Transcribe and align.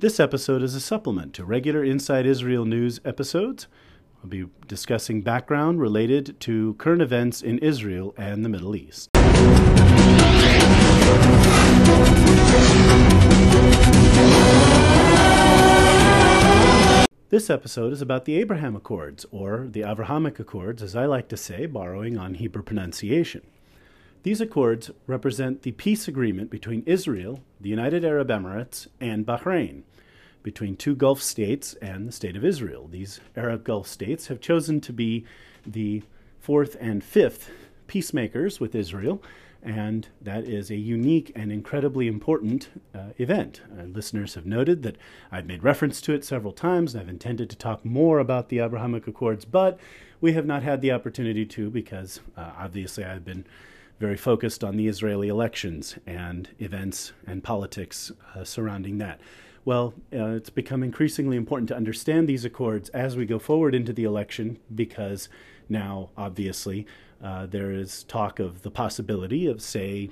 This 0.00 0.18
episode 0.18 0.62
is 0.62 0.74
a 0.74 0.80
supplement 0.80 1.34
to 1.34 1.44
regular 1.44 1.84
Inside 1.84 2.24
Israel 2.24 2.64
News 2.64 3.00
episodes. 3.04 3.66
I'll 4.22 4.30
be 4.30 4.46
discussing 4.66 5.20
background 5.20 5.78
related 5.78 6.40
to 6.40 6.72
current 6.78 7.02
events 7.02 7.42
in 7.42 7.58
Israel 7.58 8.14
and 8.16 8.42
the 8.42 8.48
Middle 8.48 8.74
East. 8.74 9.10
This 17.28 17.50
episode 17.50 17.92
is 17.92 18.00
about 18.00 18.24
the 18.24 18.36
Abraham 18.36 18.74
Accords, 18.74 19.26
or 19.30 19.66
the 19.70 19.82
Avrahamic 19.82 20.40
Accords, 20.40 20.82
as 20.82 20.96
I 20.96 21.04
like 21.04 21.28
to 21.28 21.36
say, 21.36 21.66
borrowing 21.66 22.16
on 22.16 22.32
Hebrew 22.32 22.62
pronunciation. 22.62 23.42
These 24.22 24.42
accords 24.42 24.90
represent 25.06 25.62
the 25.62 25.72
peace 25.72 26.06
agreement 26.06 26.50
between 26.50 26.82
Israel, 26.84 27.40
the 27.58 27.70
United 27.70 28.04
Arab 28.04 28.28
Emirates, 28.28 28.86
and 29.00 29.24
Bahrain, 29.24 29.82
between 30.42 30.76
two 30.76 30.94
Gulf 30.94 31.22
states 31.22 31.74
and 31.82 32.08
the 32.08 32.12
State 32.12 32.36
of 32.36 32.44
Israel. 32.44 32.88
These 32.90 33.20
Arab 33.36 33.64
Gulf 33.64 33.86
states 33.86 34.28
have 34.28 34.40
chosen 34.40 34.80
to 34.82 34.92
be 34.92 35.24
the 35.66 36.02
fourth 36.38 36.76
and 36.80 37.04
fifth 37.04 37.50
peacemakers 37.86 38.60
with 38.60 38.74
Israel, 38.74 39.22
and 39.62 40.08
that 40.22 40.44
is 40.44 40.70
a 40.70 40.76
unique 40.76 41.30
and 41.36 41.52
incredibly 41.52 42.06
important 42.06 42.68
uh, 42.94 43.08
event. 43.18 43.60
Uh, 43.78 43.82
listeners 43.84 44.34
have 44.34 44.46
noted 44.46 44.82
that 44.82 44.96
I've 45.30 45.46
made 45.46 45.62
reference 45.62 46.00
to 46.02 46.14
it 46.14 46.24
several 46.24 46.52
times. 46.52 46.94
and 46.94 47.02
I've 47.02 47.08
intended 47.08 47.50
to 47.50 47.56
talk 47.56 47.84
more 47.84 48.18
about 48.18 48.48
the 48.48 48.60
Abrahamic 48.60 49.06
Accords, 49.06 49.44
but 49.44 49.78
we 50.20 50.32
have 50.32 50.46
not 50.46 50.62
had 50.62 50.80
the 50.80 50.92
opportunity 50.92 51.44
to 51.46 51.70
because 51.70 52.20
uh, 52.36 52.52
obviously 52.58 53.04
I've 53.04 53.24
been 53.24 53.44
very 53.98 54.16
focused 54.16 54.64
on 54.64 54.76
the 54.76 54.88
Israeli 54.88 55.28
elections 55.28 55.96
and 56.06 56.48
events 56.58 57.12
and 57.26 57.44
politics 57.44 58.10
uh, 58.34 58.44
surrounding 58.44 58.96
that. 58.98 59.20
Well, 59.64 59.92
uh, 60.12 60.30
it's 60.30 60.50
become 60.50 60.82
increasingly 60.82 61.36
important 61.36 61.68
to 61.68 61.76
understand 61.76 62.28
these 62.28 62.44
accords 62.44 62.88
as 62.90 63.16
we 63.16 63.26
go 63.26 63.38
forward 63.38 63.74
into 63.74 63.92
the 63.92 64.04
election 64.04 64.58
because 64.74 65.28
now, 65.68 66.10
obviously, 66.16 66.86
uh, 67.22 67.46
there 67.46 67.70
is 67.70 68.04
talk 68.04 68.38
of 68.38 68.62
the 68.62 68.70
possibility 68.70 69.46
of, 69.46 69.60
say, 69.60 70.10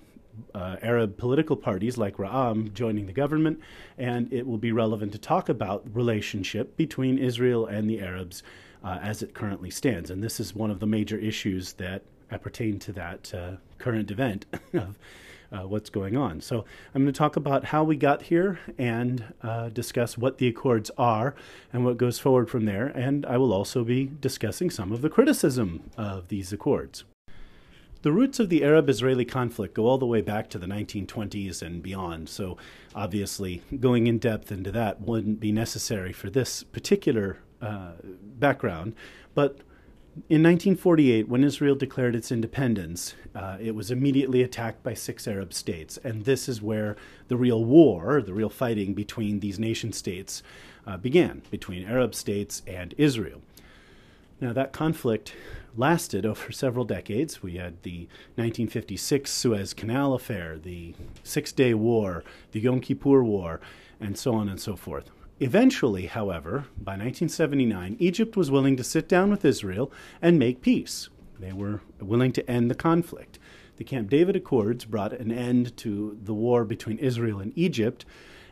uh, 0.55 0.77
Arab 0.83 1.17
political 1.17 1.57
parties 1.57 1.97
like 1.97 2.17
Ra'am 2.19 2.73
joining 2.73 3.07
the 3.07 3.13
government, 3.13 3.61
and 3.97 4.33
it 4.33 4.47
will 4.47 4.59
be 4.59 4.71
relevant 4.71 5.13
to 5.13 5.19
talk 5.19 5.49
about 5.49 5.85
relationship 5.93 6.77
between 6.77 7.19
Israel 7.19 7.67
and 7.67 7.89
the 7.89 8.01
Arabs 8.01 8.43
uh, 8.85 8.99
as 9.03 9.23
it 9.23 9.35
currently 9.35 9.71
stands. 9.71 10.11
And 10.11 10.23
this 10.23 10.39
is 10.39 10.55
one 10.55 10.71
of 10.71 10.79
the 10.79 10.87
major 10.87 11.17
issues 11.17 11.73
that 11.75 12.03
appertain 12.31 12.79
to 12.81 12.93
that 12.93 13.35
uh, 13.35 13.53
current 13.79 14.11
event 14.11 14.47
of 14.75 14.99
uh, 15.51 15.67
what's 15.67 15.91
going 15.91 16.17
on. 16.17 16.41
So 16.41 16.65
I'm 16.95 17.03
going 17.03 17.13
to 17.13 17.19
talk 17.19 17.37
about 17.37 17.67
how 17.67 17.85
we 17.85 17.97
got 17.97 18.23
here 18.23 18.59
and 18.77 19.33
uh, 19.43 19.71
discuss 19.71 20.19
what 20.19 20.39
the 20.39 20.49
Accords 20.49 20.91
are 20.99 21.35
and 21.73 21.85
what 21.85 21.97
goes 21.97 22.19
forward 22.19 22.51
from 22.51 22.65
there. 22.65 22.87
And 22.87 23.25
I 23.27 23.39
will 23.39 23.53
also 23.53 23.85
be 23.85 24.11
discussing 24.21 24.71
some 24.71 24.93
of 24.93 25.03
the 25.03 25.09
criticism 25.09 25.91
of 25.97 26.29
these 26.29 26.53
Accords. 26.53 27.05
The 28.03 28.13
roots 28.13 28.39
of 28.39 28.49
the 28.49 28.63
Arab 28.63 28.89
Israeli 28.89 29.25
conflict 29.25 29.75
go 29.75 29.87
all 29.87 29.99
the 29.99 30.07
way 30.07 30.21
back 30.21 30.49
to 30.51 30.59
the 30.59 30.69
1920s 30.69 31.63
and 31.63 31.83
beyond, 31.83 32.29
so 32.29 32.57
obviously 32.95 33.63
going 33.81 34.07
in 34.07 34.19
depth 34.19 34.53
into 34.53 34.71
that 34.71 35.01
wouldn't 35.01 35.41
be 35.41 35.51
necessary 35.51 36.13
for 36.13 36.31
this 36.31 36.63
particular 36.63 37.39
uh, 37.61 37.95
background. 38.39 38.95
But 39.35 39.59
in 40.29 40.43
1948, 40.43 41.29
when 41.29 41.45
Israel 41.45 41.75
declared 41.75 42.17
its 42.17 42.33
independence, 42.33 43.15
uh, 43.35 43.57
it 43.61 43.75
was 43.75 43.91
immediately 43.91 44.43
attacked 44.43 44.83
by 44.83 44.95
six 44.95 45.29
Arab 45.29 45.53
states. 45.53 45.99
And 46.03 46.25
this 46.25 46.49
is 46.49 46.63
where 46.63 46.97
the 47.29 47.37
real 47.37 47.65
war, 47.65 48.23
the 48.23 48.35
real 48.35 48.51
fighting 48.51 48.95
between 48.95 49.41
these 49.41 49.59
nation 49.59 49.93
states 49.93 50.43
uh, 50.87 50.97
began, 50.97 51.43
between 51.51 51.87
Arab 51.87 52.15
states 52.15 52.63
and 52.67 52.95
Israel. 52.97 53.43
Now, 54.41 54.53
that 54.53 54.73
conflict 54.73 55.35
lasted 55.77 56.25
over 56.33 56.53
several 56.53 56.85
decades. 56.85 57.43
We 57.43 57.57
had 57.57 57.83
the 57.83 58.09
1956 58.37 59.31
Suez 59.31 59.75
Canal 59.75 60.15
affair, 60.15 60.59
the 60.59 60.95
Six 61.23 61.53
Day 61.53 61.75
War, 61.75 62.25
the 62.53 62.61
Yom 62.61 62.81
Kippur 62.81 63.23
War, 63.23 63.61
and 64.01 64.17
so 64.17 64.35
on 64.35 64.49
and 64.49 64.61
so 64.61 64.75
forth. 64.75 65.11
Eventually, 65.41 66.07
however, 66.07 66.67
by 66.77 66.93
1979, 66.93 67.97
Egypt 68.01 68.37
was 68.37 68.51
willing 68.51 68.77
to 68.77 68.83
sit 68.83 69.09
down 69.09 69.31
with 69.31 69.45
Israel 69.45 69.93
and 70.21 70.39
make 70.39 70.63
peace. 70.63 71.09
They 71.39 71.53
were 71.53 71.81
willing 72.01 72.33
to 72.33 72.51
end 72.51 72.71
the 72.71 72.75
conflict. 72.75 73.39
The 73.77 73.85
Camp 73.85 74.11
David 74.11 74.35
Accords 74.35 74.85
brought 74.85 75.13
an 75.13 75.31
end 75.31 75.77
to 75.79 76.19
the 76.21 76.35
war 76.35 76.65
between 76.65 76.99
Israel 76.99 77.39
and 77.39 77.53
Egypt 77.57 78.05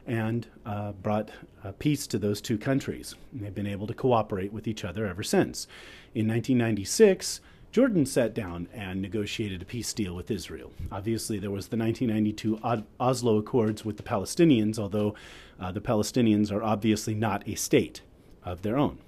and 0.06 0.46
uh, 0.64 0.92
brought 0.92 1.30
uh, 1.64 1.72
peace 1.80 2.06
to 2.06 2.18
those 2.18 2.40
two 2.40 2.56
countries. 2.56 3.16
And 3.32 3.40
they've 3.40 3.52
been 3.52 3.66
able 3.66 3.88
to 3.88 3.94
cooperate 3.94 4.52
with 4.52 4.68
each 4.68 4.84
other 4.84 5.06
ever 5.06 5.24
since. 5.24 5.66
In 6.14 6.28
1996, 6.28 7.40
Jordan 7.72 8.06
sat 8.06 8.32
down 8.32 8.68
and 8.72 9.02
negotiated 9.02 9.60
a 9.60 9.66
peace 9.66 9.92
deal 9.92 10.14
with 10.14 10.30
Israel. 10.30 10.72
Obviously, 10.90 11.38
there 11.38 11.50
was 11.50 11.68
the 11.68 11.76
1992 11.76 12.58
Oslo 12.98 13.36
Accords 13.36 13.84
with 13.84 13.98
the 13.98 14.02
Palestinians, 14.02 14.78
although 14.78 15.14
uh, 15.60 15.72
the 15.72 15.80
Palestinians 15.80 16.50
are 16.50 16.62
obviously 16.62 17.14
not 17.14 17.46
a 17.46 17.54
state 17.54 18.00
of 18.44 18.62
their 18.62 18.78
own. 18.78 18.98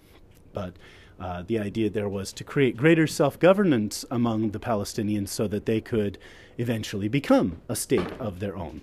But 0.52 0.74
uh, 1.18 1.42
the 1.46 1.58
idea 1.58 1.90
there 1.90 2.08
was 2.08 2.32
to 2.34 2.44
create 2.44 2.76
greater 2.76 3.06
self 3.06 3.38
governance 3.38 4.04
among 4.10 4.50
the 4.50 4.60
Palestinians 4.60 5.28
so 5.28 5.48
that 5.48 5.66
they 5.66 5.80
could 5.80 6.18
eventually 6.58 7.08
become 7.08 7.60
a 7.68 7.76
state 7.76 8.12
of 8.20 8.40
their 8.40 8.56
own. 8.56 8.82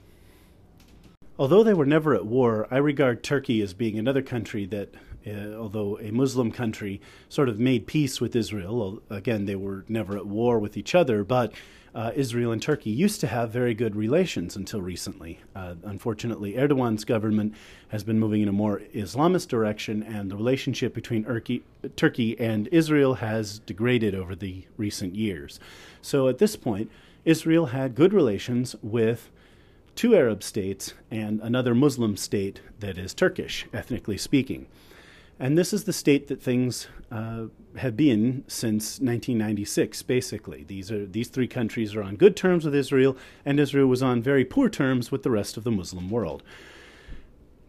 Although 1.37 1.63
they 1.63 1.73
were 1.73 1.85
never 1.85 2.15
at 2.15 2.25
war, 2.25 2.67
I 2.71 2.77
regard 2.77 3.21
Turkey 3.21 3.61
as 3.61 3.73
being 3.73 3.99
another 3.99 4.21
country 4.21 4.65
that, 4.67 4.93
uh, 5.27 5.53
although 5.55 5.99
a 5.99 6.11
Muslim 6.11 6.51
country, 6.51 7.01
sort 7.29 7.49
of 7.49 7.59
made 7.59 7.87
peace 7.87 8.21
with 8.21 8.35
Israel. 8.35 9.01
Again, 9.09 9.45
they 9.45 9.55
were 9.55 9.85
never 9.87 10.17
at 10.17 10.25
war 10.25 10.59
with 10.59 10.77
each 10.77 10.95
other, 10.95 11.23
but 11.23 11.53
uh, 11.95 12.11
Israel 12.13 12.51
and 12.51 12.61
Turkey 12.61 12.89
used 12.89 13.21
to 13.21 13.27
have 13.27 13.51
very 13.51 13.73
good 13.73 13.95
relations 13.95 14.57
until 14.57 14.81
recently. 14.81 15.39
Uh, 15.55 15.75
unfortunately, 15.83 16.55
Erdogan's 16.55 17.05
government 17.05 17.55
has 17.87 18.03
been 18.03 18.19
moving 18.19 18.41
in 18.41 18.49
a 18.49 18.51
more 18.51 18.81
Islamist 18.93 19.47
direction, 19.47 20.03
and 20.03 20.29
the 20.29 20.35
relationship 20.35 20.93
between 20.93 21.23
Turkey, 21.23 21.63
Turkey 21.95 22.37
and 22.37 22.67
Israel 22.67 23.15
has 23.15 23.59
degraded 23.59 24.13
over 24.13 24.35
the 24.35 24.65
recent 24.75 25.15
years. 25.15 25.57
So 26.01 26.27
at 26.27 26.37
this 26.37 26.57
point, 26.57 26.91
Israel 27.23 27.67
had 27.67 27.95
good 27.95 28.13
relations 28.13 28.75
with 28.83 29.31
two 29.95 30.13
Arab 30.13 30.43
states 30.43 30.93
and 31.09 31.39
another 31.41 31.73
Muslim 31.73 32.17
state 32.17 32.59
that 32.81 32.97
is 32.97 33.13
Turkish, 33.13 33.65
ethnically 33.73 34.17
speaking. 34.17 34.67
And 35.39 35.57
this 35.57 35.73
is 35.73 35.83
the 35.83 35.93
state 35.93 36.27
that 36.27 36.41
things 36.41 36.87
uh, 37.11 37.45
have 37.77 37.97
been 37.97 38.45
since 38.47 38.99
1996, 38.99 40.01
basically. 40.03 40.63
These, 40.63 40.91
are, 40.91 41.05
these 41.05 41.27
three 41.27 41.47
countries 41.47 41.93
are 41.93 42.03
on 42.03 42.15
good 42.15 42.35
terms 42.37 42.63
with 42.63 42.73
Israel, 42.73 43.17
and 43.43 43.59
Israel 43.59 43.87
was 43.87 44.01
on 44.01 44.21
very 44.21 44.45
poor 44.45 44.69
terms 44.69 45.11
with 45.11 45.23
the 45.23 45.31
rest 45.31 45.57
of 45.57 45.65
the 45.65 45.71
Muslim 45.71 46.09
world. 46.09 46.41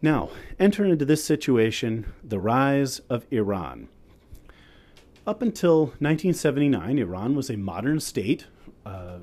Now, 0.01 0.29
enter 0.59 0.85
into 0.85 1.05
this 1.05 1.23
situation 1.23 2.13
the 2.23 2.39
rise 2.39 2.99
of 3.09 3.25
Iran. 3.31 3.89
Up 5.25 5.41
until 5.41 5.87
1979, 5.99 6.99
Iran 6.99 7.35
was 7.35 7.49
a 7.49 7.57
modern 7.57 7.99
state 7.99 8.45
uh, 8.85 9.17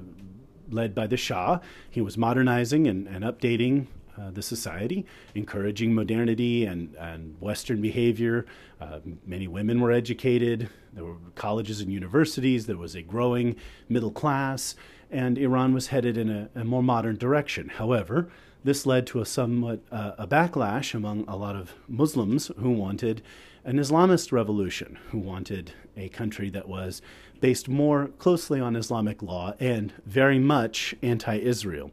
led 0.71 0.95
by 0.95 1.07
the 1.07 1.17
Shah. 1.17 1.61
He 1.91 2.03
was 2.03 2.19
modernizing 2.19 2.87
and, 2.87 3.07
and 3.07 3.25
updating 3.25 3.87
uh, 4.19 4.31
the 4.31 4.43
society, 4.43 5.07
encouraging 5.35 5.95
modernity 5.95 6.65
and, 6.65 6.95
and 6.97 7.37
Western 7.41 7.81
behavior. 7.81 8.47
Uh, 8.81 9.01
many 9.27 9.49
women 9.49 9.81
were 9.81 9.93
educated. 9.93 10.69
There 10.93 11.05
were 11.05 11.17
colleges 11.35 11.81
and 11.81 11.93
universities. 11.93 12.67
There 12.67 12.77
was 12.77 12.95
a 12.95 13.03
growing 13.03 13.57
middle 13.89 14.11
class, 14.11 14.77
and 15.11 15.39
Iran 15.39 15.75
was 15.75 15.89
headed 15.89 16.17
in 16.17 16.31
a, 16.31 16.49
a 16.55 16.65
more 16.65 16.83
modern 16.83 17.17
direction. 17.17 17.69
However, 17.69 18.29
this 18.65 18.87
led 18.87 19.07
to 19.09 19.21
a 19.21 19.27
somewhat 19.27 19.81
uh, 19.93 20.13
a 20.17 20.27
backlash 20.27 20.95
among 20.95 21.25
a 21.29 21.37
lot 21.37 21.55
of 21.55 21.75
Muslims 21.87 22.51
who 22.59 22.71
wanted 22.71 23.23
an 23.65 23.77
Islamist 23.79 24.33
revolution, 24.33 24.99
who 25.11 25.19
wanted 25.19 25.73
a 25.97 26.09
country 26.09 26.51
that 26.51 26.69
was 26.69 27.03
based 27.41 27.69
more 27.69 28.09
closely 28.19 28.61
on 28.61 28.77
Islamic 28.77 29.23
law 29.23 29.55
and 29.61 29.93
very 30.07 30.39
much 30.39 30.95
anti 31.03 31.37
Israel. 31.37 31.91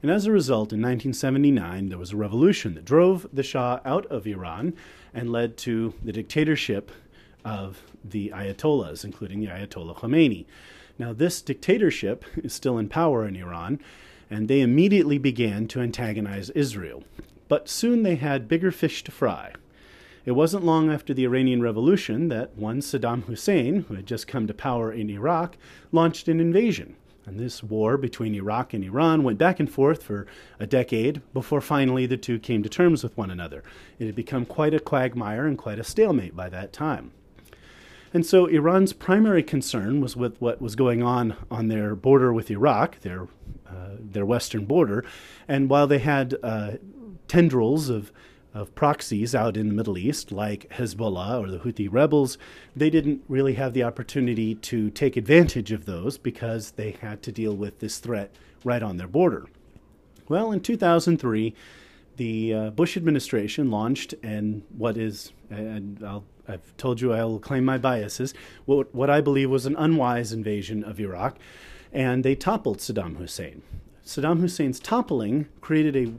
And 0.00 0.12
as 0.12 0.26
a 0.26 0.32
result, 0.32 0.72
in 0.72 0.80
1979, 0.80 1.88
there 1.88 1.98
was 1.98 2.12
a 2.12 2.16
revolution 2.16 2.74
that 2.74 2.84
drove 2.84 3.26
the 3.32 3.42
Shah 3.42 3.80
out 3.84 4.06
of 4.06 4.26
Iran 4.26 4.74
and 5.12 5.32
led 5.32 5.56
to 5.58 5.92
the 6.04 6.12
dictatorship 6.12 6.92
of 7.44 7.82
the 8.04 8.30
Ayatollahs, 8.32 9.04
including 9.04 9.40
the 9.40 9.48
Ayatollah 9.48 9.96
Khomeini. 9.96 10.44
Now, 11.00 11.12
this 11.12 11.42
dictatorship 11.42 12.24
is 12.36 12.52
still 12.52 12.78
in 12.78 12.88
power 12.88 13.26
in 13.26 13.34
Iran, 13.34 13.80
and 14.30 14.46
they 14.46 14.60
immediately 14.60 15.18
began 15.18 15.66
to 15.68 15.80
antagonize 15.80 16.50
Israel. 16.50 17.02
But 17.48 17.68
soon 17.68 18.04
they 18.04 18.16
had 18.16 18.46
bigger 18.46 18.70
fish 18.70 19.02
to 19.04 19.10
fry. 19.10 19.52
It 20.24 20.32
wasn't 20.32 20.64
long 20.64 20.92
after 20.92 21.12
the 21.12 21.24
Iranian 21.24 21.62
Revolution 21.62 22.28
that 22.28 22.54
one 22.56 22.80
Saddam 22.82 23.24
Hussein, 23.24 23.84
who 23.88 23.94
had 23.94 24.06
just 24.06 24.28
come 24.28 24.46
to 24.46 24.54
power 24.54 24.92
in 24.92 25.10
Iraq, 25.10 25.56
launched 25.90 26.28
an 26.28 26.38
invasion 26.38 26.94
And 27.28 27.38
this 27.38 27.62
war 27.62 27.98
between 27.98 28.34
Iraq 28.34 28.72
and 28.72 28.82
Iran 28.82 29.22
went 29.22 29.36
back 29.36 29.60
and 29.60 29.70
forth 29.70 30.02
for 30.02 30.26
a 30.58 30.66
decade 30.66 31.20
before 31.34 31.60
finally 31.60 32.06
the 32.06 32.16
two 32.16 32.38
came 32.38 32.62
to 32.62 32.70
terms 32.70 33.02
with 33.02 33.16
one 33.18 33.30
another. 33.30 33.62
It 33.98 34.06
had 34.06 34.14
become 34.14 34.46
quite 34.46 34.72
a 34.72 34.80
quagmire 34.80 35.46
and 35.46 35.58
quite 35.58 35.78
a 35.78 35.84
stalemate 35.84 36.34
by 36.34 36.48
that 36.48 36.72
time. 36.72 37.12
And 38.14 38.24
so 38.24 38.46
Iran's 38.46 38.94
primary 38.94 39.42
concern 39.42 40.00
was 40.00 40.16
with 40.16 40.40
what 40.40 40.62
was 40.62 40.74
going 40.74 41.02
on 41.02 41.36
on 41.50 41.68
their 41.68 41.94
border 41.94 42.32
with 42.32 42.50
Iraq, 42.50 43.00
their, 43.00 43.28
uh, 43.68 43.96
their 44.00 44.24
western 44.24 44.64
border. 44.64 45.04
And 45.46 45.68
while 45.68 45.86
they 45.86 45.98
had 45.98 46.34
uh, 46.42 46.72
tendrils 47.28 47.90
of 47.90 48.10
of 48.58 48.74
proxies 48.74 49.34
out 49.34 49.56
in 49.56 49.68
the 49.68 49.74
Middle 49.74 49.96
East, 49.96 50.32
like 50.32 50.68
Hezbollah 50.70 51.40
or 51.40 51.50
the 51.50 51.60
Houthi 51.60 51.88
rebels, 51.90 52.36
they 52.74 52.90
didn't 52.90 53.22
really 53.28 53.54
have 53.54 53.72
the 53.72 53.84
opportunity 53.84 54.56
to 54.56 54.90
take 54.90 55.16
advantage 55.16 55.70
of 55.70 55.84
those 55.84 56.18
because 56.18 56.72
they 56.72 56.90
had 57.00 57.22
to 57.22 57.32
deal 57.32 57.54
with 57.54 57.78
this 57.78 57.98
threat 57.98 58.34
right 58.64 58.82
on 58.82 58.96
their 58.96 59.06
border. 59.06 59.46
Well, 60.28 60.50
in 60.50 60.60
2003, 60.60 61.54
the 62.16 62.52
uh, 62.52 62.70
Bush 62.70 62.96
administration 62.96 63.70
launched, 63.70 64.14
and 64.22 64.62
what 64.76 64.96
is, 64.96 65.32
and 65.48 66.02
i 66.04 66.20
have 66.50 66.76
told 66.76 67.00
you 67.00 67.12
I 67.12 67.24
will 67.24 67.38
claim 67.38 67.64
my 67.64 67.78
biases, 67.78 68.34
what, 68.66 68.92
what 68.92 69.08
I 69.08 69.20
believe 69.20 69.50
was 69.50 69.66
an 69.66 69.76
unwise 69.76 70.32
invasion 70.32 70.82
of 70.82 70.98
Iraq, 70.98 71.38
and 71.92 72.24
they 72.24 72.34
toppled 72.34 72.78
Saddam 72.78 73.16
Hussein. 73.16 73.62
Saddam 74.04 74.40
Hussein's 74.40 74.80
toppling 74.80 75.46
created 75.60 75.96
a 75.96 76.12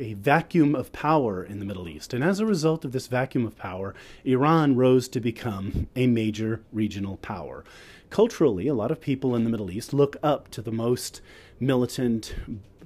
a 0.00 0.14
vacuum 0.14 0.74
of 0.74 0.92
power 0.92 1.44
in 1.44 1.58
the 1.58 1.64
Middle 1.64 1.88
East. 1.88 2.14
And 2.14 2.24
as 2.24 2.40
a 2.40 2.46
result 2.46 2.84
of 2.84 2.92
this 2.92 3.06
vacuum 3.06 3.46
of 3.46 3.56
power, 3.56 3.94
Iran 4.24 4.74
rose 4.74 5.08
to 5.08 5.20
become 5.20 5.88
a 5.94 6.06
major 6.06 6.62
regional 6.72 7.18
power. 7.18 7.64
Culturally, 8.08 8.66
a 8.66 8.74
lot 8.74 8.90
of 8.90 9.00
people 9.00 9.36
in 9.36 9.44
the 9.44 9.50
Middle 9.50 9.70
East 9.70 9.92
look 9.92 10.16
up 10.22 10.50
to 10.50 10.62
the 10.62 10.72
most 10.72 11.20
militant, 11.60 12.34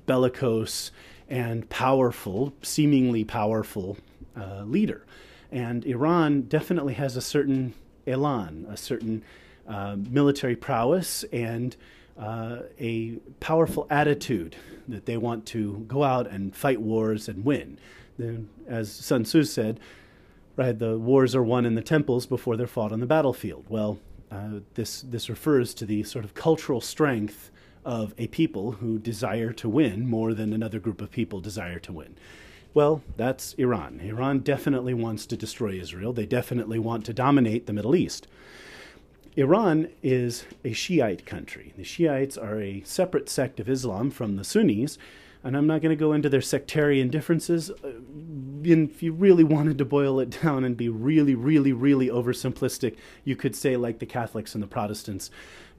bellicose, 0.07 0.91
and 1.29 1.69
powerful, 1.71 2.53
seemingly 2.63 3.25
powerful 3.25 3.97
uh, 4.37 4.63
leader. 4.65 5.07
And 5.51 5.85
Iran 5.87 6.43
definitely 6.43 6.95
has 6.95 7.17
a 7.17 7.23
certain 7.23 7.75
elan, 8.07 8.67
a 8.69 8.77
certain 8.77 9.23
uh, 9.67 9.97
military 10.11 10.57
prowess, 10.57 11.25
and 11.33 11.75
uh, 12.19 12.59
a 12.79 13.17
powerful 13.41 13.87
attitude 13.89 14.57
that 14.89 15.07
they 15.07 15.17
want 15.17 15.47
to 15.47 15.85
go 15.89 16.03
out 16.03 16.27
and 16.27 16.55
fight 16.55 16.81
wars 16.81 17.29
and 17.29 17.45
win. 17.45 17.79
Then, 18.19 18.49
as 18.67 18.91
Sun 18.91 19.25
Tzu 19.25 19.45
said, 19.45 19.81
right, 20.57 20.79
the 20.79 20.99
wars 20.99 21.35
are 21.35 21.43
won 21.43 21.67
in 21.67 21.75
the 21.75 21.83
temples 21.83 22.27
before 22.27 22.57
they're 22.57 22.67
fought 22.67 22.93
on 22.93 23.01
the 23.01 23.07
battlefield. 23.07 23.65
Well, 23.69 23.99
uh, 24.31 24.61
this 24.75 25.03
this 25.03 25.29
refers 25.29 25.75
to 25.75 25.87
the 25.87 26.03
sort 26.03 26.25
of 26.25 26.35
cultural 26.35 26.81
strength 26.81 27.51
of 27.85 28.15
a 28.19 28.27
people 28.29 28.73
who 28.73 28.99
desire 28.99 29.53
to 29.53 29.69
win 29.69 30.09
more 30.09 30.33
than 30.33 30.53
another 30.53 30.79
group 30.79 31.01
of 31.01 31.11
people 31.11 31.41
desire 31.41 31.79
to 31.81 31.93
win. 31.93 32.15
Well, 32.73 33.03
that's 33.17 33.55
Iran. 33.55 34.01
Iran 34.01 34.41
definitely 34.41 34.95
wants 34.95 35.27
to 35.27 35.37
destroy 35.37 35.79
Israel. 35.79 36.13
They 36.13 36.27
definitely 36.27 36.79
want 36.79 37.05
to 37.07 37.13
dominate 37.13 37.67
the 37.67 37.73
Middle 37.73 37.95
East. 37.95 38.27
Iran 39.37 39.89
is 40.01 40.45
a 40.65 40.73
Shiite 40.73 41.27
country. 41.27 41.73
The 41.77 41.83
Shiites 41.83 42.39
are 42.39 42.61
a 42.61 42.83
separate 42.83 43.29
sect 43.29 43.59
of 43.59 43.69
Islam 43.69 44.11
from 44.11 44.37
the 44.37 44.45
Sunnis, 44.45 44.97
and 45.43 45.57
I'm 45.57 45.67
not 45.67 45.83
going 45.83 45.91
to 45.91 46.01
go 46.01 46.13
into 46.13 46.29
their 46.29 46.41
sectarian 46.41 47.09
differences. 47.09 47.71
Uh, 47.71 47.95
if 48.63 49.03
you 49.03 49.13
really 49.13 49.43
wanted 49.43 49.77
to 49.79 49.85
boil 49.85 50.21
it 50.21 50.39
down 50.43 50.63
and 50.63 50.77
be 50.77 50.89
really, 50.89 51.35
really, 51.35 51.73
really 51.73 52.09
oversimplistic, 52.09 52.97
you 53.25 53.35
could 53.35 53.57
say 53.57 53.77
like 53.77 53.99
the 53.99 54.07
Catholics 54.07 54.55
and 54.55 54.63
the 54.63 54.69
Protestants. 54.69 55.31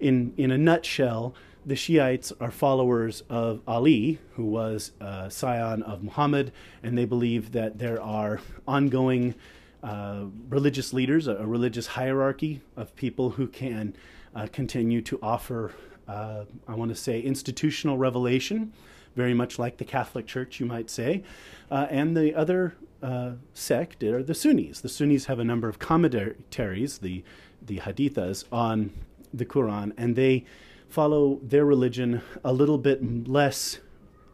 In 0.01 0.33
in 0.35 0.51
a 0.51 0.57
nutshell, 0.57 1.33
the 1.65 1.75
Shiites 1.75 2.33
are 2.41 2.51
followers 2.51 3.23
of 3.29 3.61
Ali, 3.65 4.19
who 4.33 4.45
was 4.45 4.91
a 4.99 5.31
scion 5.31 5.81
of 5.81 6.03
Muhammad, 6.03 6.51
and 6.83 6.97
they 6.97 7.05
believe 7.05 7.53
that 7.53 7.79
there 7.79 8.01
are 8.01 8.41
ongoing 8.67 9.33
uh, 9.83 10.25
religious 10.49 10.93
leaders, 10.93 11.27
a, 11.27 11.35
a, 11.35 11.45
religious 11.45 11.87
hierarchy 11.87 12.61
of 12.75 12.95
people 12.95 13.31
who 13.31 13.47
can 13.47 13.95
uh, 14.35 14.47
continue 14.51 15.01
to 15.01 15.19
offer, 15.21 15.73
uh, 16.07 16.45
I 16.67 16.75
want 16.75 16.89
to 16.89 16.95
say, 16.95 17.21
institutional 17.21 17.97
revelation, 17.97 18.73
very 19.15 19.33
much 19.33 19.59
like 19.59 19.77
the 19.77 19.85
Catholic 19.85 20.27
Church, 20.27 20.59
you 20.59 20.65
might 20.65 20.89
say. 20.89 21.23
Uh, 21.69 21.87
and 21.89 22.15
the 22.17 22.35
other 22.35 22.75
uh, 23.01 23.33
sect 23.53 24.03
are 24.03 24.23
the 24.23 24.33
Sunnis. 24.33 24.81
The 24.81 24.89
Sunnis 24.89 25.25
have 25.25 25.39
a 25.39 25.43
number 25.43 25.69
of 25.69 25.79
commentaries, 25.79 26.97
the, 26.99 27.23
the 27.61 27.77
Hadithas, 27.79 28.45
on 28.51 28.91
the 29.33 29.45
Quran, 29.45 29.93
and 29.97 30.15
they 30.15 30.45
follow 30.89 31.39
their 31.43 31.65
religion 31.65 32.21
a 32.43 32.53
little 32.53 32.77
bit 32.77 33.27
less 33.27 33.79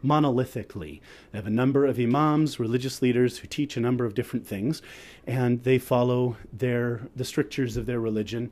monolithically. 0.04 1.00
They 1.30 1.38
have 1.38 1.46
a 1.46 1.50
number 1.50 1.86
of 1.86 1.98
imams, 1.98 2.58
religious 2.58 3.02
leaders 3.02 3.38
who 3.38 3.46
teach 3.46 3.76
a 3.76 3.80
number 3.80 4.04
of 4.04 4.14
different 4.14 4.46
things, 4.46 4.82
and 5.26 5.62
they 5.64 5.78
follow 5.78 6.36
their 6.52 7.02
the 7.16 7.24
strictures 7.24 7.76
of 7.76 7.86
their 7.86 8.00
religion 8.00 8.50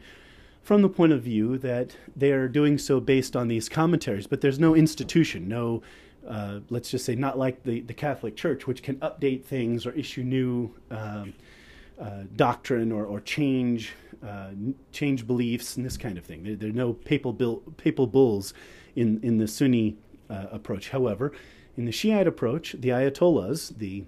from 0.62 0.82
the 0.82 0.88
point 0.88 1.12
of 1.12 1.22
view 1.22 1.58
that 1.58 1.96
they 2.16 2.32
are 2.32 2.48
doing 2.48 2.78
so 2.78 3.00
based 3.00 3.34
on 3.34 3.48
these 3.48 3.68
commentaries, 3.68 4.26
but 4.26 4.40
there's 4.40 4.58
no 4.58 4.74
institution, 4.74 5.48
no 5.48 5.82
uh, 6.28 6.60
let's 6.68 6.90
just 6.90 7.04
say 7.04 7.14
not 7.14 7.38
like 7.38 7.62
the, 7.62 7.80
the 7.80 7.94
Catholic 7.94 8.36
Church, 8.36 8.66
which 8.66 8.82
can 8.82 8.96
update 8.96 9.42
things 9.42 9.86
or 9.86 9.92
issue 9.92 10.22
new 10.22 10.70
um, 10.90 11.32
uh, 11.98 12.24
doctrine 12.36 12.92
or, 12.92 13.04
or 13.06 13.20
change 13.20 13.94
uh, 14.24 14.50
change 14.92 15.26
beliefs 15.26 15.76
and 15.76 15.84
this 15.84 15.96
kind 15.96 16.18
of 16.18 16.24
thing. 16.24 16.44
There, 16.44 16.54
there 16.54 16.68
are 16.68 16.72
no 16.72 16.92
papal 16.92 17.32
papal 17.78 18.06
bulls 18.06 18.52
in 18.96 19.18
in 19.22 19.38
the 19.38 19.48
Sunni 19.48 19.96
uh, 20.30 20.46
approach. 20.50 20.90
However, 20.90 21.32
in 21.76 21.84
the 21.84 21.92
Shiite 21.92 22.26
approach, 22.26 22.72
the 22.78 22.90
Ayatollahs, 22.90 23.76
the 23.76 24.04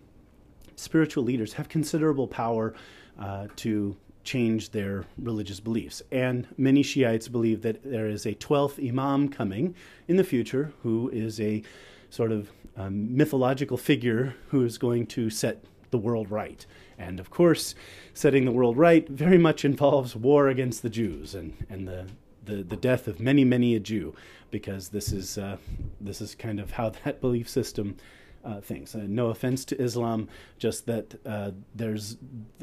spiritual 0.76 1.24
leaders, 1.24 1.54
have 1.54 1.68
considerable 1.68 2.26
power 2.26 2.74
uh, 3.18 3.48
to 3.56 3.96
change 4.24 4.70
their 4.70 5.04
religious 5.18 5.60
beliefs. 5.60 6.02
And 6.12 6.46
many 6.56 6.82
Shiites 6.82 7.28
believe 7.28 7.62
that 7.62 7.82
there 7.82 8.08
is 8.08 8.24
a 8.24 8.34
12th 8.34 8.86
Imam 8.86 9.28
coming 9.28 9.74
in 10.08 10.16
the 10.16 10.24
future 10.24 10.72
who 10.82 11.10
is 11.10 11.40
a 11.40 11.62
sort 12.10 12.30
of 12.30 12.50
um, 12.76 13.16
mythological 13.16 13.76
figure 13.76 14.34
who 14.48 14.64
is 14.64 14.78
going 14.78 15.06
to 15.06 15.28
set 15.30 15.64
the 15.90 15.98
world 15.98 16.30
right. 16.30 16.64
And 16.98 17.18
of 17.20 17.30
course, 17.30 17.74
setting 18.14 18.44
the 18.44 18.52
world 18.52 18.76
right 18.76 19.08
very 19.08 19.38
much 19.38 19.64
involves 19.64 20.14
war 20.14 20.48
against 20.48 20.82
the 20.82 20.90
Jews 20.90 21.34
and, 21.34 21.56
and 21.68 21.88
the, 21.88 22.06
the, 22.44 22.62
the 22.62 22.76
death 22.76 23.08
of 23.08 23.20
many, 23.20 23.44
many 23.44 23.74
a 23.74 23.80
Jew, 23.80 24.14
because 24.50 24.88
this 24.88 25.12
is, 25.12 25.38
uh, 25.38 25.56
this 26.00 26.20
is 26.20 26.34
kind 26.34 26.60
of 26.60 26.72
how 26.72 26.90
that 27.04 27.20
belief 27.20 27.48
system 27.48 27.96
uh, 28.44 28.60
thinks. 28.60 28.94
Uh, 28.94 29.04
no 29.06 29.28
offense 29.28 29.64
to 29.66 29.80
Islam, 29.80 30.28
just 30.58 30.86
that 30.86 31.14
uh, 31.24 31.52
there's 31.74 32.16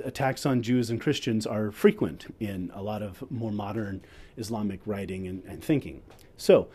attacks 0.04 0.46
on 0.46 0.62
Jews 0.62 0.90
and 0.90 1.00
Christians 1.00 1.48
are 1.48 1.72
frequent 1.72 2.34
in 2.40 2.72
a 2.74 2.82
lot 2.82 3.02
of 3.02 3.24
more 3.32 3.52
modern 3.52 4.02
Islamic 4.38 4.82
writing 4.86 5.28
and, 5.28 5.44
and 5.46 5.64
thinking. 5.64 6.02
So, 6.38 6.68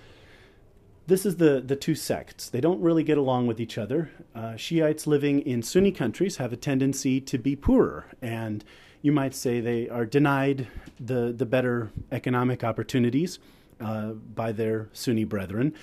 this 1.06 1.26
is 1.26 1.36
the, 1.36 1.60
the 1.60 1.76
two 1.76 1.94
sects. 1.94 2.48
They 2.48 2.62
don't 2.62 2.80
really 2.80 3.02
get 3.02 3.18
along 3.18 3.46
with 3.46 3.60
each 3.60 3.76
other. 3.76 4.10
Uh, 4.34 4.56
Shiites 4.56 5.06
living 5.06 5.40
in 5.40 5.62
Sunni 5.62 5.92
countries 5.92 6.38
have 6.38 6.50
a 6.50 6.56
tendency 6.56 7.20
to 7.20 7.36
be 7.36 7.54
poorer 7.54 8.06
and 8.22 8.64
you 9.04 9.12
might 9.12 9.34
say 9.34 9.60
they 9.60 9.86
are 9.90 10.06
denied 10.06 10.66
the, 10.98 11.30
the 11.36 11.44
better 11.44 11.90
economic 12.10 12.64
opportunities 12.64 13.38
uh, 13.78 14.12
by 14.12 14.50
their 14.50 14.88
Sunni 14.94 15.24
brethren. 15.24 15.74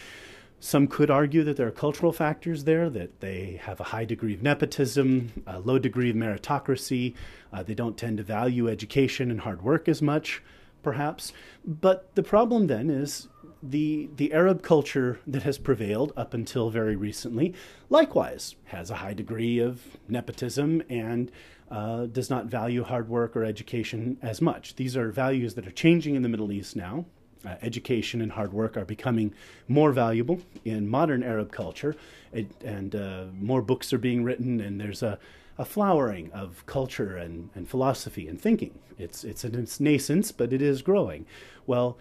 Some 0.59 0.87
could 0.87 1.11
argue 1.11 1.43
that 1.43 1.55
there 1.55 1.67
are 1.67 1.71
cultural 1.71 2.13
factors 2.13 2.63
there, 2.63 2.89
that 2.89 3.19
they 3.19 3.61
have 3.61 3.79
a 3.79 3.85
high 3.85 4.05
degree 4.05 4.33
of 4.33 4.41
nepotism, 4.41 5.43
a 5.45 5.59
low 5.59 5.77
degree 5.77 6.09
of 6.09 6.15
meritocracy. 6.15 7.13
Uh, 7.53 7.61
they 7.61 7.75
don't 7.75 7.95
tend 7.95 8.17
to 8.17 8.23
value 8.23 8.67
education 8.67 9.29
and 9.29 9.41
hard 9.41 9.61
work 9.61 9.87
as 9.87 10.01
much, 10.01 10.41
perhaps. 10.81 11.31
But 11.63 12.15
the 12.15 12.23
problem 12.23 12.65
then 12.65 12.89
is 12.89 13.27
the, 13.61 14.09
the 14.15 14.33
Arab 14.33 14.63
culture 14.63 15.19
that 15.27 15.43
has 15.43 15.59
prevailed 15.59 16.11
up 16.17 16.33
until 16.33 16.71
very 16.71 16.95
recently 16.95 17.53
likewise 17.87 18.55
has 18.65 18.89
a 18.89 18.95
high 18.95 19.13
degree 19.13 19.59
of 19.59 19.81
nepotism 20.07 20.81
and 20.89 21.31
uh, 21.71 22.05
does 22.05 22.29
not 22.29 22.45
value 22.45 22.83
hard 22.83 23.07
work 23.07 23.35
or 23.35 23.45
education 23.45 24.17
as 24.21 24.41
much. 24.41 24.75
These 24.75 24.97
are 24.97 25.09
values 25.09 25.53
that 25.55 25.65
are 25.65 25.71
changing 25.71 26.15
in 26.15 26.21
the 26.21 26.29
Middle 26.29 26.51
East 26.51 26.75
now. 26.75 27.05
Uh, 27.43 27.55
education 27.63 28.21
and 28.21 28.33
hard 28.33 28.53
work 28.53 28.77
are 28.77 28.85
becoming 28.85 29.33
more 29.67 29.91
valuable 29.91 30.41
in 30.63 30.87
modern 30.87 31.23
Arab 31.23 31.51
culture, 31.51 31.95
it, 32.31 32.45
and 32.63 32.93
uh, 32.93 33.23
more 33.39 33.63
books 33.63 33.91
are 33.91 33.97
being 33.97 34.23
written, 34.23 34.59
and 34.59 34.79
there's 34.79 35.01
a, 35.01 35.17
a 35.57 35.65
flowering 35.65 36.31
of 36.33 36.63
culture 36.67 37.17
and, 37.17 37.49
and 37.55 37.67
philosophy 37.67 38.27
and 38.27 38.39
thinking. 38.39 38.77
It's, 38.99 39.23
it's 39.23 39.43
in 39.43 39.55
its 39.55 39.79
nascence, 39.79 40.31
but 40.31 40.53
it 40.53 40.61
is 40.61 40.83
growing. 40.83 41.25
Well, 41.65 41.97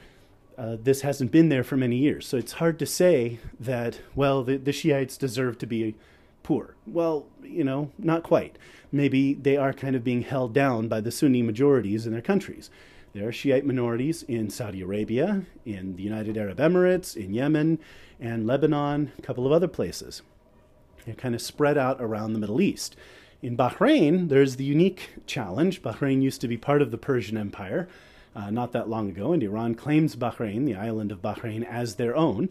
uh, 0.58 0.76
this 0.82 1.00
hasn't 1.00 1.30
been 1.30 1.48
there 1.48 1.64
for 1.64 1.78
many 1.78 1.96
years. 1.96 2.26
So 2.26 2.36
it's 2.36 2.52
hard 2.52 2.78
to 2.80 2.86
say 2.86 3.38
that, 3.58 4.00
well, 4.14 4.42
the, 4.42 4.58
the 4.58 4.72
Shiites 4.72 5.16
deserve 5.16 5.56
to 5.58 5.66
be 5.66 5.94
poor. 6.42 6.74
Well, 6.86 7.26
you 7.42 7.64
know, 7.64 7.90
not 7.98 8.22
quite. 8.22 8.56
Maybe 8.92 9.34
they 9.34 9.56
are 9.56 9.72
kind 9.72 9.96
of 9.96 10.04
being 10.04 10.22
held 10.22 10.52
down 10.52 10.88
by 10.88 11.00
the 11.00 11.10
Sunni 11.10 11.42
majorities 11.42 12.06
in 12.06 12.12
their 12.12 12.22
countries. 12.22 12.70
There 13.12 13.26
are 13.26 13.32
Shiite 13.32 13.66
minorities 13.66 14.22
in 14.22 14.50
Saudi 14.50 14.82
Arabia, 14.82 15.42
in 15.64 15.96
the 15.96 16.02
United 16.02 16.38
Arab 16.38 16.58
Emirates, 16.58 17.16
in 17.16 17.34
Yemen, 17.34 17.78
and 18.20 18.46
Lebanon, 18.46 19.12
a 19.18 19.22
couple 19.22 19.46
of 19.46 19.52
other 19.52 19.68
places. 19.68 20.22
They're 21.04 21.14
kind 21.14 21.34
of 21.34 21.42
spread 21.42 21.76
out 21.76 22.00
around 22.00 22.32
the 22.32 22.38
Middle 22.38 22.60
East. 22.60 22.94
In 23.42 23.56
Bahrain, 23.56 24.28
there's 24.28 24.56
the 24.56 24.64
unique 24.64 25.10
challenge. 25.26 25.82
Bahrain 25.82 26.22
used 26.22 26.40
to 26.42 26.48
be 26.48 26.56
part 26.56 26.82
of 26.82 26.90
the 26.90 26.98
Persian 26.98 27.36
Empire 27.36 27.88
uh, 28.34 28.50
not 28.50 28.72
that 28.72 28.88
long 28.88 29.08
ago, 29.08 29.32
and 29.32 29.42
Iran 29.42 29.74
claims 29.74 30.16
Bahrain, 30.16 30.64
the 30.64 30.76
island 30.76 31.10
of 31.10 31.22
Bahrain, 31.22 31.64
as 31.64 31.96
their 31.96 32.14
own. 32.14 32.48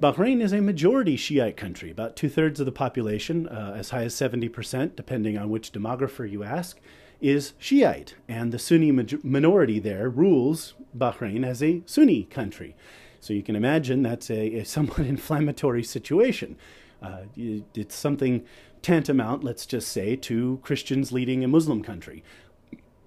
Bahrain 0.00 0.40
is 0.40 0.52
a 0.52 0.60
majority 0.60 1.16
Shiite 1.16 1.56
country, 1.56 1.90
about 1.90 2.14
two 2.14 2.28
thirds 2.28 2.60
of 2.60 2.66
the 2.66 2.72
population, 2.72 3.48
uh, 3.48 3.74
as 3.76 3.90
high 3.90 4.04
as 4.04 4.14
70%, 4.14 4.94
depending 4.94 5.36
on 5.36 5.50
which 5.50 5.72
demographer 5.72 6.30
you 6.30 6.44
ask, 6.44 6.78
is 7.20 7.54
Shiite. 7.58 8.14
And 8.28 8.52
the 8.52 8.60
Sunni 8.60 8.92
minority 8.92 9.80
there 9.80 10.08
rules 10.08 10.74
Bahrain 10.96 11.44
as 11.44 11.64
a 11.64 11.82
Sunni 11.84 12.24
country. 12.24 12.76
So 13.18 13.32
you 13.32 13.42
can 13.42 13.56
imagine 13.56 14.02
that's 14.02 14.30
a, 14.30 14.58
a 14.58 14.64
somewhat 14.64 15.00
inflammatory 15.06 15.82
situation. 15.82 16.56
Uh, 17.02 17.22
it's 17.36 17.96
something 17.96 18.44
tantamount, 18.82 19.42
let's 19.42 19.66
just 19.66 19.88
say, 19.88 20.14
to 20.14 20.60
Christians 20.62 21.10
leading 21.10 21.42
a 21.42 21.48
Muslim 21.48 21.82
country. 21.82 22.22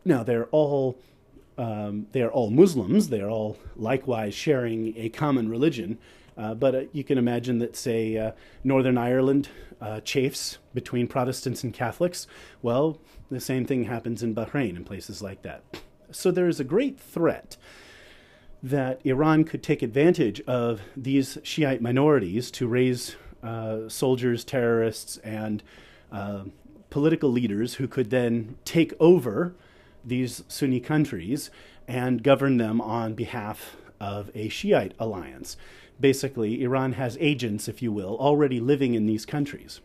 Now, 0.03 0.23
they're 0.23 0.47
all 0.47 0.99
um, 1.57 2.07
they 2.11 2.21
are 2.21 2.31
all 2.31 2.49
Muslims. 2.49 3.09
They 3.09 3.21
are 3.21 3.29
all 3.29 3.57
likewise 3.75 4.33
sharing 4.33 4.97
a 4.97 5.09
common 5.09 5.47
religion. 5.49 5.99
Uh, 6.37 6.53
but 6.53 6.75
uh, 6.75 6.81
you 6.91 7.03
can 7.03 7.17
imagine 7.17 7.59
that, 7.59 7.75
say, 7.75 8.17
uh, 8.17 8.31
Northern 8.63 8.97
Ireland 8.97 9.49
uh, 9.81 9.99
chafes 10.01 10.57
between 10.73 11.07
Protestants 11.07 11.63
and 11.63 11.73
Catholics. 11.73 12.27
Well, 12.61 12.99
the 13.29 13.39
same 13.39 13.65
thing 13.65 13.85
happens 13.85 14.23
in 14.23 14.35
Bahrain 14.35 14.75
and 14.75 14.85
places 14.85 15.21
like 15.21 15.41
that. 15.41 15.63
So 16.11 16.31
there 16.31 16.47
is 16.47 16.59
a 16.59 16.63
great 16.63 16.99
threat 16.99 17.57
that 18.63 19.01
Iran 19.03 19.43
could 19.43 19.63
take 19.63 19.81
advantage 19.81 20.41
of 20.41 20.81
these 20.95 21.37
Shiite 21.43 21.81
minorities 21.81 22.51
to 22.51 22.67
raise 22.67 23.15
uh, 23.41 23.89
soldiers, 23.89 24.43
terrorists, 24.43 25.17
and 25.17 25.63
uh, 26.11 26.43
political 26.89 27.31
leaders 27.31 27.75
who 27.75 27.87
could 27.87 28.09
then 28.09 28.55
take 28.65 28.93
over 28.99 29.55
these 30.05 30.43
Sunni 30.47 30.79
countries 30.79 31.49
and 31.87 32.23
govern 32.23 32.57
them 32.57 32.79
on 32.81 33.15
behalf 33.15 33.75
of 33.99 34.29
a 34.35 34.49
Shiite 34.49 34.93
alliance. 34.99 35.57
Basically, 36.01 36.63
Iran 36.63 36.93
has 36.93 37.17
agents, 37.21 37.67
if 37.67 37.81
you 37.81 37.91
will, 37.91 38.17
already 38.17 38.59
living 38.59 38.95
in 38.95 39.05
these 39.05 39.25
countries, 39.25 39.79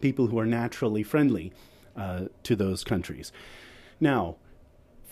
people 0.00 0.28
who 0.28 0.38
are 0.38 0.46
naturally 0.46 1.02
friendly 1.02 1.52
uh, 1.96 2.26
to 2.44 2.54
those 2.54 2.84
countries. 2.84 3.32
Now, 3.98 4.36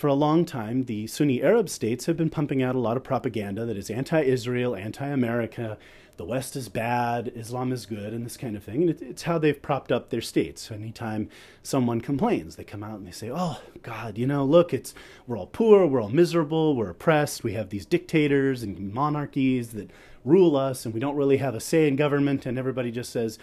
for 0.01 0.07
a 0.07 0.15
long 0.15 0.47
time, 0.47 0.85
the 0.85 1.07
Sunni 1.07 1.43
Arab 1.43 1.69
states 1.69 2.07
have 2.07 2.17
been 2.17 2.31
pumping 2.31 2.63
out 2.63 2.75
a 2.75 2.79
lot 2.79 2.97
of 2.97 3.05
propaganda 3.05 3.67
that 3.67 3.77
is 3.77 3.91
anti 3.91 4.23
Israel, 4.23 4.75
anti 4.75 5.07
America, 5.07 5.77
the 6.21 6.27
West 6.27 6.55
is 6.55 6.69
bad, 6.69 7.33
Islam 7.35 7.73
is 7.73 7.87
good, 7.87 8.13
and 8.13 8.27
this 8.27 8.37
kind 8.37 8.55
of 8.55 8.63
thing. 8.63 8.83
And 8.83 8.91
it, 8.91 9.01
it's 9.01 9.23
how 9.23 9.39
they've 9.39 9.61
propped 9.61 9.91
up 9.91 10.11
their 10.11 10.21
states. 10.21 10.71
Anytime 10.71 11.31
someone 11.63 12.03
complains, 12.03 12.57
they 12.57 12.65
come 12.65 12.83
out 12.83 12.99
and 12.99 13.07
they 13.07 13.11
say, 13.11 13.31
"Oh 13.33 13.59
God, 13.83 14.19
you 14.19 14.27
know, 14.27 14.45
look, 14.45 14.75
it's 14.75 14.95
we're 15.27 15.39
all 15.39 15.47
poor, 15.47 15.87
we're 15.87 16.03
all 16.03 16.11
miserable, 16.11 16.77
we're 16.77 16.91
oppressed, 16.91 17.43
we 17.43 17.55
have 17.55 17.71
these 17.71 17.87
dictators 17.87 18.63
and 18.63 18.93
monarchies 18.93 19.71
that 19.73 19.91
rule 20.25 20.57
us, 20.57 20.85
and 20.85 20.95
we 20.95 21.01
don't 21.01 21.17
really 21.17 21.39
have 21.39 21.55
a 21.55 21.61
say 21.61 21.89
in 21.89 21.97
government." 21.97 22.47
And 22.47 22.59
everybody 22.59 22.91
just 22.91 23.13
says. 23.13 23.39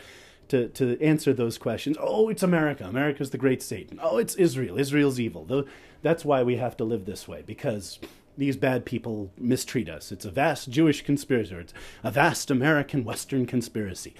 To, 0.51 0.69
to 0.69 0.97
answer 1.01 1.33
those 1.33 1.57
questions, 1.57 1.97
oh, 1.99 2.29
it's 2.29 2.41
America. 2.41 2.85
America's 2.85 3.31
the 3.31 3.37
great 3.37 3.61
Satan. 3.61 3.99
Oh, 4.01 4.17
it's 4.17 4.33
Israel. 4.35 4.79
Israel's 4.79 5.19
evil. 5.19 5.65
That's 6.01 6.23
why 6.23 6.41
we 6.41 6.55
have 6.55 6.77
to 6.77 6.85
live 6.85 7.03
this 7.03 7.27
way 7.27 7.43
because 7.45 7.99
these 8.37 8.55
bad 8.55 8.85
people 8.85 9.31
mistreat 9.37 9.89
us. 9.89 10.11
It's 10.11 10.23
a 10.23 10.31
vast 10.31 10.69
Jewish 10.69 11.03
conspiracy, 11.03 11.55
it's 11.55 11.73
a 12.03 12.11
vast 12.11 12.51
American 12.51 13.03
Western 13.03 13.45
conspiracy. 13.45 14.13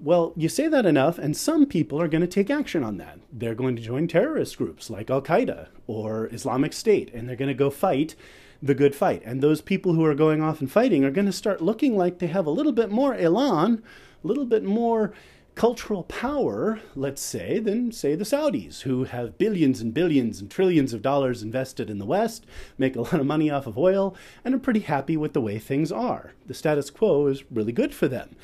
Well, 0.00 0.32
you 0.36 0.48
say 0.48 0.66
that 0.66 0.86
enough, 0.86 1.18
and 1.18 1.36
some 1.36 1.66
people 1.66 2.00
are 2.00 2.08
going 2.08 2.20
to 2.20 2.26
take 2.26 2.50
action 2.50 2.82
on 2.82 2.96
that. 2.96 3.20
They're 3.32 3.54
going 3.54 3.76
to 3.76 3.82
join 3.82 4.08
terrorist 4.08 4.58
groups 4.58 4.90
like 4.90 5.08
Al 5.08 5.22
Qaeda 5.22 5.68
or 5.86 6.28
Islamic 6.32 6.72
State, 6.72 7.14
and 7.14 7.28
they're 7.28 7.36
going 7.36 7.48
to 7.48 7.54
go 7.54 7.70
fight 7.70 8.16
the 8.64 8.74
good 8.74 8.96
fight. 8.96 9.22
And 9.26 9.42
those 9.42 9.60
people 9.60 9.92
who 9.92 10.04
are 10.06 10.14
going 10.14 10.40
off 10.40 10.60
and 10.60 10.72
fighting 10.72 11.04
are 11.04 11.10
going 11.10 11.26
to 11.26 11.32
start 11.32 11.60
looking 11.60 11.98
like 11.98 12.18
they 12.18 12.28
have 12.28 12.46
a 12.46 12.50
little 12.50 12.72
bit 12.72 12.90
more 12.90 13.14
elan, 13.14 13.82
a 14.22 14.26
little 14.26 14.46
bit 14.46 14.64
more 14.64 15.12
cultural 15.54 16.02
power, 16.04 16.80
let's 16.96 17.20
say, 17.22 17.58
than, 17.58 17.92
say, 17.92 18.14
the 18.14 18.24
Saudis, 18.24 18.80
who 18.82 19.04
have 19.04 19.38
billions 19.38 19.82
and 19.82 19.92
billions 19.92 20.40
and 20.40 20.50
trillions 20.50 20.94
of 20.94 21.02
dollars 21.02 21.42
invested 21.42 21.90
in 21.90 21.98
the 21.98 22.06
West, 22.06 22.46
make 22.78 22.96
a 22.96 23.02
lot 23.02 23.20
of 23.20 23.26
money 23.26 23.50
off 23.50 23.66
of 23.66 23.78
oil, 23.78 24.16
and 24.44 24.54
are 24.54 24.58
pretty 24.58 24.80
happy 24.80 25.16
with 25.16 25.34
the 25.34 25.42
way 25.42 25.58
things 25.58 25.92
are. 25.92 26.32
The 26.46 26.54
status 26.54 26.90
quo 26.90 27.26
is 27.26 27.44
really 27.50 27.70
good 27.70 27.94
for 27.94 28.08
them. 28.08 28.34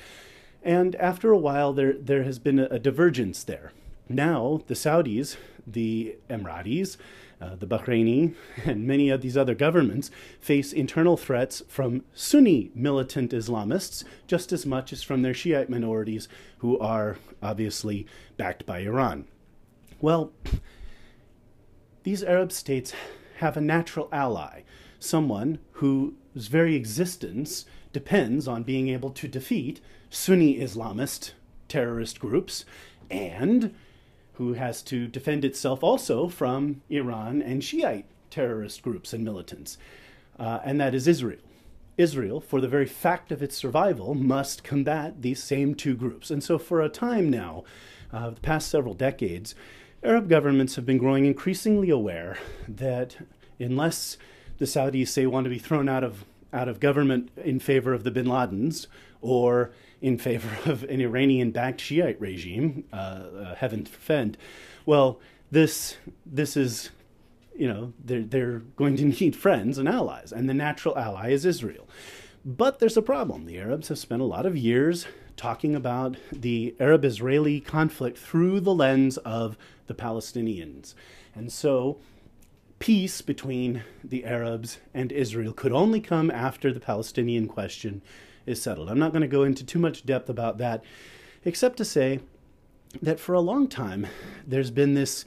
And 0.63 0.95
after 0.97 1.33
a 1.33 1.39
while, 1.39 1.73
there, 1.73 1.95
there 1.95 2.25
has 2.25 2.39
been 2.39 2.59
a, 2.59 2.67
a 2.67 2.79
divergence 2.79 3.43
there. 3.43 3.73
Now, 4.09 4.61
the 4.67 4.75
Saudis, 4.75 5.37
the 5.67 6.17
Emiratis, 6.29 6.97
uh, 7.41 7.57
the 7.57 7.67
Bahraini, 7.67 8.35
and 8.65 8.87
many 8.87 9.09
of 9.09 9.23
these 9.23 9.37
other 9.37 9.55
governments 9.55 10.11
face 10.41 10.73
internal 10.73 11.17
threats 11.17 11.63
from 11.69 12.05
Sunni 12.13 12.71
militant 12.75 13.33
Islamists 13.33 14.05
just 14.27 14.53
as 14.53 14.67
much 14.67 14.93
as 14.93 15.03
from 15.03 15.23
their 15.23 15.35
Shiite 15.35 15.71
minorities, 15.71 16.29
who 16.59 16.79
are 16.79 17.19
obviously 17.43 18.07
backed 18.37 18.67
by 18.67 18.81
Iran. 18.81 19.27
Well, 20.01 20.33
these 22.03 22.23
Arab 22.23 22.53
states 22.53 22.93
have 23.39 23.57
a 23.57 23.61
natural 23.61 24.09
ally, 24.13 24.63
someone 24.99 25.59
whose 25.73 26.13
very 26.35 26.75
existence 26.75 27.65
depends 27.93 28.47
on 28.47 28.63
being 28.63 28.89
able 28.89 29.11
to 29.11 29.29
defeat 29.29 29.81
Sunni 30.11 30.59
Islamist 30.59 31.33
terrorist 31.69 32.19
groups 32.19 32.65
and 33.11 33.75
who 34.41 34.55
has 34.55 34.81
to 34.81 35.07
defend 35.07 35.45
itself 35.45 35.85
also 35.85 36.27
from 36.27 36.81
Iran 36.89 37.43
and 37.43 37.63
Shiite 37.63 38.07
terrorist 38.31 38.81
groups 38.81 39.13
and 39.13 39.23
militants, 39.23 39.77
uh, 40.39 40.61
and 40.65 40.81
that 40.81 40.95
is 40.95 41.07
Israel. 41.07 41.41
Israel, 41.99 42.41
for 42.41 42.59
the 42.59 42.67
very 42.67 42.87
fact 42.87 43.31
of 43.31 43.43
its 43.43 43.55
survival, 43.55 44.15
must 44.15 44.65
combat 44.65 45.21
these 45.21 45.43
same 45.43 45.75
two 45.75 45.95
groups. 45.95 46.31
And 46.31 46.43
so, 46.43 46.57
for 46.57 46.81
a 46.81 46.89
time 46.89 47.29
now, 47.29 47.65
uh, 48.15 48.31
the 48.31 48.41
past 48.41 48.71
several 48.71 48.95
decades, 48.95 49.55
Arab 50.03 50.31
governments 50.31 50.77
have 50.77 50.87
been 50.87 50.97
growing 50.97 51.27
increasingly 51.27 51.91
aware 51.91 52.39
that 52.67 53.19
unless 53.59 54.17
the 54.57 54.65
Saudis 54.65 55.09
say 55.09 55.27
want 55.27 55.45
to 55.45 55.51
be 55.51 55.59
thrown 55.59 55.87
out 55.87 56.03
of 56.03 56.25
out 56.53 56.69
of 56.69 56.81
government 56.81 57.31
in 57.37 57.61
favor 57.61 57.93
of 57.93 58.05
the 58.05 58.11
bin 58.11 58.27
Ladens 58.27 58.87
or 59.21 59.73
in 60.01 60.19
favor 60.19 60.51
of 60.71 60.83
an 60.85 61.01
Iranian 61.01 61.51
backed 61.51 61.81
Shiite 61.81 62.21
regime, 62.21 62.85
uh, 62.93 62.97
uh, 62.97 63.55
heaven 63.55 63.83
defend. 63.85 64.37
Well, 64.87 65.21
this, 65.51 65.97
this 66.25 66.57
is, 66.57 66.91
you 67.57 67.69
know, 67.69 67.93
they're, 68.03 68.23
they're 68.23 68.59
going 68.77 68.97
to 68.97 69.05
need 69.21 69.37
friends 69.37 69.79
and 69.79 69.89
allies, 69.89 70.33
and 70.33 70.49
the 70.49 70.55
natural 70.55 70.97
ally 70.97 71.31
is 71.31 71.45
Israel. 71.45 71.89
But 72.45 72.79
there's 72.79 72.97
a 72.97 73.03
problem. 73.03 73.45
The 73.45 73.59
Arabs 73.59 73.89
have 73.89 73.99
spent 73.99 74.23
a 74.23 74.27
lot 74.27 74.47
of 74.47 74.57
years 74.57 75.07
talking 75.37 75.75
about 75.75 76.17
the 76.33 76.75
Arab 76.81 77.05
Israeli 77.05 77.61
conflict 77.61 78.19
through 78.19 78.61
the 78.61 78.75
lens 78.75 79.19
of 79.19 79.59
the 79.87 79.95
Palestinians. 79.95 80.95
And 81.35 81.53
so 81.53 81.99
peace 82.81 83.21
between 83.21 83.85
the 84.03 84.25
Arabs 84.25 84.79
and 84.93 85.13
Israel 85.13 85.53
could 85.53 85.71
only 85.71 86.01
come 86.01 86.31
after 86.31 86.73
the 86.73 86.81
Palestinian 86.81 87.47
question 87.47 88.03
is 88.47 88.61
settled. 88.61 88.91
I'm 88.91 88.99
not 88.99 89.13
going 89.13 89.23
to 89.23 89.29
go 89.29 89.45
into 89.45 89.65
too 89.65 89.79
much 89.79 90.05
depth 90.05 90.29
about 90.29 90.59
that, 90.59 90.83
except 91.45 91.77
to 91.77 91.85
say 91.85 92.21
that 93.01 93.21
for 93.21 93.35
a 93.35 93.41
long 93.41 93.69
time 93.69 94.07
there's 94.47 94.71
been 94.71 94.95
this 94.95 95.27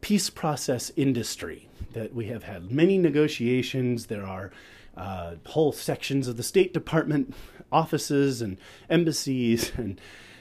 peace 0.00 0.28
process 0.28 0.90
industry 0.96 1.68
that 1.92 2.12
we 2.12 2.26
have 2.26 2.42
had 2.42 2.70
many 2.70 2.98
negotiations. 2.98 4.06
There 4.06 4.26
are 4.26 4.50
uh, 4.96 5.36
whole 5.46 5.72
sections 5.72 6.26
of 6.26 6.36
the 6.36 6.42
State 6.42 6.74
Department 6.74 7.32
offices 7.70 8.42
and 8.42 8.58
embassies 8.90 9.72
and 9.76 10.00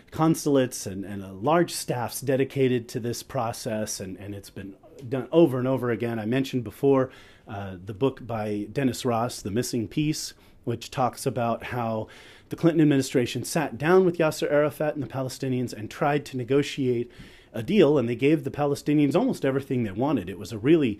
consulates 0.10 0.88
and, 0.88 1.06
and 1.06 1.44
large 1.44 1.72
staffs 1.72 2.20
dedicated 2.20 2.88
to 2.90 3.00
this 3.00 3.22
process, 3.22 4.00
and, 4.00 4.18
and 4.18 4.34
it's 4.34 4.50
been 4.50 4.76
done 5.10 5.28
over 5.32 5.60
and 5.60 5.68
over 5.68 5.92
again. 5.92 6.20
I 6.20 6.26
mentioned 6.26 6.64
before 6.64 7.10
uh, 7.48 7.78
the 7.84 7.94
book 7.94 8.26
by 8.26 8.68
Dennis 8.72 9.06
Ross, 9.06 9.42
The 9.42 9.52
Missing 9.52 9.88
Piece, 9.88 10.34
which 10.64 10.92
talks 10.92 11.26
about 11.26 11.66
how 11.66 12.08
the 12.50 12.56
Clinton 12.56 12.82
administration 12.82 13.44
sat 13.44 13.78
down 13.78 14.06
with 14.06 14.18
Yasser 14.18 14.52
Arafat 14.52 14.96
and 14.96 15.04
the 15.04 15.08
Palestinians 15.08 15.74
and 15.74 15.90
tried 15.90 16.26
to 16.26 16.38
negotiate 16.38 17.12
a 17.54 17.64
deal, 17.64 17.98
and 17.98 18.08
they 18.08 18.16
gave 18.16 18.44
the 18.44 18.52
Palestinians 18.52 19.16
almost 19.16 19.46
everything 19.46 19.84
they 19.84 19.92
wanted. 19.92 20.30
It 20.30 20.38
was 20.38 20.52
a 20.52 20.58
really 20.58 21.00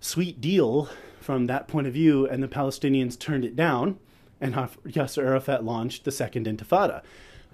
sweet 0.00 0.40
deal 0.40 0.88
from 1.20 1.46
that 1.46 1.66
point 1.66 1.86
of 1.86 1.94
view, 1.94 2.26
and 2.26 2.42
the 2.42 2.48
Palestinians 2.48 3.18
turned 3.18 3.44
it 3.44 3.56
down, 3.56 3.98
and 4.40 4.54
Yasser 4.54 5.24
Arafat 5.24 5.64
launched 5.64 6.04
the 6.04 6.12
Second 6.12 6.46
Intifada. 6.46 7.02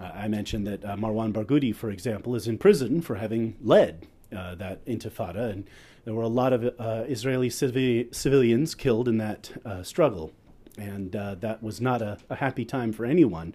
Uh, 0.01 0.11
I 0.15 0.29
mentioned 0.29 0.67
that 0.67 0.85
uh, 0.85 0.97
Marwan 0.97 1.33
Barghouti, 1.33 1.75
for 1.75 1.91
example, 1.91 2.35
is 2.35 2.49
in 2.49 2.59
prison 2.59 3.01
for 3.01 3.17
having 3.17 3.57
led 3.63 4.07
uh, 4.33 4.55
that 4.57 4.85
intifada, 4.87 5.51
and 5.51 5.69
there 6.05 6.15
were 6.15 6.23
a 6.23 6.29
lot 6.29 6.53
of 6.53 6.65
uh, 6.79 7.05
Israeli 7.07 7.49
civi- 7.49 8.13
civilians 8.15 8.75
killed 8.75 9.09
in 9.09 9.19
that 9.19 9.53
uh, 9.65 9.83
struggle, 9.83 10.33
and 10.77 11.15
uh, 11.15 11.37
that 11.37 11.63
was 11.63 11.81
not 11.81 12.03
a, 12.03 12.19
a, 12.29 12.37
happy 12.37 12.65
time 12.65 12.93
for 12.93 13.05
anyone. 13.05 13.55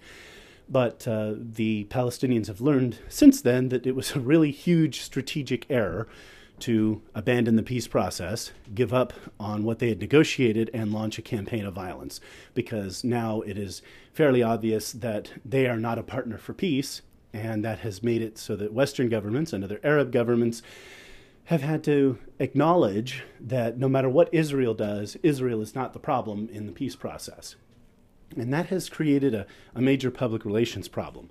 But 0.69 1.07
uh, 1.07 1.33
the 1.37 1.85
Palestinians 1.85 2.47
have 2.47 2.61
learned 2.61 2.99
since 3.07 3.41
then 3.41 3.69
that 3.69 3.87
it 3.87 3.95
was 3.95 4.15
a 4.15 4.19
really 4.19 4.51
huge 4.51 5.01
strategic 5.01 5.65
error 5.69 6.07
to 6.59 7.01
abandon 7.13 7.55
the 7.55 7.63
peace 7.63 7.87
process, 7.87 8.51
give 8.73 8.93
up 8.93 9.13
on 9.39 9.63
what 9.63 9.79
they 9.79 9.89
had 9.89 9.99
negotiated, 9.99 10.69
and 10.73 10.91
launch 10.91 11.17
a 11.17 11.21
campaign 11.21 11.65
of 11.65 11.73
violence. 11.73 12.19
Because 12.53 13.03
now 13.03 13.41
it 13.41 13.57
is 13.57 13.81
fairly 14.13 14.41
obvious 14.41 14.91
that 14.91 15.31
they 15.45 15.67
are 15.67 15.77
not 15.77 15.99
a 15.99 16.03
partner 16.03 16.37
for 16.37 16.53
peace, 16.53 17.01
and 17.37 17.63
that 17.63 17.79
has 17.79 18.01
made 18.01 18.21
it 18.21 18.37
so 18.37 18.55
that 18.55 18.73
Western 18.73 19.09
governments 19.09 19.53
and 19.53 19.63
other 19.63 19.79
Arab 19.83 20.11
governments 20.11 20.61
have 21.45 21.61
had 21.61 21.83
to 21.83 22.17
acknowledge 22.39 23.23
that 23.39 23.77
no 23.77 23.87
matter 23.87 24.09
what 24.09 24.33
Israel 24.33 24.73
does, 24.73 25.15
Israel 25.23 25.61
is 25.61 25.75
not 25.75 25.93
the 25.93 25.99
problem 25.99 26.49
in 26.51 26.65
the 26.65 26.71
peace 26.71 26.95
process. 26.95 27.55
And 28.35 28.51
that 28.53 28.65
has 28.67 28.89
created 28.89 29.33
a, 29.33 29.45
a 29.73 29.81
major 29.81 30.11
public 30.11 30.43
relations 30.43 30.87
problem. 30.87 31.29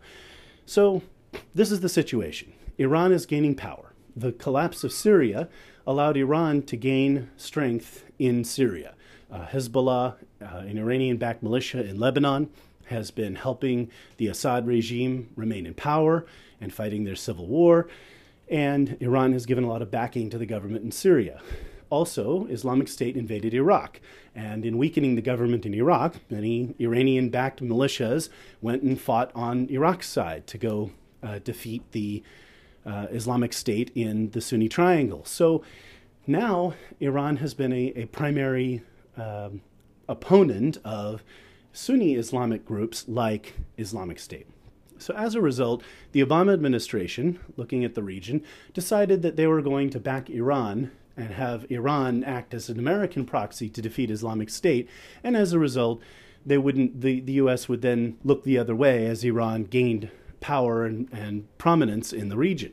So, 0.64 1.02
this 1.54 1.70
is 1.70 1.80
the 1.80 1.88
situation 1.88 2.54
Iran 2.78 3.12
is 3.12 3.26
gaining 3.26 3.54
power. 3.54 3.92
The 4.14 4.32
collapse 4.32 4.84
of 4.84 4.92
Syria 4.92 5.48
allowed 5.86 6.16
Iran 6.16 6.62
to 6.62 6.76
gain 6.76 7.30
strength 7.36 8.04
in 8.18 8.44
Syria. 8.44 8.94
Uh, 9.30 9.46
Hezbollah, 9.46 10.14
uh, 10.40 10.44
an 10.44 10.78
Iranian 10.78 11.16
backed 11.18 11.42
militia 11.42 11.84
in 11.84 11.98
Lebanon, 11.98 12.48
has 12.86 13.10
been 13.10 13.36
helping 13.36 13.90
the 14.16 14.28
Assad 14.28 14.66
regime 14.66 15.30
remain 15.36 15.66
in 15.66 15.74
power 15.74 16.26
and 16.60 16.72
fighting 16.72 17.04
their 17.04 17.16
civil 17.16 17.46
war. 17.46 17.88
And 18.48 18.96
Iran 19.00 19.32
has 19.32 19.46
given 19.46 19.64
a 19.64 19.68
lot 19.68 19.82
of 19.82 19.90
backing 19.90 20.30
to 20.30 20.38
the 20.38 20.46
government 20.46 20.84
in 20.84 20.92
Syria. 20.92 21.40
Also, 21.90 22.46
Islamic 22.46 22.88
State 22.88 23.16
invaded 23.16 23.54
Iraq. 23.54 24.00
And 24.34 24.64
in 24.64 24.76
weakening 24.76 25.14
the 25.14 25.22
government 25.22 25.64
in 25.64 25.74
Iraq, 25.74 26.16
many 26.30 26.74
Iranian 26.78 27.30
backed 27.30 27.62
militias 27.62 28.28
went 28.60 28.82
and 28.82 29.00
fought 29.00 29.30
on 29.34 29.68
Iraq's 29.70 30.08
side 30.08 30.46
to 30.48 30.58
go 30.58 30.90
uh, 31.22 31.38
defeat 31.38 31.82
the 31.92 32.22
uh, 32.84 33.06
Islamic 33.10 33.52
State 33.52 33.90
in 33.94 34.30
the 34.30 34.40
Sunni 34.40 34.68
Triangle. 34.68 35.24
So 35.24 35.62
now 36.26 36.74
Iran 37.00 37.36
has 37.36 37.54
been 37.54 37.72
a, 37.72 37.92
a 37.96 38.06
primary 38.06 38.82
um, 39.16 39.62
opponent 40.08 40.78
of 40.84 41.22
Sunni 41.76 42.14
Islamic 42.14 42.64
groups 42.64 43.06
like 43.06 43.52
Islamic 43.76 44.18
State. 44.18 44.46
So, 44.96 45.12
as 45.14 45.34
a 45.34 45.42
result, 45.42 45.82
the 46.12 46.24
Obama 46.24 46.54
administration, 46.54 47.38
looking 47.58 47.84
at 47.84 47.94
the 47.94 48.02
region, 48.02 48.42
decided 48.72 49.20
that 49.20 49.36
they 49.36 49.46
were 49.46 49.60
going 49.60 49.90
to 49.90 50.00
back 50.00 50.30
Iran 50.30 50.90
and 51.18 51.34
have 51.34 51.70
Iran 51.70 52.24
act 52.24 52.54
as 52.54 52.70
an 52.70 52.78
American 52.78 53.26
proxy 53.26 53.68
to 53.68 53.82
defeat 53.82 54.10
Islamic 54.10 54.48
State. 54.48 54.88
And 55.22 55.36
as 55.36 55.52
a 55.52 55.58
result, 55.58 56.00
they 56.46 56.56
wouldn't, 56.56 57.02
the, 57.02 57.20
the 57.20 57.34
U.S. 57.34 57.68
would 57.68 57.82
then 57.82 58.16
look 58.24 58.44
the 58.44 58.56
other 58.56 58.74
way 58.74 59.04
as 59.04 59.22
Iran 59.22 59.64
gained 59.64 60.10
power 60.40 60.86
and, 60.86 61.10
and 61.12 61.46
prominence 61.58 62.10
in 62.10 62.30
the 62.30 62.38
region. 62.38 62.72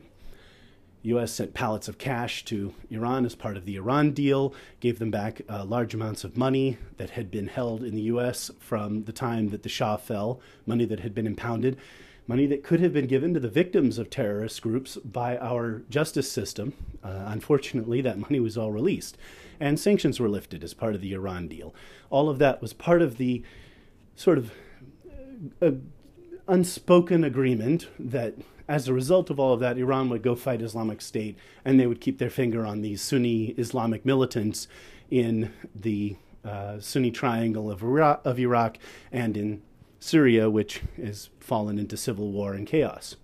U.S. 1.04 1.32
sent 1.32 1.52
pallets 1.52 1.86
of 1.86 1.98
cash 1.98 2.44
to 2.46 2.74
Iran 2.90 3.26
as 3.26 3.34
part 3.34 3.56
of 3.56 3.66
the 3.66 3.76
Iran 3.76 4.12
deal, 4.12 4.54
gave 4.80 4.98
them 4.98 5.10
back 5.10 5.42
uh, 5.48 5.64
large 5.64 5.94
amounts 5.94 6.24
of 6.24 6.36
money 6.36 6.78
that 6.96 7.10
had 7.10 7.30
been 7.30 7.48
held 7.48 7.82
in 7.82 7.94
the 7.94 8.02
U.S. 8.02 8.50
from 8.58 9.04
the 9.04 9.12
time 9.12 9.50
that 9.50 9.62
the 9.62 9.68
Shah 9.68 9.96
fell, 9.96 10.40
money 10.66 10.86
that 10.86 11.00
had 11.00 11.14
been 11.14 11.26
impounded, 11.26 11.76
money 12.26 12.46
that 12.46 12.64
could 12.64 12.80
have 12.80 12.94
been 12.94 13.06
given 13.06 13.34
to 13.34 13.40
the 13.40 13.48
victims 13.48 13.98
of 13.98 14.08
terrorist 14.08 14.62
groups 14.62 14.96
by 14.96 15.36
our 15.36 15.82
justice 15.90 16.32
system. 16.32 16.72
Uh, 17.02 17.24
unfortunately, 17.26 18.00
that 18.00 18.18
money 18.18 18.40
was 18.40 18.56
all 18.56 18.72
released, 18.72 19.18
and 19.60 19.78
sanctions 19.78 20.18
were 20.18 20.28
lifted 20.28 20.64
as 20.64 20.72
part 20.72 20.94
of 20.94 21.02
the 21.02 21.12
Iran 21.12 21.48
deal. 21.48 21.74
All 22.08 22.30
of 22.30 22.38
that 22.38 22.62
was 22.62 22.72
part 22.72 23.02
of 23.02 23.18
the 23.18 23.42
sort 24.16 24.38
of 24.38 24.52
uh, 25.60 25.72
unspoken 26.48 27.24
agreement 27.24 27.88
that 27.98 28.34
as 28.68 28.88
a 28.88 28.94
result 28.94 29.30
of 29.30 29.38
all 29.38 29.52
of 29.52 29.60
that, 29.60 29.78
Iran 29.78 30.08
would 30.08 30.22
go 30.22 30.34
fight 30.34 30.62
Islamic 30.62 31.02
State 31.02 31.36
and 31.64 31.78
they 31.78 31.86
would 31.86 32.00
keep 32.00 32.18
their 32.18 32.30
finger 32.30 32.64
on 32.64 32.80
these 32.80 33.02
Sunni 33.02 33.54
Islamic 33.58 34.04
militants 34.04 34.68
in 35.10 35.52
the 35.74 36.16
uh, 36.44 36.80
Sunni 36.80 37.10
triangle 37.10 37.70
of 37.70 37.82
Iraq, 37.82 38.22
of 38.24 38.38
Iraq 38.38 38.78
and 39.12 39.36
in 39.36 39.62
Syria, 40.00 40.50
which 40.50 40.82
has 40.96 41.30
fallen 41.40 41.78
into 41.78 41.96
civil 41.96 42.30
war 42.30 42.54
and 42.54 42.66
chaos. 42.66 43.16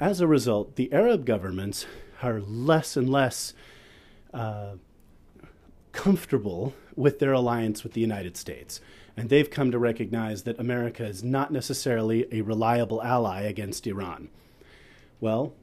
As 0.00 0.20
a 0.20 0.26
result, 0.26 0.76
the 0.76 0.92
Arab 0.92 1.24
governments 1.24 1.86
are 2.22 2.40
less 2.40 2.96
and 2.96 3.08
less 3.08 3.52
uh, 4.32 4.74
comfortable 5.92 6.74
with 6.94 7.18
their 7.18 7.32
alliance 7.32 7.82
with 7.82 7.92
the 7.92 8.00
United 8.00 8.36
States. 8.36 8.80
And 9.18 9.30
they've 9.30 9.50
come 9.50 9.72
to 9.72 9.80
recognize 9.80 10.44
that 10.44 10.60
America 10.60 11.04
is 11.04 11.24
not 11.24 11.52
necessarily 11.52 12.28
a 12.30 12.42
reliable 12.42 13.02
ally 13.02 13.42
against 13.42 13.88
Iran. 13.88 14.28
Well, 15.18 15.54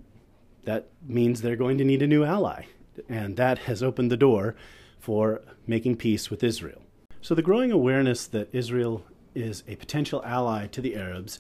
that 0.66 0.90
means 1.08 1.42
they're 1.42 1.56
going 1.56 1.78
to 1.78 1.86
need 1.86 2.02
a 2.02 2.08
new 2.08 2.26
ally. 2.26 2.66
And 3.08 3.38
that 3.38 3.60
has 3.60 3.82
opened 3.82 4.12
the 4.12 4.18
door 4.18 4.56
for 5.00 5.42
making 5.66 5.96
peace 5.96 6.30
with 6.30 6.44
Israel. 6.44 6.82
So 7.22 7.34
the 7.34 7.42
growing 7.42 7.72
awareness 7.72 8.28
that 8.28 8.54
Israel 8.54 9.06
is 9.34 9.64
a 9.70 9.78
potential 9.78 10.22
ally 10.26 10.68
to 10.68 10.82
the 10.82 10.98
Arabs 10.98 11.40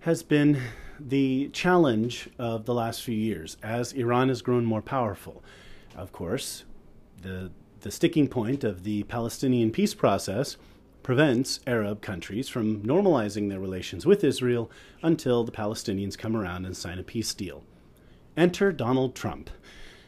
has 0.00 0.22
been 0.22 0.60
the 1.00 1.48
challenge 1.54 2.28
of 2.38 2.66
the 2.66 2.74
last 2.74 3.02
few 3.02 3.16
years 3.16 3.56
as 3.62 3.94
Iran 3.94 4.28
has 4.28 4.42
grown 4.42 4.66
more 4.66 4.82
powerful. 4.82 5.42
Of 5.96 6.12
course, 6.12 6.64
the, 7.22 7.50
the 7.80 7.90
sticking 7.90 8.28
point 8.28 8.64
of 8.64 8.84
the 8.84 9.04
Palestinian 9.04 9.70
peace 9.70 9.94
process 9.94 10.58
prevents 11.08 11.58
Arab 11.66 12.02
countries 12.02 12.50
from 12.50 12.82
normalizing 12.82 13.48
their 13.48 13.58
relations 13.58 14.04
with 14.04 14.22
Israel 14.22 14.70
until 15.00 15.42
the 15.42 15.50
Palestinians 15.50 16.18
come 16.18 16.36
around 16.36 16.66
and 16.66 16.76
sign 16.76 16.98
a 16.98 17.02
peace 17.02 17.32
deal. 17.32 17.64
Enter 18.36 18.72
Donald 18.72 19.14
Trump. 19.14 19.48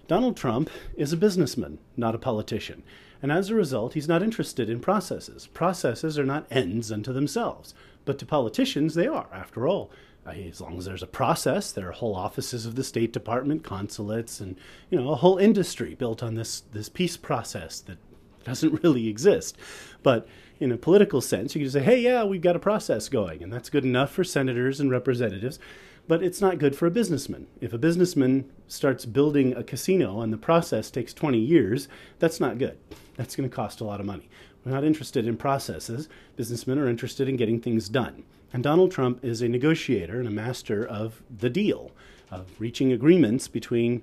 Donald 0.08 0.36
Trump 0.36 0.68
is 0.98 1.10
a 1.10 1.16
businessman, 1.16 1.78
not 1.96 2.14
a 2.14 2.18
politician, 2.18 2.82
and 3.22 3.32
as 3.32 3.48
a 3.48 3.54
result, 3.54 3.94
he's 3.94 4.08
not 4.08 4.22
interested 4.22 4.68
in 4.68 4.78
processes. 4.78 5.46
Processes 5.46 6.18
are 6.18 6.26
not 6.26 6.46
ends 6.50 6.92
unto 6.92 7.14
themselves, 7.14 7.72
but 8.04 8.18
to 8.18 8.26
politicians, 8.26 8.94
they 8.94 9.06
are, 9.06 9.28
after 9.32 9.66
all. 9.66 9.90
As 10.26 10.60
long 10.60 10.76
as 10.76 10.84
there's 10.84 11.02
a 11.02 11.06
process, 11.06 11.72
there 11.72 11.88
are 11.88 11.92
whole 11.92 12.14
offices 12.14 12.66
of 12.66 12.74
the 12.74 12.84
State 12.84 13.14
Department, 13.14 13.64
consulates, 13.64 14.38
and 14.38 14.54
you 14.90 15.00
know 15.00 15.08
a 15.08 15.16
whole 15.16 15.38
industry 15.38 15.94
built 15.94 16.22
on 16.22 16.34
this 16.34 16.60
this 16.72 16.90
peace 16.90 17.16
process 17.16 17.80
that 17.80 17.96
doesn't 18.44 18.82
really 18.82 19.08
exist. 19.08 19.56
But 20.02 20.28
in 20.61 20.70
a 20.70 20.77
political 20.77 21.23
sense, 21.23 21.55
you 21.55 21.62
can 21.62 21.70
say, 21.70 21.83
hey, 21.83 21.99
yeah, 21.99 22.23
we've 22.23 22.42
got 22.42 22.55
a 22.55 22.61
process 22.61 23.09
going, 23.09 23.42
and 23.42 23.53
that's 23.53 23.70
good 23.70 23.85
enough 23.85 24.12
for 24.12 24.23
senators 24.23 24.79
and 24.79 24.90
representatives, 24.90 25.59
but 26.07 26.23
it's 26.23 26.40
not 26.40 26.59
good 26.59 26.77
for 26.77 26.87
a 26.87 26.90
businessman. 26.90 27.46
If 27.61 27.73
a 27.73 27.79
businessman 27.79 28.51
starts 28.68 29.07
building 29.07 29.55
a 29.55 29.64
casino 29.64 30.20
and 30.20 30.33
the 30.33 30.37
process 30.37 30.90
takes 30.90 31.14
20 31.14 31.38
years, 31.38 31.88
that's 32.18 32.40
not 32.40 32.59
good. 32.59 32.77
That's 33.16 33.35
going 33.35 33.49
to 33.49 33.55
cost 33.55 33.81
a 33.81 33.85
lot 33.85 34.01
of 34.01 34.07
money. 34.07 34.29
We're 34.64 34.73
not 34.73 34.85
interested 34.85 35.27
in 35.27 35.38
processes. 35.38 36.09
Businessmen 36.37 36.79
are 36.79 36.88
interested 36.88 37.29
in 37.29 37.37
getting 37.37 37.61
things 37.61 37.88
done. 37.88 38.25
And 38.53 38.62
Donald 38.62 38.90
Trump 38.90 39.25
is 39.25 39.40
a 39.40 39.49
negotiator 39.49 40.18
and 40.18 40.29
a 40.29 40.33
master 40.33 40.85
of 40.85 41.23
the 41.35 41.49
deal, 41.49 41.92
of 42.31 42.49
reaching 42.59 42.92
agreements 42.92 43.49
between 43.49 44.03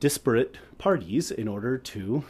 disparate 0.00 0.56
parties 0.78 1.30
in 1.30 1.46
order 1.46 1.78
to 1.78 2.24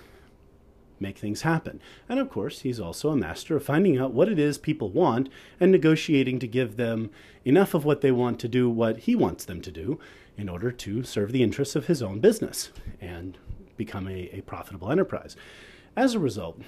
make 1.01 1.19
things 1.19 1.43
happen. 1.43 1.81
And 2.09 2.19
of 2.19 2.31
course, 2.31 2.61
he's 2.61 2.81
also 2.81 3.11
a 3.11 3.17
master 3.17 3.57
of 3.57 3.65
finding 3.65 3.99
out 3.99 4.13
what 4.13 4.29
it 4.29 4.39
is 4.39 4.59
people 4.59 4.91
want 4.91 5.29
and 5.61 5.71
negotiating 5.73 6.39
to 6.41 6.47
give 6.47 6.77
them 6.77 7.11
enough 7.45 7.75
of 7.75 7.85
what 7.85 8.01
they 8.01 8.13
want 8.13 8.39
to 8.41 8.49
do 8.49 8.69
what 8.69 9.01
he 9.01 9.15
wants 9.15 9.45
them 9.45 9.61
to 9.63 9.71
do 9.71 9.99
in 10.37 10.49
order 10.49 10.71
to 10.71 11.03
serve 11.03 11.33
the 11.33 11.43
interests 11.43 11.77
of 11.77 11.87
his 11.87 12.03
own 12.03 12.21
business 12.21 12.71
and 13.01 13.39
become 13.77 14.09
a, 14.09 14.29
a 14.33 14.41
profitable 14.43 14.91
enterprise. 14.91 15.37
As 15.97 16.15
a 16.15 16.19
result, 16.19 16.61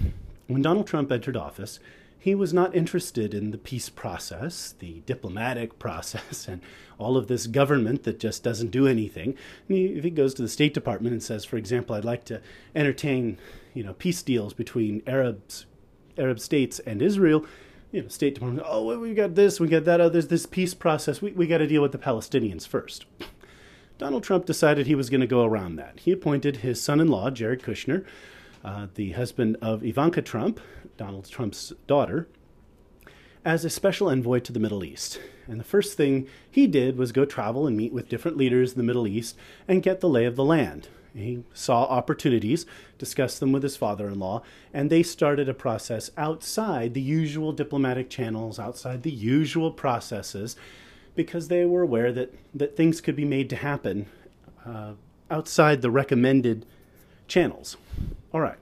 when 0.46 0.62
Donald 0.62 0.86
Trump 0.86 1.12
entered 1.12 1.36
office, 1.36 1.78
he 2.18 2.34
was 2.34 2.52
not 2.52 2.74
interested 2.74 3.32
in 3.32 3.52
the 3.52 3.58
peace 3.58 3.88
process, 3.88 4.74
the 4.78 5.02
diplomatic 5.06 5.78
process, 5.78 6.48
and 6.48 6.60
all 6.98 7.16
of 7.16 7.28
this 7.28 7.46
government 7.46 8.02
that 8.02 8.18
just 8.18 8.42
doesn't 8.42 8.70
do 8.70 8.86
anything. 8.86 9.36
If 9.68 10.04
he 10.04 10.10
goes 10.10 10.34
to 10.34 10.42
the 10.42 10.48
State 10.48 10.74
Department 10.74 11.12
and 11.12 11.22
says, 11.22 11.44
for 11.44 11.56
example, 11.56 11.94
I'd 11.94 12.04
like 12.04 12.24
to 12.26 12.40
entertain, 12.74 13.38
you 13.74 13.82
know, 13.82 13.92
peace 13.94 14.22
deals 14.22 14.54
between 14.54 15.02
Arabs, 15.06 15.66
Arab 16.16 16.40
states 16.40 16.78
and 16.80 17.02
Israel, 17.02 17.44
you 17.92 18.02
know, 18.02 18.08
State 18.08 18.34
Department, 18.34 18.66
oh, 18.68 18.98
we 18.98 19.14
got 19.14 19.34
this, 19.34 19.58
we 19.60 19.68
got 19.68 19.84
that, 19.84 20.00
oh, 20.00 20.08
there's 20.08 20.28
this 20.28 20.46
peace 20.46 20.74
process, 20.74 21.22
we, 21.22 21.32
we 21.32 21.46
got 21.46 21.58
to 21.58 21.66
deal 21.66 21.82
with 21.82 21.92
the 21.92 21.98
Palestinians 21.98 22.66
first. 22.66 23.06
Donald 23.96 24.22
Trump 24.22 24.44
decided 24.46 24.86
he 24.86 24.94
was 24.94 25.10
going 25.10 25.20
to 25.20 25.26
go 25.26 25.44
around 25.44 25.76
that. 25.76 26.00
He 26.00 26.12
appointed 26.12 26.58
his 26.58 26.80
son 26.80 27.00
in 27.00 27.08
law, 27.08 27.30
Jared 27.30 27.62
Kushner, 27.62 28.04
uh, 28.64 28.88
the 28.94 29.12
husband 29.12 29.56
of 29.60 29.84
Ivanka 29.84 30.22
Trump, 30.22 30.60
Donald 30.96 31.28
Trump's 31.28 31.72
daughter, 31.86 32.28
as 33.44 33.64
a 33.64 33.70
special 33.70 34.08
envoy 34.08 34.40
to 34.40 34.52
the 34.52 34.60
Middle 34.60 34.84
East. 34.84 35.20
And 35.46 35.58
the 35.58 35.64
first 35.64 35.96
thing 35.96 36.28
he 36.50 36.66
did 36.66 36.98
was 36.98 37.10
go 37.10 37.24
travel 37.24 37.66
and 37.66 37.76
meet 37.76 37.92
with 37.92 38.08
different 38.08 38.36
leaders 38.36 38.72
in 38.72 38.78
the 38.78 38.84
Middle 38.84 39.06
East 39.06 39.36
and 39.66 39.82
get 39.82 40.00
the 40.00 40.08
lay 40.08 40.26
of 40.26 40.36
the 40.36 40.44
land. 40.44 40.88
He 41.14 41.44
saw 41.52 41.84
opportunities, 41.84 42.66
discussed 42.98 43.40
them 43.40 43.52
with 43.52 43.62
his 43.62 43.76
father 43.76 44.08
in 44.08 44.18
law, 44.18 44.42
and 44.72 44.90
they 44.90 45.02
started 45.02 45.48
a 45.48 45.54
process 45.54 46.10
outside 46.16 46.94
the 46.94 47.00
usual 47.00 47.52
diplomatic 47.52 48.10
channels, 48.10 48.58
outside 48.58 49.02
the 49.02 49.10
usual 49.10 49.70
processes, 49.70 50.56
because 51.14 51.48
they 51.48 51.64
were 51.64 51.82
aware 51.82 52.12
that, 52.12 52.34
that 52.54 52.76
things 52.76 53.00
could 53.00 53.16
be 53.16 53.24
made 53.24 53.50
to 53.50 53.56
happen 53.56 54.06
uh, 54.64 54.92
outside 55.30 55.82
the 55.82 55.90
recommended 55.90 56.64
channels. 57.26 57.76
All 58.32 58.40
right. 58.40 58.58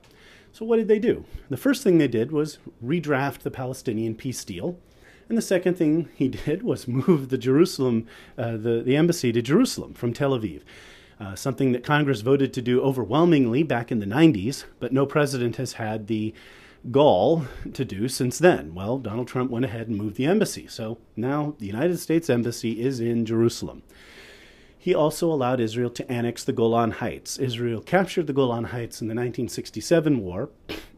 So, 0.51 0.65
what 0.65 0.77
did 0.77 0.87
they 0.87 0.99
do? 0.99 1.25
The 1.49 1.57
first 1.57 1.83
thing 1.83 1.97
they 1.97 2.07
did 2.07 2.31
was 2.31 2.57
redraft 2.83 3.39
the 3.39 3.51
Palestinian 3.51 4.15
peace 4.15 4.43
deal. 4.43 4.79
And 5.29 5.37
the 5.37 5.43
second 5.43 5.75
thing 5.77 6.09
he 6.15 6.27
did 6.45 6.63
was 6.63 6.87
move 6.87 7.29
the 7.29 7.37
Jerusalem, 7.37 8.07
uh, 8.37 8.51
the, 8.53 8.81
the 8.83 8.95
embassy 8.95 9.31
to 9.31 9.41
Jerusalem 9.41 9.93
from 9.93 10.13
Tel 10.13 10.31
Aviv. 10.31 10.61
Uh, 11.19 11.35
something 11.35 11.71
that 11.71 11.83
Congress 11.83 12.21
voted 12.21 12.53
to 12.53 12.61
do 12.61 12.81
overwhelmingly 12.81 13.63
back 13.63 13.91
in 13.91 13.99
the 13.99 14.05
90s, 14.05 14.65
but 14.79 14.93
no 14.93 15.05
president 15.05 15.55
has 15.55 15.73
had 15.73 16.07
the 16.07 16.33
gall 16.91 17.45
to 17.73 17.83
do 17.83 18.07
since 18.07 18.37
then. 18.37 18.73
Well, 18.75 18.99
Donald 18.99 19.27
Trump 19.27 19.49
went 19.49 19.65
ahead 19.65 19.87
and 19.87 19.97
moved 19.97 20.17
the 20.17 20.25
embassy. 20.25 20.67
So 20.67 20.99
now 21.15 21.55
the 21.59 21.65
United 21.65 21.97
States 21.97 22.29
Embassy 22.29 22.81
is 22.81 22.99
in 22.99 23.25
Jerusalem. 23.25 23.83
He 24.77 24.93
also 24.95 25.31
allowed 25.31 25.59
Israel 25.59 25.89
to 25.89 26.09
annex 26.09 26.43
the 26.43 26.53
Golan 26.53 26.91
Heights. 26.91 27.37
Israel 27.37 27.81
captured 27.81 28.27
the 28.27 28.33
Golan 28.33 28.65
Heights 28.65 29.01
in 29.01 29.07
the 29.07 29.15
1967 29.15 30.19
war, 30.19 30.49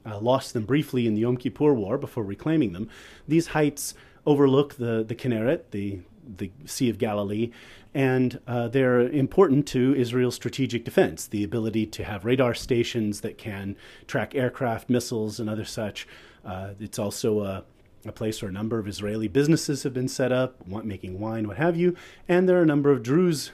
uh, 0.05 0.19
lost 0.19 0.53
them 0.53 0.65
briefly 0.65 1.07
in 1.07 1.15
the 1.15 1.21
Yom 1.21 1.37
Kippur 1.37 1.73
War 1.73 1.97
before 1.97 2.23
reclaiming 2.23 2.73
them. 2.73 2.89
These 3.27 3.47
heights 3.47 3.95
overlook 4.25 4.75
the, 4.75 5.03
the 5.07 5.15
Kinneret, 5.15 5.71
the, 5.71 6.01
the 6.37 6.51
Sea 6.65 6.89
of 6.89 6.99
Galilee, 6.99 7.51
and 7.93 8.39
uh, 8.47 8.67
they're 8.67 9.01
important 9.01 9.67
to 9.67 9.95
Israel's 9.95 10.35
strategic 10.35 10.85
defense. 10.85 11.27
The 11.27 11.43
ability 11.43 11.87
to 11.87 12.03
have 12.03 12.25
radar 12.25 12.53
stations 12.53 13.21
that 13.21 13.37
can 13.37 13.75
track 14.07 14.35
aircraft, 14.35 14.89
missiles, 14.89 15.39
and 15.39 15.49
other 15.49 15.65
such. 15.65 16.07
Uh, 16.45 16.69
it's 16.79 16.99
also 16.99 17.41
a, 17.41 17.63
a, 18.05 18.11
place 18.11 18.41
where 18.41 18.49
a 18.49 18.53
number 18.53 18.79
of 18.79 18.87
Israeli 18.87 19.27
businesses 19.27 19.83
have 19.83 19.93
been 19.93 20.07
set 20.07 20.31
up, 20.31 20.65
making 20.67 21.19
wine, 21.19 21.47
what 21.47 21.57
have 21.57 21.75
you, 21.75 21.95
and 22.27 22.47
there 22.47 22.59
are 22.59 22.63
a 22.63 22.67
number 22.67 22.91
of 22.91 23.03
Druze 23.03 23.51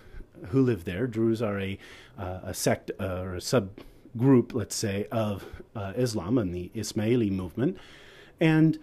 who 0.50 0.62
live 0.62 0.84
there. 0.84 1.08
Druze 1.08 1.42
are 1.42 1.60
a, 1.60 1.80
uh, 2.18 2.40
a 2.44 2.54
sect 2.54 2.92
uh, 3.00 3.22
or 3.22 3.36
a 3.36 3.40
subgroup, 3.40 4.54
let's 4.54 4.76
say, 4.76 5.08
of 5.12 5.46
uh, 5.76 5.94
Islam 5.96 6.38
and 6.38 6.54
the 6.54 6.72
Ismaili 6.76 7.32
movement, 7.32 7.78
and 8.40 8.78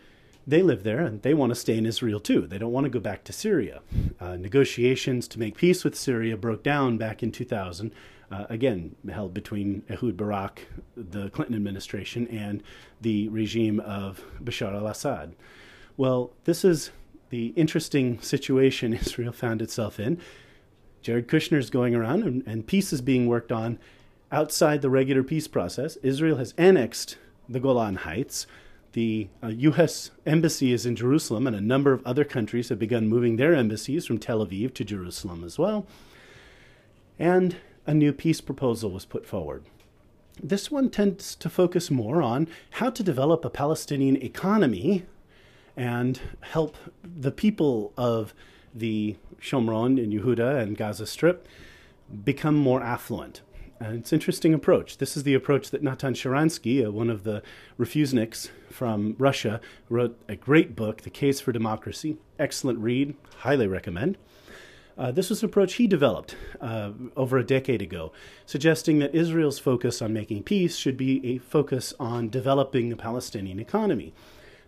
they 0.47 0.63
live 0.63 0.83
there 0.83 1.01
and 1.01 1.23
they 1.23 1.35
want 1.35 1.51
to 1.51 1.55
stay 1.55 1.77
in 1.77 1.87
Israel 1.87 2.21
too. 2.21 2.47
They 2.47 2.59
don't 2.59 2.73
want 2.73 2.85
to 2.85 2.91
go 2.91 3.01
back 3.01 3.25
to 3.25 3.33
Syria. 3.33 3.81
Uh, 4.21 4.37
negotiations 4.37 5.29
to 5.29 5.39
make 5.39 5.57
peace 5.57 5.85
with 5.85 5.97
Syria 5.97 6.37
broke 6.37 6.63
down 6.63 6.99
back 6.99 7.23
in 7.23 7.31
2000, 7.31 7.93
uh, 8.31 8.47
again, 8.49 8.97
held 9.11 9.35
between 9.35 9.83
Ehud 9.91 10.17
Barak, 10.17 10.67
the 10.97 11.31
Clinton 11.31 11.55
administration, 11.55 12.27
and 12.29 12.63
the 13.01 13.29
regime 13.29 13.79
of 13.81 14.25
Bashar 14.43 14.75
al 14.75 14.87
Assad. 14.87 15.35
Well, 15.97 16.33
this 16.45 16.65
is 16.65 16.91
the 17.31 17.49
interesting 17.49 18.21
situation 18.21 18.93
Israel 18.95 19.33
found 19.33 19.63
itself 19.63 20.01
in. 20.01 20.19
Jared 21.03 21.29
Kushner 21.29 21.59
is 21.59 21.71
going 21.71 21.95
around 21.95 22.23
and, 22.23 22.43
and 22.47 22.67
peace 22.67 22.93
is 22.93 23.01
being 23.01 23.27
worked 23.27 23.51
on 23.51 23.79
outside 24.31 24.83
the 24.83 24.91
regular 24.91 25.23
peace 25.23 25.49
process. 25.49 25.97
Israel 25.97 26.39
has 26.39 26.55
annexed 26.57 27.19
the 27.49 27.61
Golan 27.61 27.97
Heights. 27.97 28.47
The 28.93 29.29
uh, 29.43 29.49
U.S. 29.49 30.11
embassy 30.27 30.73
is 30.73 30.85
in 30.85 30.97
Jerusalem, 30.97 31.47
and 31.47 31.57
a 31.57 31.61
number 31.61 31.93
of 31.93 32.05
other 32.07 32.25
countries 32.25 32.69
have 32.69 32.79
begun 32.79 33.09
moving 33.09 33.37
their 33.37 33.55
embassies 33.55 34.05
from 34.07 34.19
Tel 34.19 34.45
Aviv 34.45 34.75
to 34.75 34.85
Jerusalem 34.85 35.45
as 35.45 35.59
well. 35.59 35.87
And 37.19 37.57
a 37.87 37.95
new 37.95 38.13
peace 38.13 38.41
proposal 38.41 38.91
was 38.91 39.07
put 39.07 39.27
forward. 39.27 39.65
This 40.43 40.71
one 40.71 40.91
tends 40.91 41.35
to 41.37 41.49
focus 41.49 41.91
more 41.91 42.23
on 42.23 42.49
how 42.73 42.91
to 42.91 43.03
develop 43.03 43.45
a 43.45 43.51
Palestinian 43.51 44.23
economy 44.23 45.05
and 45.77 46.21
help 46.41 46.77
the 47.03 47.31
people 47.31 47.93
of 47.97 48.35
the 48.75 49.17
Shomron 49.41 50.03
and 50.03 50.13
Yehuda 50.13 50.61
and 50.63 50.77
Gaza 50.77 51.07
Strip 51.07 51.47
become 52.25 52.57
more 52.57 52.83
affluent. 52.83 53.41
And 53.83 53.99
it's 53.99 54.13
an 54.13 54.17
interesting 54.17 54.55
approach. 54.55 54.99
This 54.99 55.17
is 55.17 55.25
the 55.25 55.35
approach 55.35 55.71
that 55.71 55.83
Natan 55.83 56.15
Sharansky, 56.15 56.87
uh, 56.87 56.93
one 56.93 57.11
of 57.11 57.25
the 57.25 57.43
refuseniks 57.77 58.49
from 58.71 59.17
Russia, 59.19 59.61
wrote 59.91 60.17
a 60.29 60.37
great 60.37 60.77
book, 60.77 61.03
The 61.03 61.11
Case 61.11 61.41
for 61.41 61.51
Democracy. 61.51 62.17
Excellent 62.39 62.79
read, 62.79 63.17
highly 63.39 63.67
recommend. 63.67 64.19
Uh, 64.97 65.11
this 65.11 65.31
was 65.31 65.43
an 65.43 65.49
approach 65.49 65.75
he 65.75 65.89
developed 65.89 66.37
uh, 66.61 66.93
over 67.17 67.39
a 67.39 67.45
decade 67.45 67.83
ago, 67.83 68.13
suggesting 68.47 69.01
that 69.01 69.17
Israel's 69.17 69.59
focus 69.59 70.01
on 70.01 70.13
making 70.13 70.45
peace 70.45 70.77
should 70.77 70.97
be 70.97 71.27
a 71.27 71.39
focus 71.39 71.93
on 71.99 72.29
developing 72.29 72.89
the 72.89 72.97
Palestinian 72.97 73.59
economy. 73.59 74.15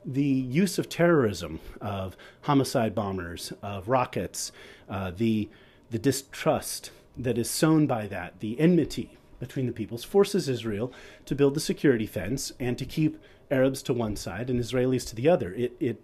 The 0.05 0.24
use 0.24 0.77
of 0.77 0.88
terrorism, 0.88 1.61
of 1.81 2.16
homicide 2.42 2.96
bombers, 2.96 3.53
of 3.62 3.88
rockets, 3.88 4.50
uh, 4.90 5.12
the, 5.12 5.48
the 5.90 6.00
distrust 6.00 6.90
that 7.16 7.38
is 7.38 7.50
sown 7.50 7.87
by 7.87 8.07
that, 8.07 8.40
the 8.40 8.59
enmity 8.59 9.16
between 9.38 9.66
the 9.66 9.72
peoples, 9.72 10.05
forces 10.05 10.48
Israel 10.48 10.92
to 11.27 11.35
build 11.35 11.55
the 11.55 11.61
security 11.61 12.07
fence 12.07 12.53
and 12.59 12.79
to 12.79 12.85
keep 12.85 13.20
Arabs 13.50 13.83
to 13.83 13.92
one 13.92 14.16
side 14.16 14.48
and 14.48 14.61
Israelis 14.61 15.07
to 15.09 15.14
the 15.14 15.29
other. 15.29 15.53
It, 15.55 15.77
it 15.81 16.00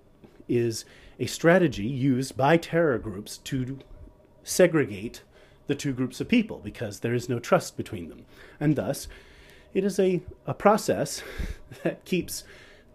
is 0.49 0.85
a 1.19 1.27
strategy 1.27 1.87
used 1.87 2.37
by 2.37 2.57
terror 2.57 2.99
groups 2.99 3.39
to 3.39 3.79
segregate 4.43 5.23
the 5.67 5.75
two 5.75 5.93
groups 5.93 6.21
of 6.21 6.29
people 6.29 6.59
because 6.59 7.01
there 7.01 7.15
is 7.15 7.29
no 7.29 7.39
trust 7.39 7.77
between 7.77 8.09
them. 8.09 8.27
And 8.59 8.77
thus, 8.77 9.07
it 9.73 9.85
is 9.85 9.99
a, 9.99 10.21
a 10.47 10.55
process 10.55 11.23
that 11.83 12.05
keeps 12.05 12.45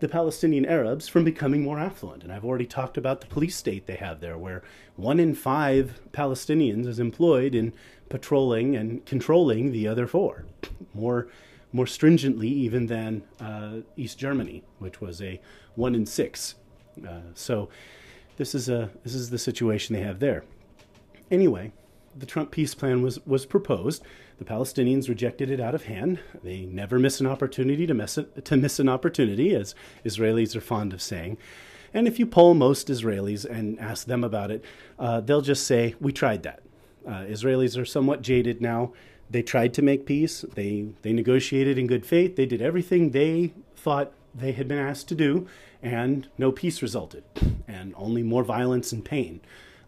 the 0.06 0.12
Palestinian 0.12 0.68
Arabs 0.68 1.08
from 1.08 1.24
becoming 1.24 1.63
more 1.63 1.80
affluent. 1.80 2.22
And 2.22 2.32
I've 2.32 2.46
already 2.46 2.68
talked 2.68 2.96
about 2.96 3.22
the 3.22 3.26
police 3.26 3.56
state 3.56 3.88
they 3.88 3.96
have 3.96 4.20
there, 4.20 4.38
where 4.38 4.62
one 4.98 5.20
in 5.20 5.34
five 5.34 6.00
Palestinians 6.12 6.86
is 6.86 7.00
employed 7.00 7.56
in 7.56 7.74
patrolling 8.08 8.76
and 8.76 9.04
controlling 9.08 9.72
the 9.72 9.88
other 9.88 10.06
four, 10.06 10.46
more 10.94 11.28
more 11.74 11.88
stringently 11.88 12.48
even 12.48 12.86
than 12.86 13.24
uh, 13.39 13.78
East 13.98 14.20
Germany, 14.20 14.63
which 14.78 15.02
was 15.02 15.24
a 15.24 15.41
one 15.74 15.96
in 15.96 16.06
six. 16.06 16.54
Uh, 17.04 17.22
so 17.34 17.68
this 18.38 18.54
is 18.54 18.70
a 18.70 18.91
this 19.04 19.15
is 19.15 19.32
the 19.32 19.39
situation 19.39 19.96
they 19.96 20.04
have 20.04 20.20
there. 20.20 20.44
Anyway, 21.32 21.72
the 22.15 22.28
Trump 22.28 22.52
peace 22.52 22.76
plan 22.76 23.02
was 23.02 23.26
was 23.26 23.48
proposed. 23.48 24.04
The 24.38 24.45
Palestinians 24.45 25.08
rejected 25.08 25.50
it 25.50 25.62
out 25.62 25.76
of 25.76 25.86
hand. 25.86 26.19
They 26.43 26.65
never 26.65 27.00
miss 27.00 27.21
an 27.21 27.28
opportunity 27.28 27.88
to 27.88 27.93
miss 27.93 28.17
it, 28.17 28.43
to 28.45 28.58
miss 28.58 28.80
an 28.80 28.89
opportunity, 28.89 29.56
as 29.56 29.76
Israelis 30.04 30.56
are 30.56 30.62
fond 30.62 30.91
of 30.91 31.02
saying. 31.02 31.38
And 31.93 32.08
if 32.08 32.19
you 32.19 32.26
poll 32.26 32.54
most 32.54 32.89
Israelis 32.89 33.45
and 33.45 33.80
ask 33.80 34.06
them 34.06 34.24
about 34.24 34.52
it, 34.52 34.63
uh, 35.00 35.21
they'll 35.21 35.41
just 35.41 35.65
say, 35.65 35.95
"We 36.02 36.12
tried 36.12 36.43
that." 36.43 36.62
Uh, 37.08 37.24
Israelis 37.30 37.80
are 37.80 37.86
somewhat 37.86 38.21
jaded 38.21 38.62
now. 38.62 38.91
They 39.30 39.41
tried 39.41 39.74
to 39.76 39.82
make 39.82 40.06
peace. 40.06 40.43
They 40.54 40.88
they 41.02 41.13
negotiated 41.13 41.78
in 41.78 41.88
good 41.88 42.06
faith. 42.06 42.36
They 42.36 42.45
did 42.45 42.62
everything 42.62 43.12
they 43.12 43.54
thought 43.78 44.12
they 44.34 44.52
had 44.52 44.67
been 44.67 44.78
asked 44.78 45.08
to 45.10 45.15
do, 45.15 45.48
and 45.82 46.28
no 46.38 46.52
peace 46.52 46.82
resulted, 46.82 47.24
and 47.67 47.93
only 47.95 48.24
more 48.24 48.43
violence 48.43 48.91
and 48.91 49.06
pain. 49.06 49.39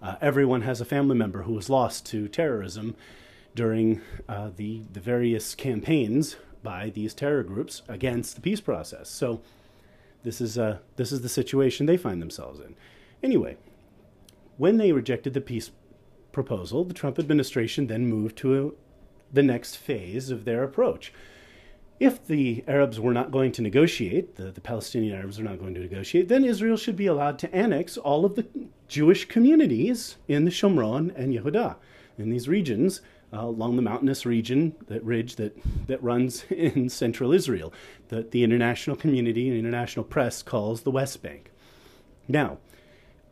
Uh, 0.01 0.15
everyone 0.21 0.61
has 0.61 0.79
a 0.79 0.85
family 0.85 1.15
member 1.17 1.43
who 1.43 1.53
was 1.53 1.69
lost 1.69 2.05
to 2.05 2.29
terrorism 2.29 2.95
during 3.57 3.99
uh, 4.29 4.51
the 4.55 4.83
the 4.93 4.99
various 5.01 5.55
campaigns 5.55 6.37
by 6.63 6.91
these 6.91 7.13
terror 7.13 7.43
groups 7.43 7.81
against 7.89 8.35
the 8.35 8.41
peace 8.41 8.61
process. 8.61 9.09
So 9.09 9.41
this 10.23 10.39
is 10.39 10.57
uh, 10.57 10.77
this 10.95 11.11
is 11.11 11.21
the 11.21 11.29
situation 11.29 11.85
they 11.85 11.97
find 11.97 12.21
themselves 12.21 12.59
in. 12.59 12.75
Anyway, 13.21 13.57
when 14.57 14.77
they 14.77 14.91
rejected 14.91 15.33
the 15.33 15.41
peace 15.41 15.71
proposal, 16.31 16.85
the 16.85 16.93
Trump 16.93 17.17
administration 17.17 17.87
then 17.87 18.05
moved 18.05 18.37
to 18.37 18.67
a, 18.67 18.71
the 19.33 19.43
next 19.43 19.75
phase 19.75 20.29
of 20.29 20.45
their 20.45 20.63
approach. 20.63 21.11
If 21.99 22.27
the 22.27 22.63
Arabs 22.67 22.99
were 22.99 23.13
not 23.13 23.31
going 23.31 23.51
to 23.53 23.63
negotiate, 23.63 24.35
the, 24.35 24.51
the 24.51 24.61
Palestinian 24.61 25.17
Arabs 25.17 25.39
are 25.39 25.43
not 25.43 25.57
going 25.57 25.73
to 25.73 25.79
negotiate, 25.79 26.27
then 26.27 26.45
Israel 26.45 26.77
should 26.77 26.95
be 26.95 27.07
allowed 27.07 27.39
to 27.39 27.55
annex 27.55 27.97
all 27.97 28.23
of 28.23 28.35
the 28.35 28.45
Jewish 28.87 29.25
communities 29.25 30.17
in 30.27 30.45
the 30.45 30.51
Shomron 30.51 31.11
and 31.15 31.33
Yehuda, 31.33 31.75
in 32.19 32.29
these 32.29 32.47
regions 32.47 33.01
uh, 33.33 33.41
along 33.41 33.75
the 33.75 33.81
mountainous 33.81 34.25
region, 34.25 34.75
that 34.87 35.03
ridge 35.03 35.35
that, 35.35 35.57
that 35.87 36.01
runs 36.01 36.43
in 36.49 36.89
central 36.89 37.33
Israel, 37.33 37.73
that 38.09 38.31
the 38.31 38.43
international 38.43 38.95
community 38.95 39.49
and 39.49 39.57
international 39.57 40.05
press 40.05 40.41
calls 40.41 40.81
the 40.81 40.91
West 40.91 41.21
Bank. 41.21 41.51
Now, 42.27 42.57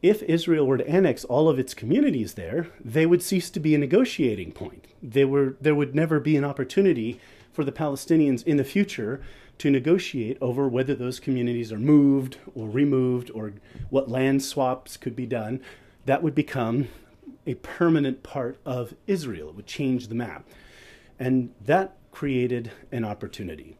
if 0.01 0.21
Israel 0.23 0.67
were 0.67 0.77
to 0.77 0.87
annex 0.87 1.23
all 1.25 1.49
of 1.49 1.57
its 1.57 1.73
communities 1.73 2.35
there, 2.35 2.67
they 2.83 3.05
would 3.05 3.23
cease 3.23 3.49
to 3.49 3.59
be 3.59 3.73
a 3.73 3.79
negotiating 3.79 4.51
point. 4.51 4.85
They 5.01 5.25
were, 5.25 5.55
there 5.59 5.75
would 5.75 5.95
never 5.95 6.19
be 6.19 6.37
an 6.37 6.43
opportunity 6.43 7.19
for 7.51 7.63
the 7.63 7.71
Palestinians 7.71 8.43
in 8.43 8.57
the 8.57 8.63
future 8.63 9.21
to 9.57 9.71
negotiate 9.71 10.37
over 10.41 10.67
whether 10.67 10.93
those 10.93 11.19
communities 11.19 11.71
are 11.71 11.79
moved 11.79 12.37
or 12.53 12.69
removed 12.69 13.31
or 13.33 13.53
what 13.89 14.09
land 14.09 14.43
swaps 14.43 14.97
could 14.97 15.15
be 15.15 15.25
done. 15.25 15.61
That 16.05 16.21
would 16.21 16.35
become 16.35 16.89
a 17.45 17.55
permanent 17.55 18.23
part 18.23 18.57
of 18.65 18.95
Israel. 19.07 19.49
It 19.49 19.55
would 19.55 19.67
change 19.67 20.07
the 20.07 20.15
map. 20.15 20.47
And 21.19 21.53
that 21.61 21.97
created 22.11 22.71
an 22.91 23.05
opportunity. 23.05 23.77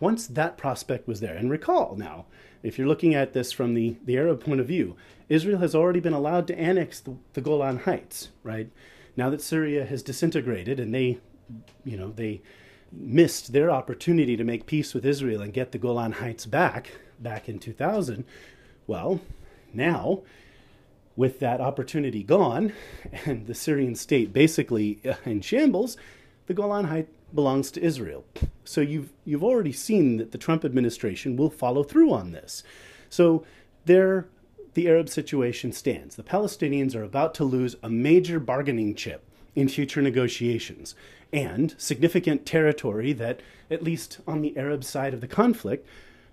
Once 0.00 0.26
that 0.26 0.56
prospect 0.56 1.06
was 1.06 1.20
there, 1.20 1.36
and 1.36 1.50
recall 1.50 1.94
now, 1.96 2.26
if 2.62 2.78
you're 2.78 2.88
looking 2.88 3.14
at 3.14 3.32
this 3.32 3.52
from 3.52 3.74
the, 3.74 3.96
the 4.04 4.16
Arab 4.16 4.42
point 4.42 4.60
of 4.60 4.66
view, 4.66 4.96
Israel 5.28 5.58
has 5.58 5.74
already 5.74 6.00
been 6.00 6.12
allowed 6.12 6.46
to 6.48 6.58
annex 6.58 7.00
the, 7.00 7.16
the 7.34 7.40
Golan 7.40 7.78
Heights, 7.80 8.30
right? 8.42 8.70
Now 9.16 9.30
that 9.30 9.42
Syria 9.42 9.84
has 9.84 10.02
disintegrated 10.02 10.80
and 10.80 10.94
they, 10.94 11.18
you 11.84 11.96
know, 11.96 12.10
they 12.10 12.42
missed 12.90 13.52
their 13.52 13.70
opportunity 13.70 14.36
to 14.36 14.44
make 14.44 14.66
peace 14.66 14.94
with 14.94 15.06
Israel 15.06 15.40
and 15.40 15.52
get 15.52 15.72
the 15.72 15.78
Golan 15.78 16.12
Heights 16.12 16.46
back, 16.46 16.92
back 17.18 17.48
in 17.48 17.58
2000, 17.58 18.24
well, 18.86 19.20
now, 19.72 20.22
with 21.16 21.40
that 21.40 21.60
opportunity 21.60 22.22
gone 22.22 22.72
and 23.26 23.46
the 23.46 23.54
Syrian 23.54 23.94
state 23.94 24.32
basically 24.32 25.00
uh, 25.08 25.14
in 25.24 25.40
shambles, 25.40 25.96
the 26.46 26.54
Golan 26.54 26.86
Heights 26.86 27.10
belongs 27.34 27.70
to 27.72 27.82
Israel. 27.82 28.24
So 28.64 28.80
you've 28.80 29.12
you've 29.24 29.44
already 29.44 29.72
seen 29.72 30.18
that 30.18 30.32
the 30.32 30.38
Trump 30.38 30.64
administration 30.64 31.36
will 31.36 31.50
follow 31.50 31.82
through 31.82 32.12
on 32.12 32.32
this. 32.32 32.62
So 33.08 33.44
there 33.84 34.26
the 34.74 34.88
Arab 34.88 35.08
situation 35.08 35.72
stands. 35.72 36.16
The 36.16 36.22
Palestinians 36.22 36.94
are 36.94 37.02
about 37.02 37.34
to 37.34 37.44
lose 37.44 37.76
a 37.82 37.90
major 37.90 38.40
bargaining 38.40 38.94
chip 38.94 39.24
in 39.54 39.68
future 39.68 40.00
negotiations 40.00 40.94
and 41.32 41.74
significant 41.78 42.46
territory 42.46 43.12
that 43.12 43.40
at 43.70 43.82
least 43.82 44.20
on 44.26 44.40
the 44.40 44.56
Arab 44.56 44.84
side 44.84 45.14
of 45.14 45.20
the 45.20 45.26
conflict 45.26 45.86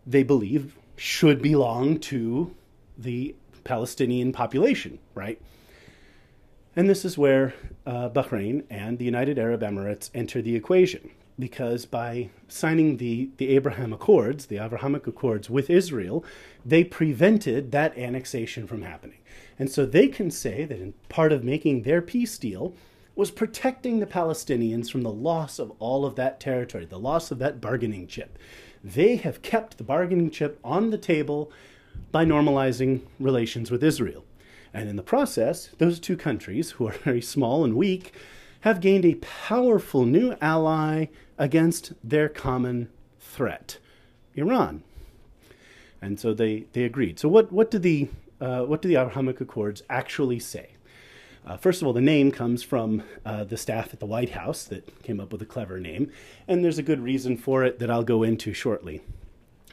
they 0.06 0.24
believe 0.24 0.78
should 0.96 1.42
belong 1.42 2.00
to 2.00 2.56
the 2.98 3.36
Palestinian 3.70 4.32
population, 4.32 4.98
right? 5.14 5.40
And 6.76 6.90
this 6.90 7.06
is 7.06 7.20
where 7.20 7.54
uh, 7.86 8.10
Bahrain 8.10 8.64
and 8.70 8.98
the 8.98 9.06
United 9.06 9.38
Arab 9.38 9.62
Emirates 9.62 10.10
enter 10.16 10.42
the 10.42 10.56
equation. 10.56 11.12
Because 11.38 11.86
by 11.86 12.32
signing 12.48 12.98
the, 12.98 13.30
the 13.38 13.50
Abraham 13.50 13.94
Accords, 13.94 14.48
the 14.48 14.58
Abrahamic 14.58 15.06
Accords 15.08 15.50
with 15.50 15.70
Israel, 15.70 16.26
they 16.66 16.84
prevented 16.84 17.72
that 17.72 17.98
annexation 17.98 18.68
from 18.68 18.82
happening. 18.82 19.20
And 19.60 19.70
so 19.72 19.86
they 19.86 20.08
can 20.08 20.32
say 20.32 20.66
that 20.66 20.82
in 20.82 20.94
part 21.08 21.32
of 21.32 21.44
making 21.44 21.84
their 21.84 22.02
peace 22.02 22.38
deal 22.40 22.74
was 23.16 23.30
protecting 23.32 24.00
the 24.00 24.06
Palestinians 24.06 24.90
from 24.90 25.04
the 25.04 25.12
loss 25.12 25.60
of 25.60 25.72
all 25.80 26.06
of 26.06 26.16
that 26.16 26.40
territory, 26.40 26.86
the 26.86 27.00
loss 27.00 27.30
of 27.32 27.40
that 27.40 27.62
bargaining 27.62 28.08
chip. 28.08 28.40
They 28.84 29.18
have 29.18 29.42
kept 29.42 29.78
the 29.78 29.84
bargaining 29.84 30.32
chip 30.32 30.60
on 30.64 30.90
the 30.90 30.98
table 30.98 31.52
by 32.12 32.26
normalizing 32.26 33.02
relations 33.20 33.72
with 33.72 33.84
Israel. 33.84 34.26
And 34.74 34.90
in 34.90 34.96
the 34.96 35.04
process, 35.04 35.70
those 35.78 36.00
two 36.00 36.18
countries, 36.18 36.72
who 36.72 36.88
are 36.88 36.92
very 37.04 37.22
small 37.22 37.64
and 37.64 37.76
weak, 37.76 38.14
have 38.62 38.82
gained 38.82 39.06
a 39.06 39.16
powerful 39.16 40.06
new 40.06 40.36
ally 40.42 41.06
against 41.38 41.94
their 42.04 42.28
common 42.28 42.90
threat, 43.20 43.78
Iran. 44.36 44.84
And 46.02 46.20
so 46.20 46.34
they, 46.34 46.66
they 46.74 46.84
agreed. 46.84 47.20
So 47.20 47.30
what, 47.30 47.52
what, 47.52 47.72
do 47.72 47.80
the, 47.80 48.10
uh, 48.42 48.64
what 48.64 48.82
do 48.82 48.88
the 48.88 48.96
Abrahamic 48.96 49.40
Accords 49.42 49.84
actually 49.90 50.40
say? 50.40 50.72
Uh, 51.46 51.58
first 51.58 51.82
of 51.82 51.88
all, 51.88 51.94
the 51.94 52.02
name 52.02 52.32
comes 52.32 52.64
from 52.64 53.02
uh, 53.26 53.44
the 53.44 53.58
staff 53.58 53.94
at 53.94 54.00
the 54.00 54.06
White 54.06 54.32
House 54.32 54.66
that 54.66 55.04
came 55.04 55.20
up 55.20 55.32
with 55.32 55.42
a 55.42 55.46
clever 55.46 55.80
name, 55.80 56.12
and 56.48 56.64
there's 56.64 56.78
a 56.78 56.84
good 56.84 57.00
reason 57.00 57.38
for 57.38 57.64
it 57.64 57.80
that 57.80 57.90
I'll 57.90 58.04
go 58.04 58.24
into 58.24 58.54
shortly. 58.54 59.02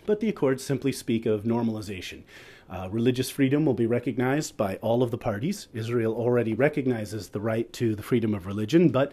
But 0.06 0.20
the 0.20 0.28
Accords 0.28 0.64
simply 0.64 0.92
speak 0.92 1.26
of 1.26 1.42
normalization. 1.42 2.22
Uh, 2.70 2.88
religious 2.90 3.28
freedom 3.28 3.66
will 3.66 3.74
be 3.74 3.86
recognized 3.86 4.56
by 4.56 4.76
all 4.76 5.02
of 5.02 5.10
the 5.10 5.18
parties. 5.18 5.68
Israel 5.74 6.14
already 6.14 6.54
recognizes 6.54 7.28
the 7.28 7.40
right 7.40 7.72
to 7.74 7.94
the 7.94 8.02
freedom 8.02 8.32
of 8.32 8.46
religion, 8.46 8.90
but 8.90 9.12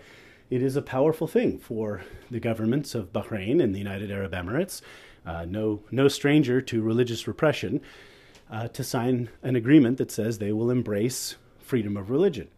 it 0.50 0.62
is 0.62 0.76
a 0.76 0.82
powerful 0.82 1.28
thing 1.28 1.58
for 1.58 2.04
the 2.30 2.40
governments 2.40 2.94
of 2.94 3.12
Bahrain 3.12 3.62
and 3.62 3.74
the 3.74 3.80
United 3.80 4.12
Arab 4.12 4.34
Emirates, 4.34 4.82
uh, 5.26 5.46
no, 5.46 5.82
no 5.90 6.08
stranger 6.08 6.62
to 6.62 6.82
religious 6.82 7.28
repression, 7.28 7.82
uh, 8.52 8.68
to 8.68 8.84
sign 8.84 9.30
an 9.42 9.56
agreement 9.56 9.98
that 9.98 10.12
says 10.12 10.38
they 10.38 10.52
will 10.52 10.70
embrace 10.70 11.38
freedom 11.60 11.98
of 11.98 12.12
religion. 12.12 12.50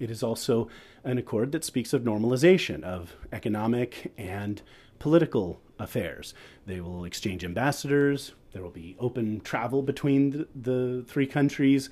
It 0.00 0.10
is 0.10 0.22
also 0.22 0.68
an 1.04 1.18
accord 1.18 1.52
that 1.52 1.64
speaks 1.64 1.92
of 1.92 2.02
normalization 2.02 2.82
of 2.82 3.14
economic 3.32 4.12
and 4.18 4.62
political 4.98 5.60
affairs. 5.78 6.34
They 6.66 6.80
will 6.80 7.04
exchange 7.04 7.44
ambassadors, 7.44 8.32
there 8.52 8.62
will 8.62 8.70
be 8.70 8.96
open 8.98 9.40
travel 9.40 9.82
between 9.82 10.30
the, 10.30 10.48
the 10.54 11.04
three 11.06 11.26
countries, 11.26 11.90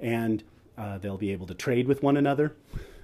and 0.00 0.42
uh, 0.76 0.98
they'll 0.98 1.18
be 1.18 1.30
able 1.30 1.46
to 1.46 1.54
trade 1.54 1.86
with 1.86 2.02
one 2.02 2.16
another 2.16 2.54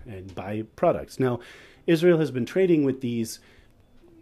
and 0.06 0.34
buy 0.34 0.64
products. 0.76 1.20
Now, 1.20 1.40
Israel 1.86 2.18
has 2.18 2.30
been 2.30 2.46
trading 2.46 2.84
with 2.84 3.00
these 3.00 3.40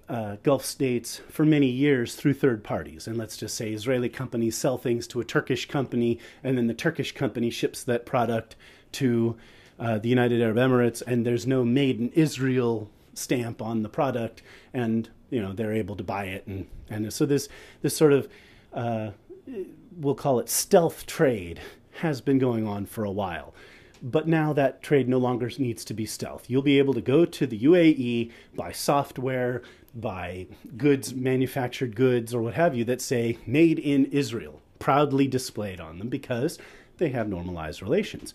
uh, 0.09 0.37
Gulf 0.43 0.65
states 0.65 1.21
for 1.29 1.45
many 1.45 1.67
years 1.67 2.15
through 2.15 2.35
third 2.35 2.63
parties. 2.63 3.09
And 3.09 3.17
let's 3.17 3.37
just 3.37 3.57
say 3.57 3.73
Israeli 3.73 4.09
companies 4.09 4.57
sell 4.57 4.79
things 4.79 5.07
to 5.09 5.21
a 5.21 5.25
Turkish 5.25 5.67
company, 5.67 6.19
and 6.45 6.57
then 6.57 6.67
the 6.67 6.75
Turkish 6.75 7.13
company 7.13 7.51
ships 7.51 7.83
that 7.85 8.07
product 8.07 8.57
to 8.93 9.37
uh, 9.79 9.99
the 9.99 10.09
United 10.09 10.41
Arab 10.41 10.57
Emirates, 10.57 11.03
and 11.07 11.27
there's 11.27 11.47
no 11.47 11.65
made 11.65 11.99
in 11.99 12.11
Israel 12.11 12.91
stamp 13.15 13.61
on 13.61 13.83
the 13.83 13.89
product, 13.89 14.43
and 14.73 15.11
you 15.31 15.41
know 15.41 15.53
they're 15.53 15.73
able 15.73 15.97
to 15.97 16.05
buy 16.05 16.27
it, 16.27 16.47
and 16.47 16.67
and 16.91 17.13
so 17.13 17.27
this 17.27 17.49
this 17.83 17.97
sort 17.97 18.13
of 18.13 18.29
uh, 18.73 19.11
we'll 19.97 20.15
call 20.15 20.39
it 20.39 20.49
stealth 20.49 21.07
trade, 21.07 21.61
has 22.01 22.21
been 22.21 22.39
going 22.39 22.67
on 22.67 22.87
for 22.87 23.05
a 23.05 23.11
while. 23.11 23.55
But 24.03 24.29
now 24.29 24.53
that 24.53 24.83
trade 24.83 25.09
no 25.09 25.19
longer 25.19 25.51
needs 25.59 25.85
to 25.87 25.95
be 25.95 26.05
stealth. 26.05 26.51
You'll 26.51 26.63
be 26.63 26.79
able 26.79 26.95
to 26.95 27.01
go 27.01 27.25
to 27.25 27.47
the 27.47 27.59
UAE, 27.59 28.31
buy 28.55 28.73
software, 28.73 29.63
buy 29.95 30.47
goods, 30.77 31.15
manufactured 31.15 31.97
goods, 31.97 32.35
or 32.35 32.43
what 32.43 32.55
have 32.55 32.75
you 32.75 32.85
that 32.85 33.01
say 33.01 33.39
made 33.47 33.79
in 33.79 34.05
Israel, 34.07 34.61
proudly 34.79 35.27
displayed 35.27 35.81
on 35.81 35.99
them 35.99 36.09
because 36.09 36.59
they 36.99 37.09
have 37.09 37.29
normalized 37.29 37.83
relations. 37.83 38.35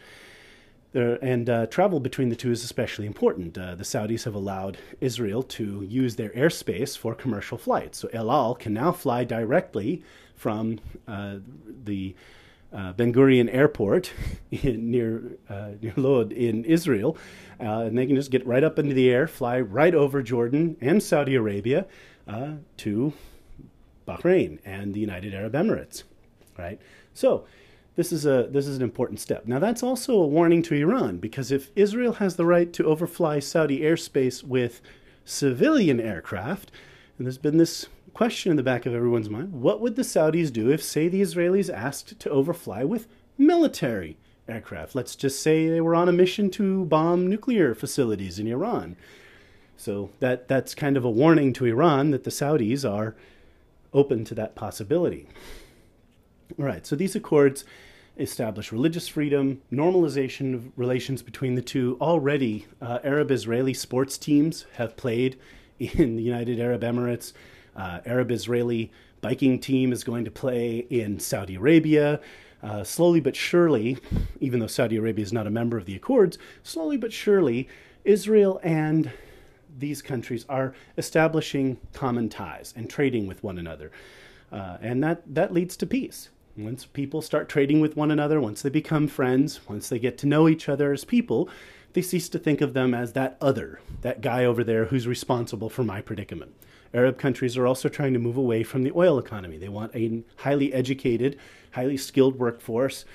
There, 0.94 1.18
and 1.22 1.50
uh, 1.50 1.68
travel 1.68 2.02
between 2.02 2.30
the 2.30 2.36
two 2.36 2.52
is 2.52 2.66
especially 2.66 3.08
important. 3.08 3.58
Uh, 3.58 3.76
the 3.76 3.84
Saudis 3.84 4.26
have 4.26 4.36
allowed 4.36 4.78
Israel 5.00 5.42
to 5.44 5.84
use 5.84 6.18
their 6.18 6.32
airspace 6.32 6.98
for 6.98 7.16
commercial 7.16 7.58
flights. 7.58 8.00
So 8.00 8.10
El 8.12 8.30
Al 8.30 8.56
can 8.56 8.74
now 8.74 8.92
fly 8.92 9.24
directly 9.24 10.04
from 10.36 10.80
uh, 11.08 11.36
the 11.86 12.14
uh, 12.74 12.92
Ben 12.92 13.14
Gurion 13.14 13.54
Airport 13.54 14.12
in, 14.52 14.92
near, 14.92 15.38
uh, 15.50 15.72
near 15.82 15.94
Lod 15.96 16.34
in 16.34 16.66
Israel, 16.66 17.18
uh, 17.62 17.82
and 17.82 17.98
they 17.98 18.06
can 18.06 18.18
just 18.18 18.32
get 18.32 18.46
right 18.46 18.64
up 18.64 18.78
into 18.78 18.94
the 18.94 19.10
air, 19.10 19.28
fly 19.28 19.62
right 19.62 19.96
over 19.96 20.22
Jordan 20.22 20.76
and 20.82 21.02
Saudi 21.02 21.36
Arabia 21.36 21.86
to 22.78 23.14
Bahrain 24.08 24.60
and 24.66 24.94
the 24.94 25.00
United 25.00 25.34
Arab 25.34 25.54
Emirates. 25.54 26.04
Right? 26.58 26.80
So, 27.14 27.46
this 27.96 28.12
is 28.12 28.26
a 28.26 28.48
this 28.50 28.68
is 28.68 28.78
an 28.78 28.84
important 28.84 29.20
step. 29.20 29.46
Now 29.46 29.60
that's 29.60 29.84
also 29.84 30.14
a 30.14 30.28
warning 30.28 30.62
to 30.64 30.76
Iran 30.76 31.18
because 31.18 31.52
if 31.52 31.72
Israel 31.76 32.14
has 32.14 32.36
the 32.36 32.46
right 32.46 32.72
to 32.74 32.86
overfly 32.86 33.40
Saudi 33.40 33.82
airspace 33.82 34.44
with 34.44 34.82
civilian 35.26 36.00
aircraft, 36.00 36.72
and 37.18 37.28
there's 37.28 37.38
been 37.38 37.58
this 37.58 37.88
question 38.14 38.52
in 38.52 38.58
the 38.58 38.64
back 38.64 38.86
of 38.86 38.94
everyone's 38.94 39.30
mind, 39.30 39.62
what 39.62 39.82
would 39.82 39.96
the 39.96 40.02
Saudis 40.02 40.52
do 40.52 40.72
if 40.72 40.82
say 40.82 41.08
the 41.08 41.22
Israelis 41.22 41.74
asked 41.74 42.20
to 42.20 42.30
overfly 42.30 42.84
with 42.84 43.08
military 43.38 44.18
aircraft? 44.48 44.96
Let's 44.96 45.16
just 45.16 45.42
say 45.42 45.68
they 45.68 45.82
were 45.82 45.96
on 45.96 46.10
a 46.10 46.14
mission 46.14 46.50
to 46.52 46.86
bomb 46.86 47.28
nuclear 47.28 47.76
facilities 47.76 48.40
in 48.40 48.48
Iran. 48.48 48.96
So 49.76 50.12
that 50.20 50.48
that's 50.48 50.76
kind 50.76 50.96
of 50.96 51.04
a 51.04 51.10
warning 51.10 51.54
to 51.54 51.66
Iran 51.66 52.12
that 52.12 52.24
the 52.24 52.30
Saudis 52.30 52.90
are 52.90 53.16
open 53.94 54.24
to 54.26 54.36
that 54.36 54.56
possibility. 54.56 55.28
All 56.60 56.66
right, 56.66 56.86
so 56.86 56.96
these 56.96 57.16
accords 57.16 57.64
establish 58.18 58.72
religious 58.72 59.08
freedom, 59.08 59.62
normalization 59.72 60.54
of 60.54 60.78
relations 60.78 61.22
between 61.22 61.56
the 61.56 61.62
two. 61.62 61.98
Already, 62.02 62.66
uh, 62.82 63.00
Arab 63.04 63.32
Israeli 63.32 63.74
sports 63.74 64.18
teams 64.18 64.66
have 64.76 64.98
played 64.98 65.38
in 65.80 66.18
the 66.18 66.24
United 66.24 66.60
Arab 66.60 66.82
Emirates. 66.82 67.34
Uh, 67.76 68.00
Arab 68.06 68.32
Israeli 68.32 68.92
biking 69.22 69.60
team 69.60 69.94
is 69.94 70.04
going 70.04 70.26
to 70.26 70.32
play 70.32 70.86
in 70.90 71.20
Saudi 71.20 71.56
Arabia. 71.56 72.20
Uh, 72.62 72.84
slowly 72.84 73.20
but 73.20 73.36
surely, 73.36 73.98
even 74.40 74.60
though 74.60 74.68
Saudi 74.68 74.98
Arabia 74.98 75.24
is 75.24 75.34
not 75.34 75.48
a 75.48 75.52
member 75.52 75.78
of 75.78 75.86
the 75.86 75.96
Accords, 75.96 76.38
slowly 76.64 76.98
but 76.98 77.14
surely, 77.14 77.68
Israel 78.04 78.60
and 78.62 79.12
these 79.80 80.02
countries 80.02 80.46
are 80.50 80.76
establishing 80.98 81.78
common 81.94 82.30
ties 82.30 82.74
and 82.76 82.90
trading 82.90 83.26
with 83.26 83.42
one 83.42 83.58
another. 83.58 83.92
Uh, 84.52 84.78
and 84.82 85.04
that, 85.04 85.24
that 85.34 85.54
leads 85.54 85.78
to 85.78 85.88
peace. 85.88 86.30
Once 86.58 86.86
people 86.86 87.22
start 87.22 87.48
trading 87.48 87.80
with 87.80 87.96
one 87.96 88.12
another, 88.12 88.42
once 88.42 88.62
they 88.62 88.70
become 88.70 89.08
friends, 89.08 89.62
once 89.70 89.88
they 89.88 90.00
get 90.00 90.18
to 90.18 90.28
know 90.28 90.50
each 90.50 90.68
other 90.68 90.92
as 90.92 91.06
people, 91.06 91.50
they 91.94 92.02
cease 92.02 92.28
to 92.30 92.40
think 92.40 92.62
of 92.62 92.74
them 92.74 92.94
as 92.94 93.14
that 93.14 93.38
other, 93.40 93.80
that 94.02 94.22
guy 94.22 94.44
over 94.44 94.64
there 94.64 94.86
who's 94.86 95.08
responsible 95.08 95.70
for 95.70 95.84
my 95.84 96.02
predicament. 96.02 96.54
Arab 96.94 97.18
countries 97.18 97.56
are 97.56 97.66
also 97.66 97.88
trying 97.88 98.12
to 98.14 98.20
move 98.20 98.36
away 98.36 98.64
from 98.64 98.84
the 98.84 98.92
oil 98.94 99.18
economy. 99.18 99.58
They 99.58 99.70
want 99.70 99.96
a 99.96 100.24
highly 100.38 100.74
educated, 100.74 101.38
highly 101.72 101.96
skilled 101.98 102.38
workforce. 102.38 103.06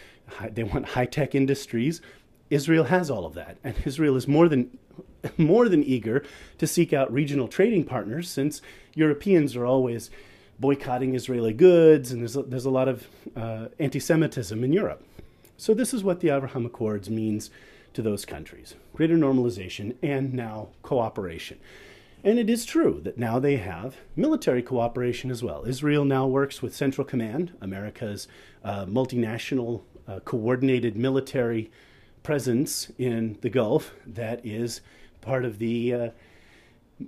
They 0.51 0.64
want 0.64 0.87
high 0.88 1.07
tech 1.07 1.35
industries. 1.35 2.01
Israel 2.49 2.85
has 2.85 3.11
all 3.11 3.27
of 3.27 3.35
that, 3.35 3.59
and 3.62 3.75
Israel 3.85 4.16
is 4.16 4.27
more 4.27 4.49
than 4.49 4.79
more 5.37 5.68
than 5.68 5.83
eager 5.83 6.25
to 6.59 6.66
seek 6.66 6.92
out 6.92 7.12
regional 7.12 7.49
trading 7.49 7.85
partners 7.85 8.31
since 8.31 8.62
Europeans 8.94 9.57
are 9.57 9.66
always 9.66 10.11
boycotting 10.58 11.14
Israeli 11.14 11.52
goods, 11.52 12.12
and 12.12 12.20
there's 12.20 12.36
a, 12.36 12.42
there's 12.42 12.64
a 12.64 12.70
lot 12.70 12.88
of 12.88 13.06
uh, 13.36 13.68
anti 13.78 14.00
Semitism 14.00 14.62
in 14.62 14.72
Europe. 14.72 15.02
So, 15.56 15.74
this 15.74 15.94
is 15.94 16.04
what 16.04 16.20
the 16.20 16.30
Abraham 16.30 16.66
Accords 16.66 17.08
means 17.08 17.50
to 17.94 18.02
those 18.02 18.24
countries 18.24 18.74
greater 18.94 19.16
normalization 19.16 19.94
and 20.02 20.32
now 20.32 20.68
cooperation. 20.82 21.58
And 22.24 22.38
it 22.38 22.50
is 22.50 22.64
true 22.64 23.00
that 23.04 23.18
now 23.18 23.38
they 23.38 23.56
have 23.56 23.96
military 24.16 24.62
cooperation 24.62 25.30
as 25.30 25.42
well. 25.42 25.64
Israel 25.64 26.04
now 26.04 26.26
works 26.26 26.60
with 26.60 26.74
Central 26.74 27.04
Command, 27.04 27.52
America's 27.60 28.26
uh, 28.64 28.84
multinational 28.86 29.82
uh, 30.08 30.20
coordinated 30.20 30.96
military 30.96 31.70
presence 32.22 32.90
in 32.98 33.38
the 33.42 33.50
Gulf 33.50 33.92
that 34.06 34.44
is 34.44 34.80
part 35.20 35.44
of 35.44 35.58
the, 35.58 35.94
uh, 35.94 36.08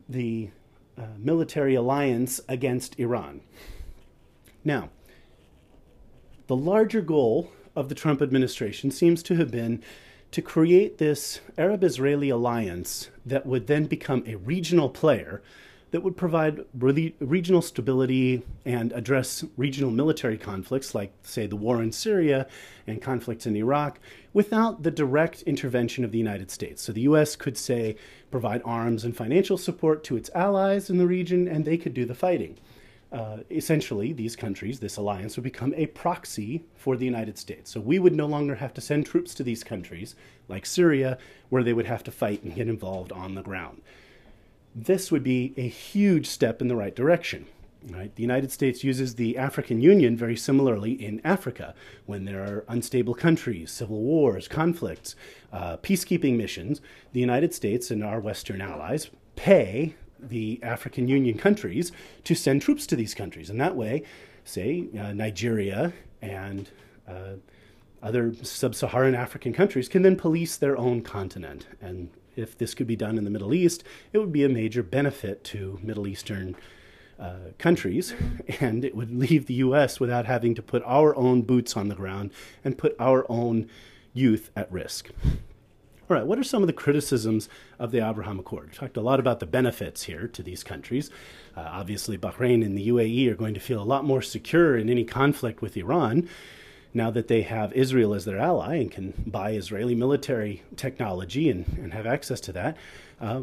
the 0.09 0.51
uh, 0.99 1.03
military 1.17 1.75
alliance 1.75 2.41
against 2.49 2.99
Iran. 2.99 3.41
Now, 4.65 4.91
the 6.47 6.57
larger 6.57 7.01
goal 7.01 7.53
of 7.77 7.89
the 7.89 7.95
Trump 7.95 8.21
administration 8.21 8.91
seems 8.91 9.23
to 9.25 9.37
have 9.37 9.51
been 9.51 9.83
to 10.31 10.43
create 10.43 10.99
this 10.99 11.41
Arab 11.57 11.85
Israeli 11.85 12.29
alliance 12.29 13.09
that 13.25 13.47
would 13.47 13.67
then 13.67 13.87
become 13.87 14.23
a 14.27 14.37
regional 14.37 14.89
player 14.89 15.43
that 15.91 16.03
would 16.03 16.17
provide 16.17 16.65
really 16.75 17.15
regional 17.21 17.63
stability 17.63 18.43
and 18.65 18.93
address 18.93 19.45
regional 19.57 19.91
military 19.91 20.37
conflicts, 20.37 20.95
like, 20.95 21.13
say, 21.23 21.47
the 21.47 21.57
war 21.57 21.83
in 21.83 21.93
Syria 21.93 22.47
and 22.87 23.01
conflicts 23.01 23.47
in 23.47 23.57
Iraq, 23.57 23.99
without 24.33 24.83
the 24.83 24.91
direct 24.91 25.43
intervention 25.43 26.05
of 26.05 26.13
the 26.13 26.19
United 26.19 26.51
States. 26.51 26.83
So 26.83 26.93
the 26.93 27.03
U.S. 27.03 27.37
could, 27.37 27.57
say, 27.57 27.97
provide 28.31 28.63
arms 28.65 29.05
and 29.05 29.17
financial 29.17 29.57
support 29.57 30.05
to 30.05 30.17
its 30.17 30.31
allies 30.35 30.91
in 30.91 30.99
the 30.99 31.07
region, 31.07 31.49
and 31.49 31.65
they 31.65 31.79
could 31.79 31.95
do 31.95 32.05
the 32.05 32.15
fighting 32.15 32.59
uh, 33.11 33.39
essentially, 33.51 34.13
these 34.13 34.37
countries, 34.37 34.81
this 34.81 34.99
alliance, 34.99 35.37
would 35.37 35.45
become 35.45 35.73
a 35.75 35.87
proxy 35.87 36.65
for 36.77 36.97
the 36.97 37.07
United 37.07 37.39
States. 37.39 37.71
So 37.71 37.81
we 37.81 37.99
would 37.99 38.15
no 38.15 38.27
longer 38.27 38.55
have 38.57 38.75
to 38.75 38.81
send 38.81 39.07
troops 39.07 39.35
to 39.35 39.43
these 39.43 39.65
countries, 39.65 40.15
like 40.47 40.67
Syria, 40.67 41.17
where 41.49 41.63
they 41.63 41.73
would 41.73 41.87
have 41.87 42.05
to 42.05 42.11
fight 42.11 42.43
and 42.43 42.55
get 42.55 42.69
involved 42.69 43.13
on 43.13 43.35
the 43.35 43.43
ground. 43.43 43.81
This 44.75 45.11
would 45.11 45.25
be 45.25 45.55
a 45.57 45.69
huge 45.69 46.27
step 46.27 46.61
in 46.61 46.69
the 46.69 46.77
right 46.77 46.95
direction. 46.95 47.47
Right? 47.91 48.15
The 48.15 48.23
United 48.23 48.51
States 48.51 48.83
uses 48.83 49.15
the 49.15 49.39
African 49.39 49.81
Union 49.81 50.17
very 50.17 50.37
similarly 50.37 50.93
in 50.93 51.21
Africa 51.25 51.75
when 52.07 52.25
there 52.25 52.43
are 52.43 52.65
unstable 52.69 53.15
countries, 53.15 53.71
civil 53.71 54.01
wars, 54.01 54.49
conflicts, 54.49 55.15
uh, 55.53 55.77
peacekeeping 55.79 56.37
missions. 56.37 56.81
The 57.13 57.21
United 57.21 57.55
States 57.55 57.91
and 57.91 58.03
our 58.03 58.21
Western 58.21 58.61
allies 58.61 59.11
pay 59.37 59.95
the 60.21 60.61
African 60.63 61.07
Union 61.07 61.39
countries 61.39 61.93
to 62.25 62.35
send 62.35 62.63
troops 62.63 62.87
to 62.89 62.97
these 62.97 63.15
countries. 63.15 63.49
And 63.49 63.61
that 63.61 63.77
way, 63.77 64.03
say, 64.45 64.89
uh, 64.99 65.13
Nigeria 65.13 65.93
and 66.21 66.69
uh, 67.07 67.35
other 68.03 68.35
sub 68.43 68.75
Saharan 68.75 69.15
African 69.15 69.53
countries 69.53 69.89
can 69.89 70.03
then 70.03 70.17
police 70.17 70.57
their 70.57 70.77
own 70.77 71.03
continent. 71.03 71.67
And 71.81 72.11
if 72.39 72.57
this 72.57 72.75
could 72.75 72.87
be 72.87 72.97
done 72.97 73.19
in 73.19 73.25
the 73.25 73.31
Middle 73.31 73.53
East, 73.53 73.85
it 74.13 74.19
would 74.19 74.33
be 74.33 74.45
a 74.45 74.49
major 74.49 74.83
benefit 74.83 75.45
to 75.45 75.79
Middle 75.83 76.07
Eastern 76.07 76.57
uh, 77.19 77.51
countries, 77.59 78.15
and 78.61 78.85
it 78.85 78.95
would 78.95 79.15
leave 79.15 79.47
the 79.47 79.55
U.S. 79.55 79.99
without 79.99 80.27
having 80.27 80.55
to 80.55 80.63
put 80.63 80.83
our 80.85 81.15
own 81.17 81.43
boots 81.43 81.77
on 81.77 81.89
the 81.89 81.95
ground 81.95 82.31
and 82.65 82.79
put 82.79 82.95
our 82.99 83.27
own 83.29 83.69
youth 84.15 84.51
at 84.57 84.71
risk. 84.71 85.11
All 86.11 86.17
right, 86.17 86.27
what 86.27 86.39
are 86.39 86.45
some 86.45 86.63
of 86.63 86.69
the 86.69 86.73
criticisms 86.73 87.51
of 87.79 87.91
the 87.91 88.09
Abraham 88.09 88.39
Accord? 88.39 88.71
We 88.71 88.75
talked 88.75 88.97
a 88.97 89.03
lot 89.03 89.21
about 89.21 89.41
the 89.41 89.47
benefits 89.47 90.05
here 90.05 90.27
to 90.29 90.43
these 90.43 90.65
countries. 90.65 91.11
Uh, 91.55 91.69
obviously, 91.69 92.17
Bahrain 92.17 92.65
and 92.65 92.79
the 92.79 92.89
UAE 92.89 93.31
are 93.31 93.35
going 93.35 93.53
to 93.53 93.61
feel 93.61 93.83
a 93.83 93.85
lot 93.85 94.05
more 94.05 94.23
secure 94.23 94.79
in 94.79 94.89
any 94.89 95.05
conflict 95.05 95.61
with 95.61 95.77
Iran 95.77 96.27
now 96.95 97.11
that 97.11 97.29
they 97.29 97.43
have 97.43 97.73
Israel 97.73 98.15
as 98.15 98.25
their 98.25 98.39
ally 98.39 98.77
and 98.77 98.91
can 98.91 99.13
buy 99.27 99.53
Israeli 99.53 99.95
military 99.95 100.63
technology 100.77 101.51
and, 101.51 101.67
and 101.79 101.93
have 101.93 102.07
access 102.07 102.41
to 102.41 102.53
that. 102.53 102.77
Uh, 103.21 103.43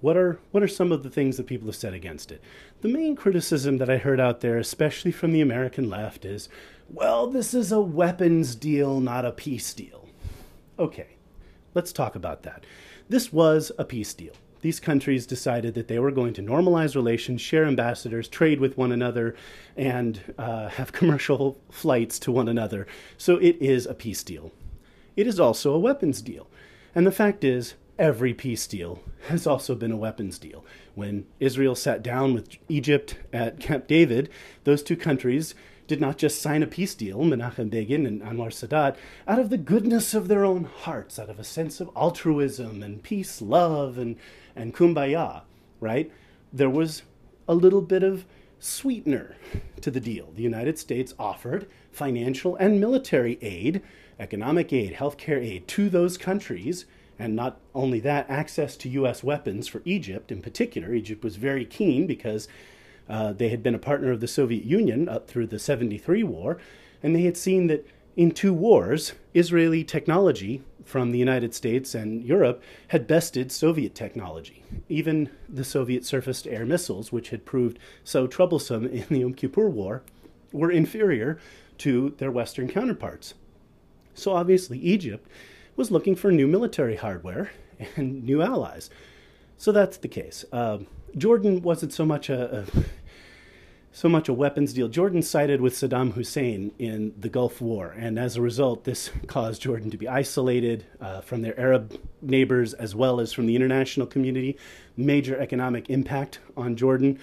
what 0.00 0.16
are 0.16 0.38
what 0.50 0.62
are 0.62 0.68
some 0.68 0.92
of 0.92 1.02
the 1.02 1.10
things 1.10 1.36
that 1.36 1.46
people 1.46 1.66
have 1.66 1.76
said 1.76 1.94
against 1.94 2.30
it? 2.30 2.42
The 2.82 2.88
main 2.88 3.16
criticism 3.16 3.78
that 3.78 3.88
I 3.88 3.96
heard 3.96 4.20
out 4.20 4.40
there, 4.40 4.58
especially 4.58 5.12
from 5.12 5.32
the 5.32 5.40
American 5.40 5.88
left, 5.88 6.24
is, 6.24 6.48
well, 6.90 7.26
this 7.26 7.54
is 7.54 7.72
a 7.72 7.80
weapons 7.80 8.54
deal, 8.54 9.00
not 9.00 9.24
a 9.24 9.32
peace 9.32 9.72
deal. 9.72 10.06
Okay, 10.78 11.14
Let's 11.74 11.92
talk 11.92 12.14
about 12.14 12.44
that. 12.44 12.64
This 13.08 13.32
was 13.32 13.72
a 13.78 13.84
peace 13.84 14.14
deal. 14.14 14.34
These 14.64 14.80
countries 14.80 15.26
decided 15.26 15.74
that 15.74 15.88
they 15.88 15.98
were 15.98 16.10
going 16.10 16.32
to 16.32 16.42
normalize 16.42 16.96
relations, 16.96 17.42
share 17.42 17.66
ambassadors, 17.66 18.28
trade 18.28 18.60
with 18.60 18.78
one 18.78 18.92
another, 18.92 19.36
and 19.76 20.18
uh, 20.38 20.70
have 20.70 20.90
commercial 21.00 21.60
flights 21.70 22.18
to 22.20 22.32
one 22.32 22.48
another. 22.48 22.86
So 23.18 23.36
it 23.36 23.58
is 23.60 23.84
a 23.84 23.92
peace 23.92 24.22
deal. 24.22 24.52
It 25.16 25.26
is 25.26 25.38
also 25.38 25.74
a 25.74 25.78
weapons 25.78 26.22
deal. 26.22 26.48
And 26.94 27.06
the 27.06 27.12
fact 27.12 27.44
is, 27.44 27.74
every 27.98 28.32
peace 28.32 28.66
deal 28.66 29.02
has 29.28 29.46
also 29.46 29.74
been 29.74 29.92
a 29.92 29.98
weapons 29.98 30.38
deal. 30.38 30.64
When 30.94 31.26
Israel 31.40 31.74
sat 31.74 32.02
down 32.02 32.32
with 32.32 32.56
Egypt 32.70 33.18
at 33.34 33.60
Camp 33.60 33.86
David, 33.86 34.30
those 34.64 34.82
two 34.82 34.96
countries 34.96 35.54
did 35.86 36.00
not 36.00 36.16
just 36.16 36.40
sign 36.40 36.62
a 36.62 36.66
peace 36.66 36.94
deal, 36.94 37.18
Menachem 37.18 37.68
Begin 37.68 38.06
and 38.06 38.22
Anwar 38.22 38.48
Sadat, 38.48 38.96
out 39.28 39.38
of 39.38 39.50
the 39.50 39.58
goodness 39.58 40.14
of 40.14 40.28
their 40.28 40.42
own 40.42 40.64
hearts, 40.64 41.18
out 41.18 41.28
of 41.28 41.38
a 41.38 41.44
sense 41.44 41.82
of 41.82 41.90
altruism 41.94 42.82
and 42.82 43.02
peace, 43.02 43.42
love, 43.42 43.98
and, 43.98 44.16
and 44.56 44.74
kumbaya, 44.74 45.42
right? 45.80 46.10
There 46.52 46.70
was 46.70 47.02
a 47.48 47.54
little 47.54 47.82
bit 47.82 48.02
of 48.02 48.24
sweetener 48.58 49.36
to 49.80 49.90
the 49.90 50.00
deal. 50.00 50.30
The 50.34 50.42
United 50.42 50.78
States 50.78 51.14
offered 51.18 51.66
financial 51.92 52.56
and 52.56 52.80
military 52.80 53.38
aid, 53.42 53.82
economic 54.18 54.72
aid, 54.72 54.94
healthcare 54.94 55.42
aid 55.42 55.68
to 55.68 55.88
those 55.88 56.16
countries. 56.16 56.86
And 57.18 57.36
not 57.36 57.60
only 57.74 58.00
that, 58.00 58.28
access 58.28 58.76
to 58.78 58.88
U.S. 58.90 59.22
weapons 59.22 59.68
for 59.68 59.82
Egypt 59.84 60.32
in 60.32 60.42
particular. 60.42 60.94
Egypt 60.94 61.22
was 61.22 61.36
very 61.36 61.64
keen 61.64 62.06
because 62.06 62.48
uh, 63.08 63.32
they 63.32 63.50
had 63.50 63.62
been 63.62 63.74
a 63.74 63.78
partner 63.78 64.10
of 64.10 64.20
the 64.20 64.26
Soviet 64.26 64.64
Union 64.64 65.08
up 65.08 65.28
through 65.28 65.46
the 65.46 65.58
73 65.58 66.22
war, 66.22 66.58
and 67.02 67.14
they 67.14 67.22
had 67.22 67.36
seen 67.36 67.66
that 67.66 67.86
in 68.16 68.30
two 68.30 68.54
wars, 68.54 69.12
Israeli 69.34 69.84
technology 69.84 70.62
from 70.84 71.10
the 71.10 71.18
United 71.18 71.54
States 71.54 71.94
and 71.94 72.22
Europe 72.24 72.62
had 72.88 73.06
bested 73.06 73.50
Soviet 73.50 73.94
technology. 73.94 74.62
Even 74.88 75.30
the 75.48 75.64
Soviet 75.64 76.04
surface 76.04 76.42
to 76.42 76.52
air 76.52 76.66
missiles, 76.66 77.10
which 77.10 77.30
had 77.30 77.44
proved 77.44 77.78
so 78.04 78.26
troublesome 78.26 78.86
in 78.86 79.06
the 79.08 79.20
Yom 79.20 79.34
Kippur 79.34 79.68
War, 79.68 80.02
were 80.52 80.70
inferior 80.70 81.38
to 81.78 82.14
their 82.18 82.30
Western 82.30 82.68
counterparts. 82.68 83.34
So 84.14 84.32
obviously, 84.32 84.78
Egypt 84.78 85.26
was 85.76 85.90
looking 85.90 86.14
for 86.14 86.30
new 86.30 86.46
military 86.46 86.96
hardware 86.96 87.50
and 87.96 88.22
new 88.24 88.42
allies. 88.42 88.90
So 89.56 89.72
that's 89.72 89.96
the 89.96 90.08
case. 90.08 90.44
Um, 90.52 90.86
Jordan 91.16 91.62
wasn't 91.62 91.92
so 91.92 92.04
much 92.04 92.28
a, 92.28 92.60
a 92.60 92.64
so 93.94 94.08
much 94.08 94.28
a 94.28 94.34
weapons 94.34 94.72
deal. 94.72 94.88
Jordan 94.88 95.22
sided 95.22 95.60
with 95.60 95.72
Saddam 95.72 96.14
Hussein 96.14 96.72
in 96.80 97.14
the 97.16 97.28
Gulf 97.28 97.60
War, 97.60 97.94
and 97.96 98.18
as 98.18 98.36
a 98.36 98.42
result, 98.42 98.82
this 98.82 99.08
caused 99.28 99.62
Jordan 99.62 99.88
to 99.92 99.96
be 99.96 100.08
isolated 100.08 100.84
uh, 101.00 101.20
from 101.20 101.42
their 101.42 101.58
Arab 101.58 101.96
neighbors 102.20 102.74
as 102.74 102.96
well 102.96 103.20
as 103.20 103.32
from 103.32 103.46
the 103.46 103.54
international 103.54 104.08
community. 104.08 104.58
Major 104.96 105.38
economic 105.38 105.88
impact 105.88 106.40
on 106.56 106.74
Jordan. 106.74 107.20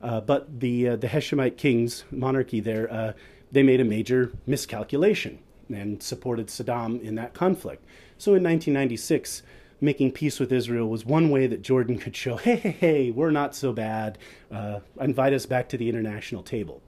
Uh, 0.00 0.20
but 0.20 0.60
the 0.60 0.90
uh, 0.90 0.96
the 0.96 1.08
Hashemite 1.08 1.56
kings 1.56 2.04
monarchy 2.12 2.60
there, 2.60 2.92
uh, 2.92 3.12
they 3.50 3.64
made 3.64 3.80
a 3.80 3.84
major 3.84 4.30
miscalculation 4.46 5.40
and 5.68 6.02
supported 6.04 6.46
Saddam 6.46 7.02
in 7.02 7.16
that 7.16 7.34
conflict. 7.34 7.84
So 8.16 8.34
in 8.34 8.44
1996 8.44 9.42
making 9.82 10.12
peace 10.12 10.38
with 10.38 10.52
Israel 10.52 10.88
was 10.88 11.04
one 11.04 11.28
way 11.28 11.48
that 11.48 11.60
Jordan 11.60 11.98
could 11.98 12.16
show, 12.16 12.36
hey, 12.36 12.56
hey, 12.56 12.70
hey, 12.70 13.10
we're 13.10 13.32
not 13.32 13.54
so 13.54 13.72
bad. 13.72 14.16
Uh, 14.50 14.78
invite 15.00 15.32
us 15.32 15.44
back 15.44 15.68
to 15.68 15.76
the 15.76 15.88
international 15.88 16.42
table. 16.42 16.80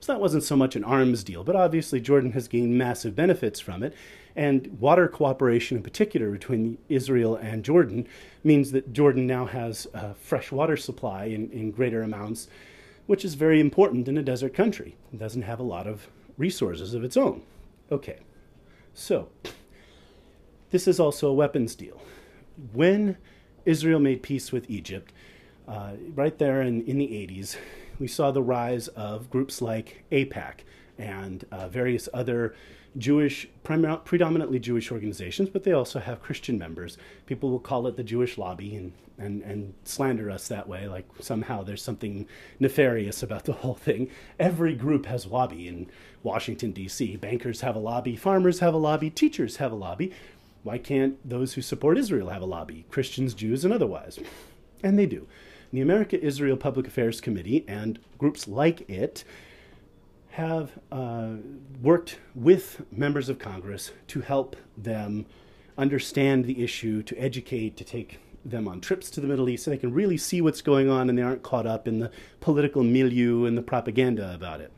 So 0.00 0.12
that 0.12 0.20
wasn't 0.20 0.42
so 0.42 0.56
much 0.56 0.74
an 0.74 0.82
arms 0.82 1.22
deal, 1.22 1.44
but 1.44 1.54
obviously 1.54 2.00
Jordan 2.00 2.32
has 2.32 2.48
gained 2.48 2.76
massive 2.76 3.14
benefits 3.14 3.60
from 3.60 3.82
it. 3.82 3.94
And 4.34 4.80
water 4.80 5.06
cooperation, 5.08 5.76
in 5.76 5.82
particular, 5.82 6.30
between 6.30 6.78
Israel 6.88 7.36
and 7.36 7.62
Jordan, 7.62 8.08
means 8.42 8.72
that 8.72 8.92
Jordan 8.92 9.26
now 9.26 9.44
has 9.44 9.86
a 9.92 10.14
fresh 10.14 10.50
water 10.50 10.76
supply 10.76 11.26
in, 11.26 11.50
in 11.50 11.70
greater 11.70 12.02
amounts, 12.02 12.48
which 13.06 13.24
is 13.26 13.34
very 13.34 13.60
important 13.60 14.08
in 14.08 14.16
a 14.16 14.22
desert 14.22 14.54
country. 14.54 14.96
It 15.12 15.18
doesn't 15.18 15.42
have 15.42 15.60
a 15.60 15.64
lot 15.64 15.86
of 15.86 16.08
resources 16.38 16.94
of 16.94 17.04
its 17.04 17.16
own. 17.16 17.42
Okay, 17.92 18.20
so 18.94 19.28
this 20.70 20.88
is 20.88 20.98
also 20.98 21.28
a 21.28 21.34
weapons 21.34 21.74
deal 21.74 22.00
when 22.72 23.16
Israel 23.64 24.00
made 24.00 24.22
peace 24.22 24.52
with 24.52 24.68
Egypt, 24.70 25.12
uh, 25.68 25.92
right 26.14 26.36
there 26.38 26.62
in, 26.62 26.82
in 26.82 26.98
the 26.98 27.06
80s, 27.06 27.56
we 27.98 28.08
saw 28.08 28.30
the 28.30 28.42
rise 28.42 28.88
of 28.88 29.30
groups 29.30 29.62
like 29.62 30.04
AIPAC 30.10 30.60
and 30.98 31.44
uh, 31.50 31.68
various 31.68 32.08
other 32.12 32.54
Jewish, 32.98 33.48
predominantly 33.62 34.58
Jewish 34.58 34.92
organizations, 34.92 35.48
but 35.48 35.64
they 35.64 35.72
also 35.72 35.98
have 35.98 36.20
Christian 36.20 36.58
members. 36.58 36.98
People 37.26 37.50
will 37.50 37.60
call 37.60 37.86
it 37.86 37.96
the 37.96 38.02
Jewish 38.02 38.36
lobby 38.36 38.76
and, 38.76 38.92
and, 39.16 39.42
and 39.42 39.74
slander 39.84 40.30
us 40.30 40.48
that 40.48 40.68
way, 40.68 40.86
like 40.86 41.06
somehow 41.20 41.62
there's 41.62 41.82
something 41.82 42.26
nefarious 42.60 43.22
about 43.22 43.44
the 43.44 43.52
whole 43.52 43.74
thing. 43.74 44.10
Every 44.38 44.74
group 44.74 45.06
has 45.06 45.26
lobby 45.26 45.68
in 45.68 45.90
Washington, 46.22 46.72
D.C. 46.72 47.16
Bankers 47.16 47.62
have 47.62 47.76
a 47.76 47.80
lobby, 47.80 48.14
farmers 48.14 48.58
have 48.58 48.74
a 48.74 48.78
lobby, 48.78 49.08
teachers 49.08 49.56
have 49.56 49.72
a 49.72 49.76
lobby. 49.76 50.12
Why 50.62 50.78
can't 50.78 51.16
those 51.28 51.54
who 51.54 51.62
support 51.62 51.98
Israel 51.98 52.28
have 52.28 52.42
a 52.42 52.46
lobby? 52.46 52.86
Christians, 52.90 53.34
Jews, 53.34 53.64
and 53.64 53.74
otherwise. 53.74 54.18
And 54.82 54.98
they 54.98 55.06
do. 55.06 55.26
The 55.72 55.80
America 55.80 56.20
Israel 56.22 56.56
Public 56.56 56.86
Affairs 56.86 57.20
Committee 57.20 57.64
and 57.66 57.98
groups 58.18 58.46
like 58.46 58.88
it 58.88 59.24
have 60.30 60.72
uh, 60.90 61.34
worked 61.82 62.18
with 62.34 62.82
members 62.90 63.28
of 63.28 63.38
Congress 63.38 63.92
to 64.08 64.20
help 64.20 64.56
them 64.76 65.26
understand 65.76 66.44
the 66.44 66.62
issue, 66.62 67.02
to 67.02 67.16
educate, 67.16 67.76
to 67.76 67.84
take 67.84 68.18
them 68.44 68.66
on 68.66 68.80
trips 68.80 69.10
to 69.10 69.20
the 69.20 69.26
Middle 69.26 69.48
East 69.48 69.64
so 69.64 69.70
they 69.70 69.76
can 69.76 69.92
really 69.92 70.16
see 70.16 70.40
what's 70.40 70.62
going 70.62 70.88
on 70.88 71.08
and 71.08 71.18
they 71.18 71.22
aren't 71.22 71.42
caught 71.42 71.66
up 71.66 71.86
in 71.86 72.00
the 72.00 72.10
political 72.40 72.82
milieu 72.82 73.44
and 73.44 73.56
the 73.56 73.62
propaganda 73.62 74.34
about 74.34 74.60
it. 74.60 74.72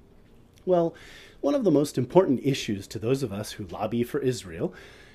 Well, 0.66 0.94
one 1.40 1.54
of 1.54 1.64
the 1.64 1.70
most 1.70 1.98
important 1.98 2.40
issues 2.42 2.86
to 2.88 2.98
those 2.98 3.22
of 3.22 3.32
us 3.32 3.52
who 3.52 3.66
lobby 3.66 4.02
for 4.02 4.18
Israel 4.20 4.74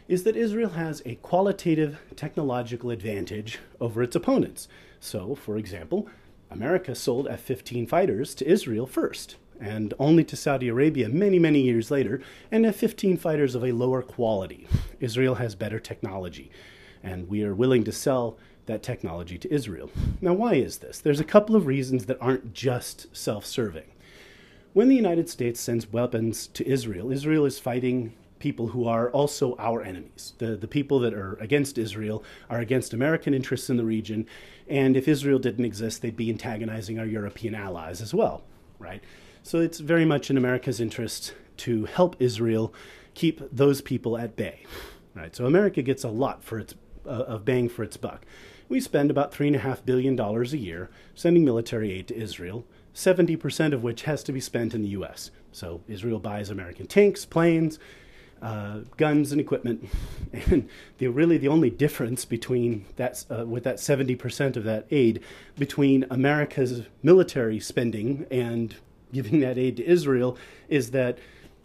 is 0.10 0.24
that 0.24 0.36
Israel 0.36 0.72
has 0.72 1.04
a 1.06 1.16
qualitative 1.18 2.00
technological 2.16 2.90
advantage 2.90 3.60
over 3.80 4.02
its 4.02 4.16
opponents. 4.16 4.68
So, 5.00 5.36
for 5.36 5.56
example, 5.56 6.10
America 6.50 6.96
sold 6.96 7.28
F 7.28 7.42
15 7.42 7.86
fighters 7.86 8.34
to 8.36 8.50
Israel 8.50 8.88
first 8.88 9.36
and 9.62 9.94
only 10.00 10.24
to 10.24 10.36
Saudi 10.36 10.68
Arabia 10.68 11.10
many, 11.10 11.38
many 11.38 11.62
years 11.62 11.92
later, 11.92 12.22
and 12.52 12.66
F 12.66 12.78
15 12.78 13.18
fighters 13.18 13.54
of 13.54 13.64
a 13.64 13.72
lower 13.72 14.02
quality. 14.02 14.68
Israel 15.00 15.36
has 15.36 15.54
better 15.54 15.80
technology, 15.80 16.50
and 17.04 17.30
we 17.30 17.44
are 17.44 17.54
willing 17.54 17.84
to 17.84 17.92
sell 17.92 18.36
that 18.66 18.82
technology 18.82 19.38
to 19.38 19.54
Israel. 19.54 19.92
Now, 20.22 20.34
why 20.34 20.56
is 20.56 20.80
this? 20.80 21.00
There's 21.00 21.20
a 21.20 21.26
couple 21.26 21.56
of 21.56 21.68
reasons 21.68 22.08
that 22.08 22.18
aren't 22.20 22.54
just 22.54 23.16
self 23.16 23.46
serving. 23.46 23.92
When 24.74 24.88
the 24.88 24.96
United 24.96 25.30
States 25.30 25.60
sends 25.60 25.92
weapons 25.92 26.48
to 26.48 26.68
Israel, 26.68 27.12
Israel 27.12 27.46
is 27.46 27.60
fighting 27.60 28.14
people 28.40 28.68
who 28.68 28.88
are 28.88 29.10
also 29.12 29.56
our 29.60 29.82
enemies. 29.84 30.34
The, 30.38 30.56
the 30.56 30.68
people 30.68 31.00
that 31.00 31.14
are 31.14 31.36
against 31.36 31.78
Israel 31.78 32.24
are 32.50 32.60
against 32.60 32.94
American 32.94 33.34
interests 33.34 33.70
in 33.70 33.78
the 33.78 33.86
region, 33.86 34.26
and 34.68 34.96
if 34.96 35.08
Israel 35.08 35.40
didn't 35.40 35.66
exist, 35.66 36.02
they'd 36.02 36.16
be 36.16 36.30
antagonizing 36.30 37.00
our 37.00 37.06
European 37.06 37.56
allies 37.56 38.02
as 38.02 38.14
well, 38.14 38.44
right? 38.80 39.04
So 39.44 39.60
it's 39.60 39.80
very 39.80 40.06
much 40.06 40.30
in 40.30 40.38
America's 40.38 40.80
interest 40.80 41.34
to 41.58 41.86
help 41.86 42.16
Israel 42.20 42.74
keep 43.14 43.42
those 43.52 43.82
people 43.82 44.18
at 44.18 44.36
bay. 44.36 44.64
Right? 45.14 45.36
So 45.36 45.46
America 45.46 45.82
gets 45.82 46.04
a 46.04 46.10
lot 46.10 46.44
for 46.44 46.60
its 46.60 46.76
uh, 47.06 47.10
of 47.10 47.46
bang 47.46 47.70
for 47.70 47.84
its 47.84 47.98
buck. 47.98 48.26
We 48.68 48.80
spend 48.80 49.10
about 49.10 49.34
three 49.34 49.48
and 49.48 49.56
a 49.56 49.60
half 49.60 49.84
billion 49.84 50.16
dollars 50.16 50.54
a 50.54 50.58
year 50.58 50.90
sending 51.16 51.44
military 51.44 51.92
aid 51.92 52.08
to 52.10 52.16
Israel, 52.16 52.66
70% 52.94 53.74
of 53.74 53.84
which 53.84 54.04
has 54.04 54.24
to 54.24 54.32
be 54.32 54.40
spent 54.40 54.76
in 54.76 54.84
the 54.84 54.90
U.S. 54.90 55.32
So 55.52 55.82
Israel 55.88 56.20
buys 56.20 56.50
American 56.50 56.86
tanks, 56.86 57.26
planes, 57.26 57.80
uh, 58.42 58.80
guns, 58.98 59.32
and 59.32 59.42
equipment. 59.42 59.88
And 60.32 60.70
the 61.00 61.08
really 61.08 61.40
the 61.40 61.48
only 61.48 61.72
difference 61.72 62.24
between 62.24 62.86
that 62.98 63.26
uh, 63.32 63.48
with 63.48 63.64
that 63.64 63.78
70% 63.78 64.56
of 64.56 64.64
that 64.64 64.86
aid 64.92 65.22
between 65.58 66.06
America's 66.12 66.84
military 67.02 67.60
spending 67.60 68.28
and 68.30 68.76
giving 69.12 69.40
that 69.40 69.58
aid 69.58 69.78
to 69.78 69.86
Israel 69.86 70.38
is 70.68 70.92
that 70.92 71.18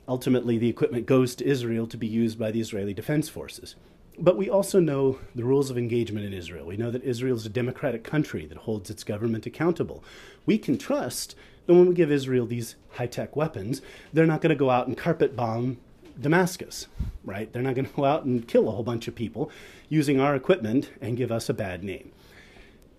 ultimately 0.09 0.57
the 0.57 0.71
equipment 0.71 1.05
goes 1.05 1.35
to 1.35 1.47
Israel 1.47 1.87
to 1.87 1.99
be 1.99 2.07
used 2.07 2.39
by 2.39 2.51
the 2.51 2.61
Israeli 2.61 2.95
Defense 2.95 3.29
Forces. 3.29 3.75
But 4.19 4.37
we 4.37 4.49
also 4.49 4.81
know 4.81 5.19
the 5.35 5.45
rules 5.45 5.71
of 5.71 5.77
engagement 5.77 6.25
in 6.25 6.33
Israel. 6.33 6.67
We 6.67 6.77
know 6.77 6.91
that 6.91 7.03
Israel 7.03 7.37
is 7.37 7.47
a 7.47 7.51
democratic 7.51 8.05
country 8.05 8.47
that 8.47 8.59
holds 8.59 8.89
its 8.89 9.05
government 9.05 9.45
accountable. 9.45 10.05
We 10.47 10.57
can 10.57 10.79
trust 10.79 11.35
that 11.67 11.75
when 11.75 11.89
we 11.89 11.95
give 11.95 12.13
Israel 12.13 12.47
these 12.47 12.77
high 12.93 13.07
tech 13.07 13.35
weapons, 13.35 13.83
they're 14.13 14.27
not 14.27 14.41
going 14.41 14.51
to 14.51 14.57
go 14.57 14.71
out 14.71 14.87
and 14.87 14.97
carpet 14.97 15.35
bomb 15.35 15.79
Damascus, 16.21 16.87
right? 17.25 17.53
They're 17.53 17.63
not 17.63 17.75
going 17.75 17.87
to 17.87 17.93
go 17.93 18.05
out 18.05 18.25
and 18.25 18.47
kill 18.47 18.69
a 18.69 18.73
whole 18.73 18.83
bunch 18.83 19.09
of 19.09 19.15
people 19.15 19.51
using 19.89 20.21
our 20.21 20.35
equipment 20.35 20.91
and 21.01 21.17
give 21.17 21.33
us 21.33 21.49
a 21.49 21.55
bad 21.55 21.83
name 21.83 22.13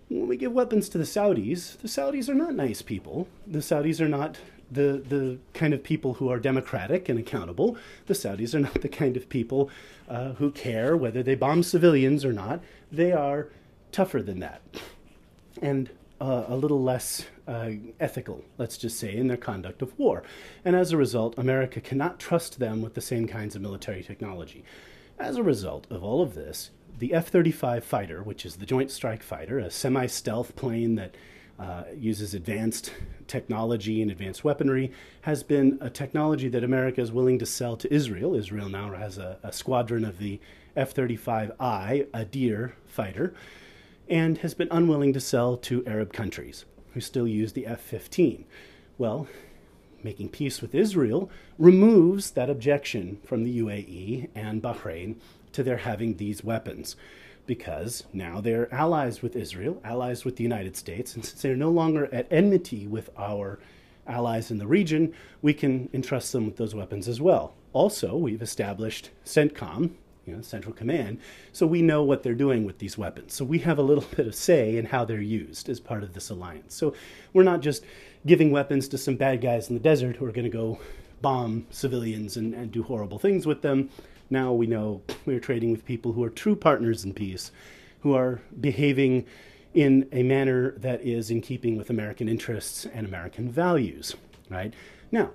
when 0.10 0.28
we 0.28 0.38
give 0.38 0.52
weapons 0.52 0.90
to 0.90 0.98
the 0.98 1.04
Saudis, 1.04 1.78
the 1.80 1.88
Saudis 1.88 2.30
are 2.30 2.36
not 2.36 2.54
nice 2.54 2.82
people. 2.82 3.28
The 3.48 3.60
Saudis 3.60 4.00
are 4.00 4.08
not 4.10 4.38
the 4.72 5.04
the 5.08 5.38
kind 5.54 5.74
of 5.74 5.84
people 5.84 6.16
who 6.16 6.30
are 6.30 6.40
democratic 6.40 7.10
and 7.10 7.20
accountable. 7.20 7.78
The 8.08 8.14
Saudis 8.14 8.54
are 8.54 8.60
not 8.60 8.82
the 8.82 8.90
kind 8.90 9.18
of 9.18 9.30
people 9.30 9.70
uh, 10.08 10.34
who 10.34 10.52
care 10.52 10.96
whether 10.96 11.24
they 11.24 11.36
bomb 11.36 11.64
civilians 11.64 12.24
or 12.24 12.34
not. 12.34 12.62
They 12.92 13.12
are 13.12 13.50
tougher 13.92 14.22
than 14.22 14.40
that, 14.40 14.62
and 15.62 15.90
uh, 16.22 16.46
a 16.48 16.56
little 16.56 16.82
less 16.82 17.26
uh, 17.48 17.72
ethical, 18.00 18.44
let's 18.58 18.78
just 18.78 18.98
say, 19.00 19.16
in 19.16 19.28
their 19.28 19.38
conduct 19.38 19.82
of 19.82 19.98
war. 20.00 20.24
And 20.64 20.76
as 20.76 20.92
a 20.92 20.98
result, 20.98 21.38
America 21.38 21.80
cannot 21.80 22.20
trust 22.20 22.60
them 22.60 22.82
with 22.82 22.94
the 22.94 23.02
same 23.02 23.28
kinds 23.28 23.56
of 23.56 23.62
military 23.62 24.04
technology. 24.04 24.64
As 25.20 25.38
a 25.38 25.44
result 25.44 25.88
of 25.90 26.04
all 26.04 26.22
of 26.22 26.36
this, 26.36 26.72
the 26.98 27.14
F 27.14 27.28
35 27.28 27.84
fighter, 27.84 28.24
which 28.24 28.46
is 28.46 28.56
the 28.56 28.66
Joint 28.66 28.92
Strike 28.92 29.24
Fighter, 29.24 29.60
a 29.60 29.70
semi 29.70 30.08
stealth 30.08 30.56
plane 30.56 30.96
that 30.96 31.16
uh, 31.60 31.84
uses 31.96 32.34
advanced 32.34 32.92
technology 33.28 34.02
and 34.02 34.12
advanced 34.12 34.44
weaponry, 34.44 34.92
has 35.22 35.44
been 35.44 35.78
a 35.82 35.90
technology 35.90 36.48
that 36.50 36.64
America 36.64 37.02
is 37.02 37.12
willing 37.12 37.40
to 37.40 37.46
sell 37.46 37.78
to 37.78 37.94
Israel. 37.94 38.36
Israel 38.36 38.70
now 38.70 38.94
has 38.94 39.18
a, 39.18 39.38
a 39.44 39.52
squadron 39.52 40.04
of 40.04 40.18
the 40.18 40.40
F 40.76 40.94
35I, 40.94 42.08
Adir 42.08 42.74
fighter, 42.86 43.34
and 44.10 44.40
has 44.40 44.54
been 44.54 44.68
unwilling 44.72 45.14
to 45.14 45.22
sell 45.22 45.58
to 45.58 45.86
Arab 45.86 46.12
countries 46.12 46.66
who 46.96 47.02
still 47.02 47.28
use 47.28 47.54
the 47.54 47.68
F 47.68 47.82
15. 47.82 48.46
Well, 48.98 49.28
making 50.02 50.30
peace 50.30 50.62
with 50.62 50.74
Israel 50.74 51.30
removes 51.60 52.32
that 52.32 52.50
objection 52.50 53.20
from 53.26 53.44
the 53.44 53.60
UAE 53.60 54.30
and 54.34 54.64
Bahrain 54.64 55.18
to 55.52 55.62
their 55.62 55.78
having 55.78 56.16
these 56.16 56.44
weapons 56.44 56.96
because 57.46 58.06
now 58.14 58.40
they're 58.40 58.74
allies 58.74 59.22
with 59.22 59.36
Israel, 59.36 59.82
allies 59.84 60.24
with 60.24 60.38
the 60.38 60.44
United 60.44 60.78
States, 60.78 61.16
and 61.16 61.26
since 61.26 61.42
they're 61.42 61.56
no 61.56 61.70
longer 61.70 62.12
at 62.14 62.32
enmity 62.32 62.88
with 62.88 63.10
our 63.18 63.60
allies 64.08 64.50
in 64.50 64.58
the 64.58 64.66
region, 64.66 65.14
we 65.42 65.54
can 65.54 65.90
entrust 65.94 66.32
them 66.32 66.46
with 66.46 66.56
those 66.56 66.74
weapons 66.74 67.10
as 67.10 67.20
well. 67.20 67.54
Also, 67.74 68.16
we've 68.16 68.42
established 68.42 69.10
CENTCOM, 69.26 69.92
you 70.26 70.36
know, 70.36 70.42
Central 70.42 70.74
Command, 70.74 71.20
so 71.52 71.68
we 71.68 71.82
know 71.82 72.04
what 72.04 72.24
they're 72.24 72.34
doing 72.34 72.66
with 72.66 72.80
these 72.80 72.98
weapons. 72.98 73.34
So 73.34 73.46
we 73.46 73.60
have 73.60 73.78
a 73.78 73.84
little 73.84 74.06
bit 74.16 74.28
of 74.28 74.36
say 74.36 74.78
in 74.78 74.86
how 74.86 75.06
they're 75.06 75.22
used 75.22 75.70
as 75.70 75.80
part 75.80 76.04
of 76.04 76.14
this 76.14 76.30
alliance. 76.30 76.74
So 76.76 76.94
we're 77.34 77.44
not 77.44 77.62
just 77.62 77.84
giving 78.26 78.52
weapons 78.52 78.88
to 78.90 78.98
some 78.98 79.16
bad 79.16 79.42
guys 79.42 79.70
in 79.70 79.76
the 79.76 79.82
desert 79.82 80.16
who 80.16 80.26
are 80.26 80.32
going 80.32 80.50
to 80.50 80.58
go 80.58 80.80
bomb 81.22 81.66
civilians 81.70 82.38
and, 82.38 82.54
and 82.54 82.72
do 82.72 82.84
horrible 82.84 83.20
things 83.20 83.46
with 83.46 83.62
them. 83.62 83.90
Now 84.30 84.54
we 84.54 84.68
know 84.68 85.02
we're 85.26 85.40
trading 85.40 85.72
with 85.72 85.86
people 85.86 86.14
who 86.14 86.24
are 86.24 86.30
true 86.30 86.56
partners 86.56 87.04
in 87.04 87.14
peace, 87.14 87.52
who 88.02 88.14
are 88.14 88.42
behaving 88.60 89.26
in 89.74 90.08
a 90.12 90.24
manner 90.24 90.72
that 90.78 91.02
is 91.02 91.30
in 91.30 91.42
keeping 91.42 91.78
with 91.78 91.90
American 91.90 92.30
interests 92.30 92.86
and 92.86 93.06
American 93.06 93.52
values, 93.52 94.16
right? 94.50 94.74
Now, 95.12 95.32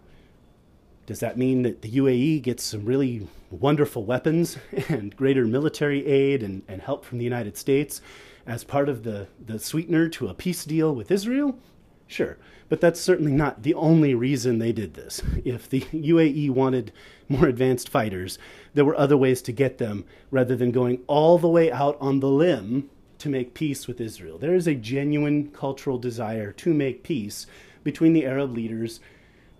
does 1.10 1.18
that 1.18 1.36
mean 1.36 1.62
that 1.62 1.82
the 1.82 1.90
UAE 1.90 2.40
gets 2.40 2.62
some 2.62 2.84
really 2.84 3.26
wonderful 3.50 4.04
weapons 4.04 4.56
and 4.88 5.16
greater 5.16 5.44
military 5.44 6.06
aid 6.06 6.40
and, 6.40 6.62
and 6.68 6.80
help 6.80 7.04
from 7.04 7.18
the 7.18 7.24
United 7.24 7.56
States 7.56 8.00
as 8.46 8.62
part 8.62 8.88
of 8.88 9.02
the, 9.02 9.26
the 9.44 9.58
sweetener 9.58 10.08
to 10.08 10.28
a 10.28 10.34
peace 10.34 10.64
deal 10.64 10.94
with 10.94 11.10
Israel? 11.10 11.58
Sure. 12.06 12.38
But 12.68 12.80
that's 12.80 13.00
certainly 13.00 13.32
not 13.32 13.64
the 13.64 13.74
only 13.74 14.14
reason 14.14 14.60
they 14.60 14.70
did 14.70 14.94
this. 14.94 15.20
If 15.44 15.68
the 15.68 15.80
UAE 15.92 16.50
wanted 16.50 16.92
more 17.28 17.48
advanced 17.48 17.88
fighters, 17.88 18.38
there 18.74 18.84
were 18.84 18.96
other 18.96 19.16
ways 19.16 19.42
to 19.42 19.52
get 19.52 19.78
them 19.78 20.04
rather 20.30 20.54
than 20.54 20.70
going 20.70 21.00
all 21.08 21.38
the 21.38 21.48
way 21.48 21.72
out 21.72 21.96
on 22.00 22.20
the 22.20 22.28
limb 22.28 22.88
to 23.18 23.28
make 23.28 23.52
peace 23.52 23.88
with 23.88 24.00
Israel. 24.00 24.38
There 24.38 24.54
is 24.54 24.68
a 24.68 24.76
genuine 24.76 25.50
cultural 25.50 25.98
desire 25.98 26.52
to 26.52 26.72
make 26.72 27.02
peace 27.02 27.48
between 27.82 28.12
the 28.12 28.26
Arab 28.26 28.52
leaders 28.52 29.00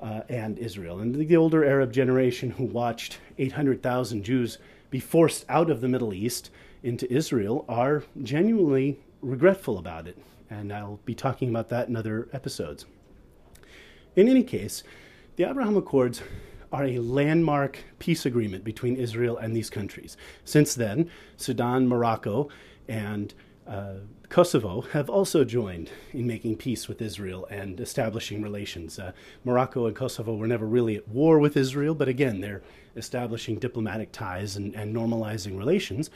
uh, 0.01 0.23
and 0.29 0.59
Israel. 0.59 1.01
And 1.01 1.15
the 1.15 1.37
older 1.37 1.65
Arab 1.65 1.93
generation 1.93 2.51
who 2.51 2.65
watched 2.65 3.19
800,000 3.39 4.23
Jews 4.23 4.59
be 4.91 5.01
forced 5.01 5.45
out 5.49 5.71
of 5.71 5.81
the 5.81 5.89
Middle 5.89 6.13
East 6.13 6.51
into 6.83 7.11
Israel 7.13 7.65
are 7.69 8.05
genuinely 8.23 8.99
regretful 9.21 9.79
about 9.79 10.07
it. 10.07 10.19
And 10.49 10.73
I'll 10.73 11.01
be 11.05 11.15
talking 11.15 11.49
about 11.49 11.69
that 11.69 11.89
in 11.89 11.97
other 11.97 12.29
episodes. 12.33 12.87
In 14.17 14.29
any 14.29 14.43
case, 14.43 14.83
the 15.37 15.49
Abraham 15.49 15.77
Accords 15.77 16.23
are 16.73 16.85
a 16.85 16.99
landmark 16.99 17.79
peace 17.99 18.27
agreement 18.27 18.65
between 18.65 18.97
Israel 18.97 19.37
and 19.37 19.55
these 19.55 19.71
countries. 19.71 20.17
Since 20.45 20.75
then, 20.75 21.11
Sudan, 21.37 21.89
Morocco, 21.89 22.49
and 22.89 23.35
uh, 23.67 23.95
Kosovo 24.31 24.83
have 24.93 25.11
also 25.11 25.43
joined 25.43 25.91
in 26.13 26.25
making 26.25 26.57
peace 26.57 26.87
with 26.87 27.03
Israel 27.03 27.49
and 27.51 27.81
establishing 27.81 28.41
relations. 28.43 28.97
Uh, 28.97 29.11
Morocco 29.45 29.87
and 29.87 29.97
Kosovo 29.97 30.37
were 30.37 30.47
never 30.47 30.67
really 30.67 30.95
at 30.95 31.09
war 31.09 31.41
with 31.41 31.57
Israel, 31.57 31.97
but 31.97 32.07
again, 32.07 32.41
they're 32.41 32.63
establishing 32.95 33.59
diplomatic 33.59 34.13
ties 34.13 34.55
and, 34.55 34.73
and 34.77 34.95
normalizing 34.95 35.59
relations. 35.59 36.11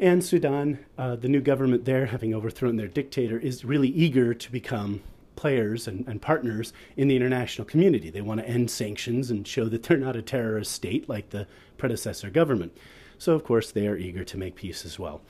And 0.00 0.24
Sudan, 0.24 0.78
uh, 0.96 1.16
the 1.16 1.28
new 1.28 1.42
government 1.42 1.84
there, 1.84 2.06
having 2.06 2.34
overthrown 2.34 2.76
their 2.76 2.88
dictator, 2.88 3.38
is 3.38 3.62
really 3.62 3.88
eager 3.88 4.32
to 4.32 4.50
become 4.50 5.02
players 5.36 5.86
and, 5.86 6.08
and, 6.08 6.22
partners 6.22 6.72
in 6.96 7.08
the 7.08 7.16
international 7.16 7.66
community. 7.66 8.08
They 8.08 8.22
want 8.22 8.40
to 8.40 8.48
end 8.48 8.70
sanctions 8.70 9.30
and 9.30 9.46
show 9.46 9.66
that 9.66 9.82
they're 9.82 9.98
not 9.98 10.16
a 10.16 10.22
terrorist 10.22 10.72
state 10.72 11.10
like 11.10 11.28
the 11.28 11.46
predecessor 11.76 12.30
government. 12.30 12.74
So, 13.18 13.34
of 13.34 13.44
course, 13.44 13.70
they 13.70 13.86
are 13.86 13.96
eager 13.96 14.24
to 14.24 14.38
make 14.38 14.54
peace 14.54 14.86
as 14.86 14.98
well. 14.98 15.20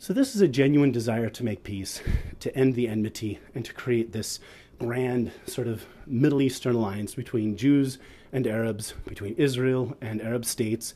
So, 0.00 0.12
this 0.12 0.36
is 0.36 0.40
a 0.40 0.46
genuine 0.46 0.92
desire 0.92 1.28
to 1.28 1.44
make 1.44 1.64
peace, 1.64 2.00
to 2.38 2.56
end 2.56 2.76
the 2.76 2.86
enmity, 2.86 3.40
and 3.52 3.64
to 3.64 3.74
create 3.74 4.12
this 4.12 4.38
grand 4.78 5.32
sort 5.44 5.66
of 5.66 5.86
Middle 6.06 6.40
Eastern 6.40 6.76
alliance 6.76 7.16
between 7.16 7.56
Jews 7.56 7.98
and 8.32 8.46
Arabs, 8.46 8.94
between 9.08 9.34
Israel 9.34 9.96
and 10.00 10.22
Arab 10.22 10.44
states, 10.44 10.94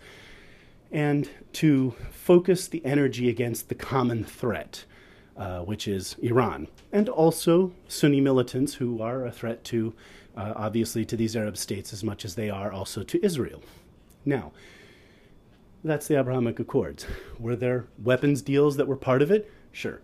and 0.93 1.29
to 1.55 1.97
focus 2.13 2.69
the 2.69 2.85
energy 2.87 3.29
against 3.29 3.69
the 3.69 3.75
common 3.75 4.23
threat, 4.23 4.85
uh, 5.37 5.63
which 5.63 5.89
is 5.89 6.15
Iran, 6.23 6.69
and 6.93 7.09
also 7.09 7.73
Sunni 7.89 8.21
militants 8.21 8.75
who 8.75 9.03
are 9.03 9.27
a 9.27 9.33
threat 9.33 9.65
to, 9.65 9.95
uh, 10.37 10.53
obviously, 10.55 11.05
to 11.07 11.17
these 11.17 11.35
Arab 11.35 11.57
states 11.57 11.93
as 11.93 12.05
much 12.05 12.25
as 12.25 12.37
they 12.37 12.51
are 12.51 12.71
also 12.71 13.03
to 13.03 13.25
Israel. 13.25 13.65
Now, 14.25 14.53
that's 15.85 16.07
the 16.09 16.19
Abrahamic 16.19 16.61
Accords. 16.61 17.07
Were 17.39 17.57
there 17.57 17.87
weapons 18.03 18.43
deals 18.43 18.77
that 18.77 18.87
were 18.87 18.97
part 18.97 19.23
of 19.23 19.31
it? 19.31 19.51
Sure, 19.73 20.01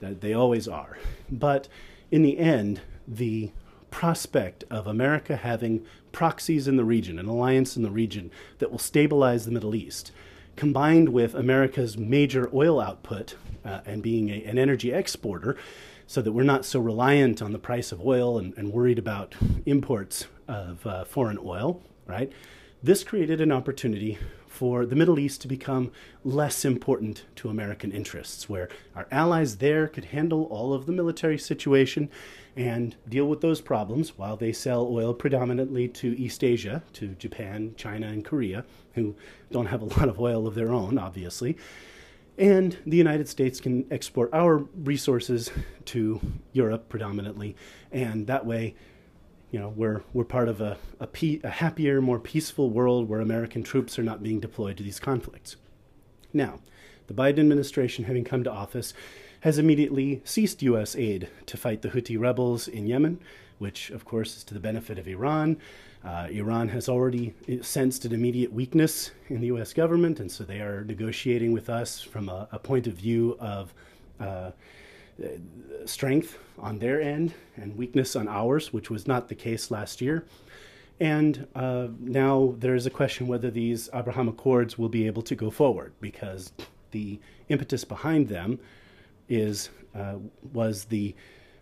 that 0.00 0.20
they 0.20 0.32
always 0.32 0.68
are. 0.68 0.98
But 1.30 1.68
in 2.10 2.22
the 2.22 2.38
end, 2.38 2.80
the 3.08 3.50
prospect 3.90 4.64
of 4.70 4.86
America 4.86 5.36
having 5.36 5.84
proxies 6.12 6.68
in 6.68 6.76
the 6.76 6.84
region, 6.84 7.18
an 7.18 7.26
alliance 7.26 7.76
in 7.76 7.82
the 7.82 7.90
region 7.90 8.30
that 8.58 8.70
will 8.70 8.78
stabilize 8.78 9.44
the 9.44 9.50
Middle 9.50 9.74
East, 9.74 10.12
combined 10.54 11.08
with 11.10 11.34
America's 11.34 11.96
major 11.98 12.50
oil 12.54 12.80
output 12.80 13.36
uh, 13.64 13.80
and 13.84 14.02
being 14.02 14.28
a, 14.28 14.44
an 14.44 14.58
energy 14.58 14.92
exporter, 14.92 15.56
so 16.06 16.22
that 16.22 16.32
we're 16.32 16.42
not 16.42 16.64
so 16.64 16.78
reliant 16.78 17.42
on 17.42 17.52
the 17.52 17.58
price 17.58 17.90
of 17.90 18.04
oil 18.04 18.38
and, 18.38 18.54
and 18.56 18.72
worried 18.72 18.98
about 18.98 19.34
imports 19.66 20.26
of 20.46 20.86
uh, 20.86 21.04
foreign 21.04 21.38
oil, 21.42 21.82
right? 22.06 22.32
This 22.82 23.02
created 23.02 23.40
an 23.40 23.50
opportunity 23.50 24.18
for 24.56 24.86
the 24.86 24.96
Middle 24.96 25.18
East 25.18 25.42
to 25.42 25.48
become 25.48 25.92
less 26.24 26.64
important 26.64 27.26
to 27.34 27.50
American 27.50 27.92
interests, 27.92 28.48
where 28.48 28.70
our 28.94 29.06
allies 29.10 29.58
there 29.58 29.86
could 29.86 30.06
handle 30.06 30.44
all 30.44 30.72
of 30.72 30.86
the 30.86 30.92
military 30.92 31.36
situation 31.36 32.08
and 32.56 32.96
deal 33.06 33.26
with 33.26 33.42
those 33.42 33.60
problems 33.60 34.16
while 34.16 34.34
they 34.34 34.54
sell 34.54 34.88
oil 34.90 35.12
predominantly 35.12 35.88
to 35.88 36.18
East 36.18 36.42
Asia, 36.42 36.82
to 36.94 37.08
Japan, 37.08 37.74
China, 37.76 38.06
and 38.06 38.24
Korea, 38.24 38.64
who 38.94 39.14
don't 39.52 39.66
have 39.66 39.82
a 39.82 39.84
lot 39.84 40.08
of 40.08 40.18
oil 40.18 40.46
of 40.46 40.54
their 40.54 40.72
own, 40.72 40.96
obviously. 40.96 41.58
And 42.38 42.78
the 42.86 42.96
United 42.96 43.28
States 43.28 43.60
can 43.60 43.84
export 43.90 44.30
our 44.32 44.56
resources 44.74 45.50
to 45.86 46.18
Europe 46.54 46.88
predominantly, 46.88 47.56
and 47.92 48.26
that 48.26 48.46
way 48.46 48.74
you 49.56 49.62
know, 49.62 49.72
we're, 49.74 50.02
we're 50.12 50.22
part 50.22 50.50
of 50.50 50.60
a, 50.60 50.76
a, 51.00 51.06
pe- 51.06 51.40
a 51.42 51.48
happier, 51.48 52.02
more 52.02 52.18
peaceful 52.18 52.68
world 52.68 53.08
where 53.08 53.20
American 53.20 53.62
troops 53.62 53.98
are 53.98 54.02
not 54.02 54.22
being 54.22 54.38
deployed 54.38 54.76
to 54.76 54.82
these 54.82 55.00
conflicts. 55.00 55.56
Now, 56.30 56.60
the 57.06 57.14
Biden 57.14 57.38
administration, 57.38 58.04
having 58.04 58.22
come 58.22 58.44
to 58.44 58.52
office, 58.52 58.92
has 59.40 59.56
immediately 59.56 60.20
ceased 60.26 60.60
U.S. 60.60 60.94
aid 60.94 61.30
to 61.46 61.56
fight 61.56 61.80
the 61.80 61.88
Houthi 61.88 62.20
rebels 62.20 62.68
in 62.68 62.86
Yemen, 62.86 63.18
which, 63.58 63.88
of 63.88 64.04
course, 64.04 64.36
is 64.36 64.44
to 64.44 64.52
the 64.52 64.60
benefit 64.60 64.98
of 64.98 65.08
Iran. 65.08 65.56
Uh, 66.04 66.28
Iran 66.30 66.68
has 66.68 66.86
already 66.86 67.32
sensed 67.62 68.04
an 68.04 68.12
immediate 68.12 68.52
weakness 68.52 69.10
in 69.28 69.40
the 69.40 69.46
U.S. 69.46 69.72
government, 69.72 70.20
and 70.20 70.30
so 70.30 70.44
they 70.44 70.60
are 70.60 70.84
negotiating 70.84 71.52
with 71.52 71.70
us 71.70 72.02
from 72.02 72.28
a, 72.28 72.46
a 72.52 72.58
point 72.58 72.86
of 72.86 72.92
view 72.92 73.38
of 73.40 73.72
uh, 74.20 74.50
strength 75.84 76.38
on 76.58 76.78
their 76.78 77.00
end 77.00 77.34
and 77.56 77.76
weakness 77.76 78.16
on 78.16 78.28
ours, 78.28 78.72
which 78.72 78.90
was 78.90 79.06
not 79.06 79.28
the 79.28 79.34
case 79.34 79.70
last 79.70 80.00
year. 80.00 80.24
And 80.98 81.46
uh, 81.54 81.88
now 82.00 82.54
there 82.58 82.74
is 82.74 82.86
a 82.86 82.90
question 82.90 83.26
whether 83.26 83.50
these 83.50 83.90
Abraham 83.92 84.28
Accords 84.28 84.78
will 84.78 84.88
be 84.88 85.06
able 85.06 85.22
to 85.22 85.34
go 85.34 85.50
forward 85.50 85.92
because 86.00 86.52
the 86.90 87.20
impetus 87.48 87.84
behind 87.84 88.28
them 88.28 88.58
is 89.28 89.70
uh, 89.94 90.16
was 90.52 90.84
the 90.84 91.14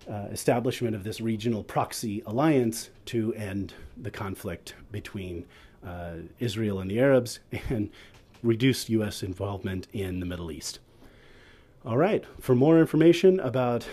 uh, 0.09 0.27
establishment 0.31 0.95
of 0.95 1.03
this 1.03 1.21
regional 1.21 1.65
proxy 1.65 2.23
alliance 2.27 2.91
to 3.07 3.33
end 3.35 3.75
the 3.97 4.11
conflict 4.11 4.75
between 4.93 5.47
uh, 5.85 6.15
Israel 6.39 6.81
and 6.81 6.91
the 6.91 7.01
Arabs 7.01 7.41
and 7.71 7.91
reduce 8.43 8.89
U.S. 8.91 9.23
involvement 9.23 9.89
in 9.93 10.21
the 10.21 10.27
Middle 10.27 10.53
East. 10.53 10.79
All 11.85 11.99
right. 11.99 12.24
For 12.41 12.55
more 12.55 12.80
information 12.80 13.39
about 13.41 13.87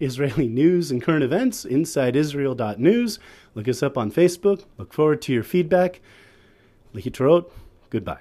Israeli 0.00 0.48
news 0.48 0.90
and 0.90 1.02
current 1.02 1.24
events, 1.24 1.64
insideisrael.news. 1.64 3.18
Look 3.54 3.68
us 3.68 3.82
up 3.82 3.96
on 3.96 4.12
Facebook. 4.12 4.64
Look 4.76 4.92
forward 4.92 5.22
to 5.22 5.32
your 5.32 5.42
feedback. 5.42 6.00
Lihitarot. 6.94 7.50
Goodbye. 7.90 8.20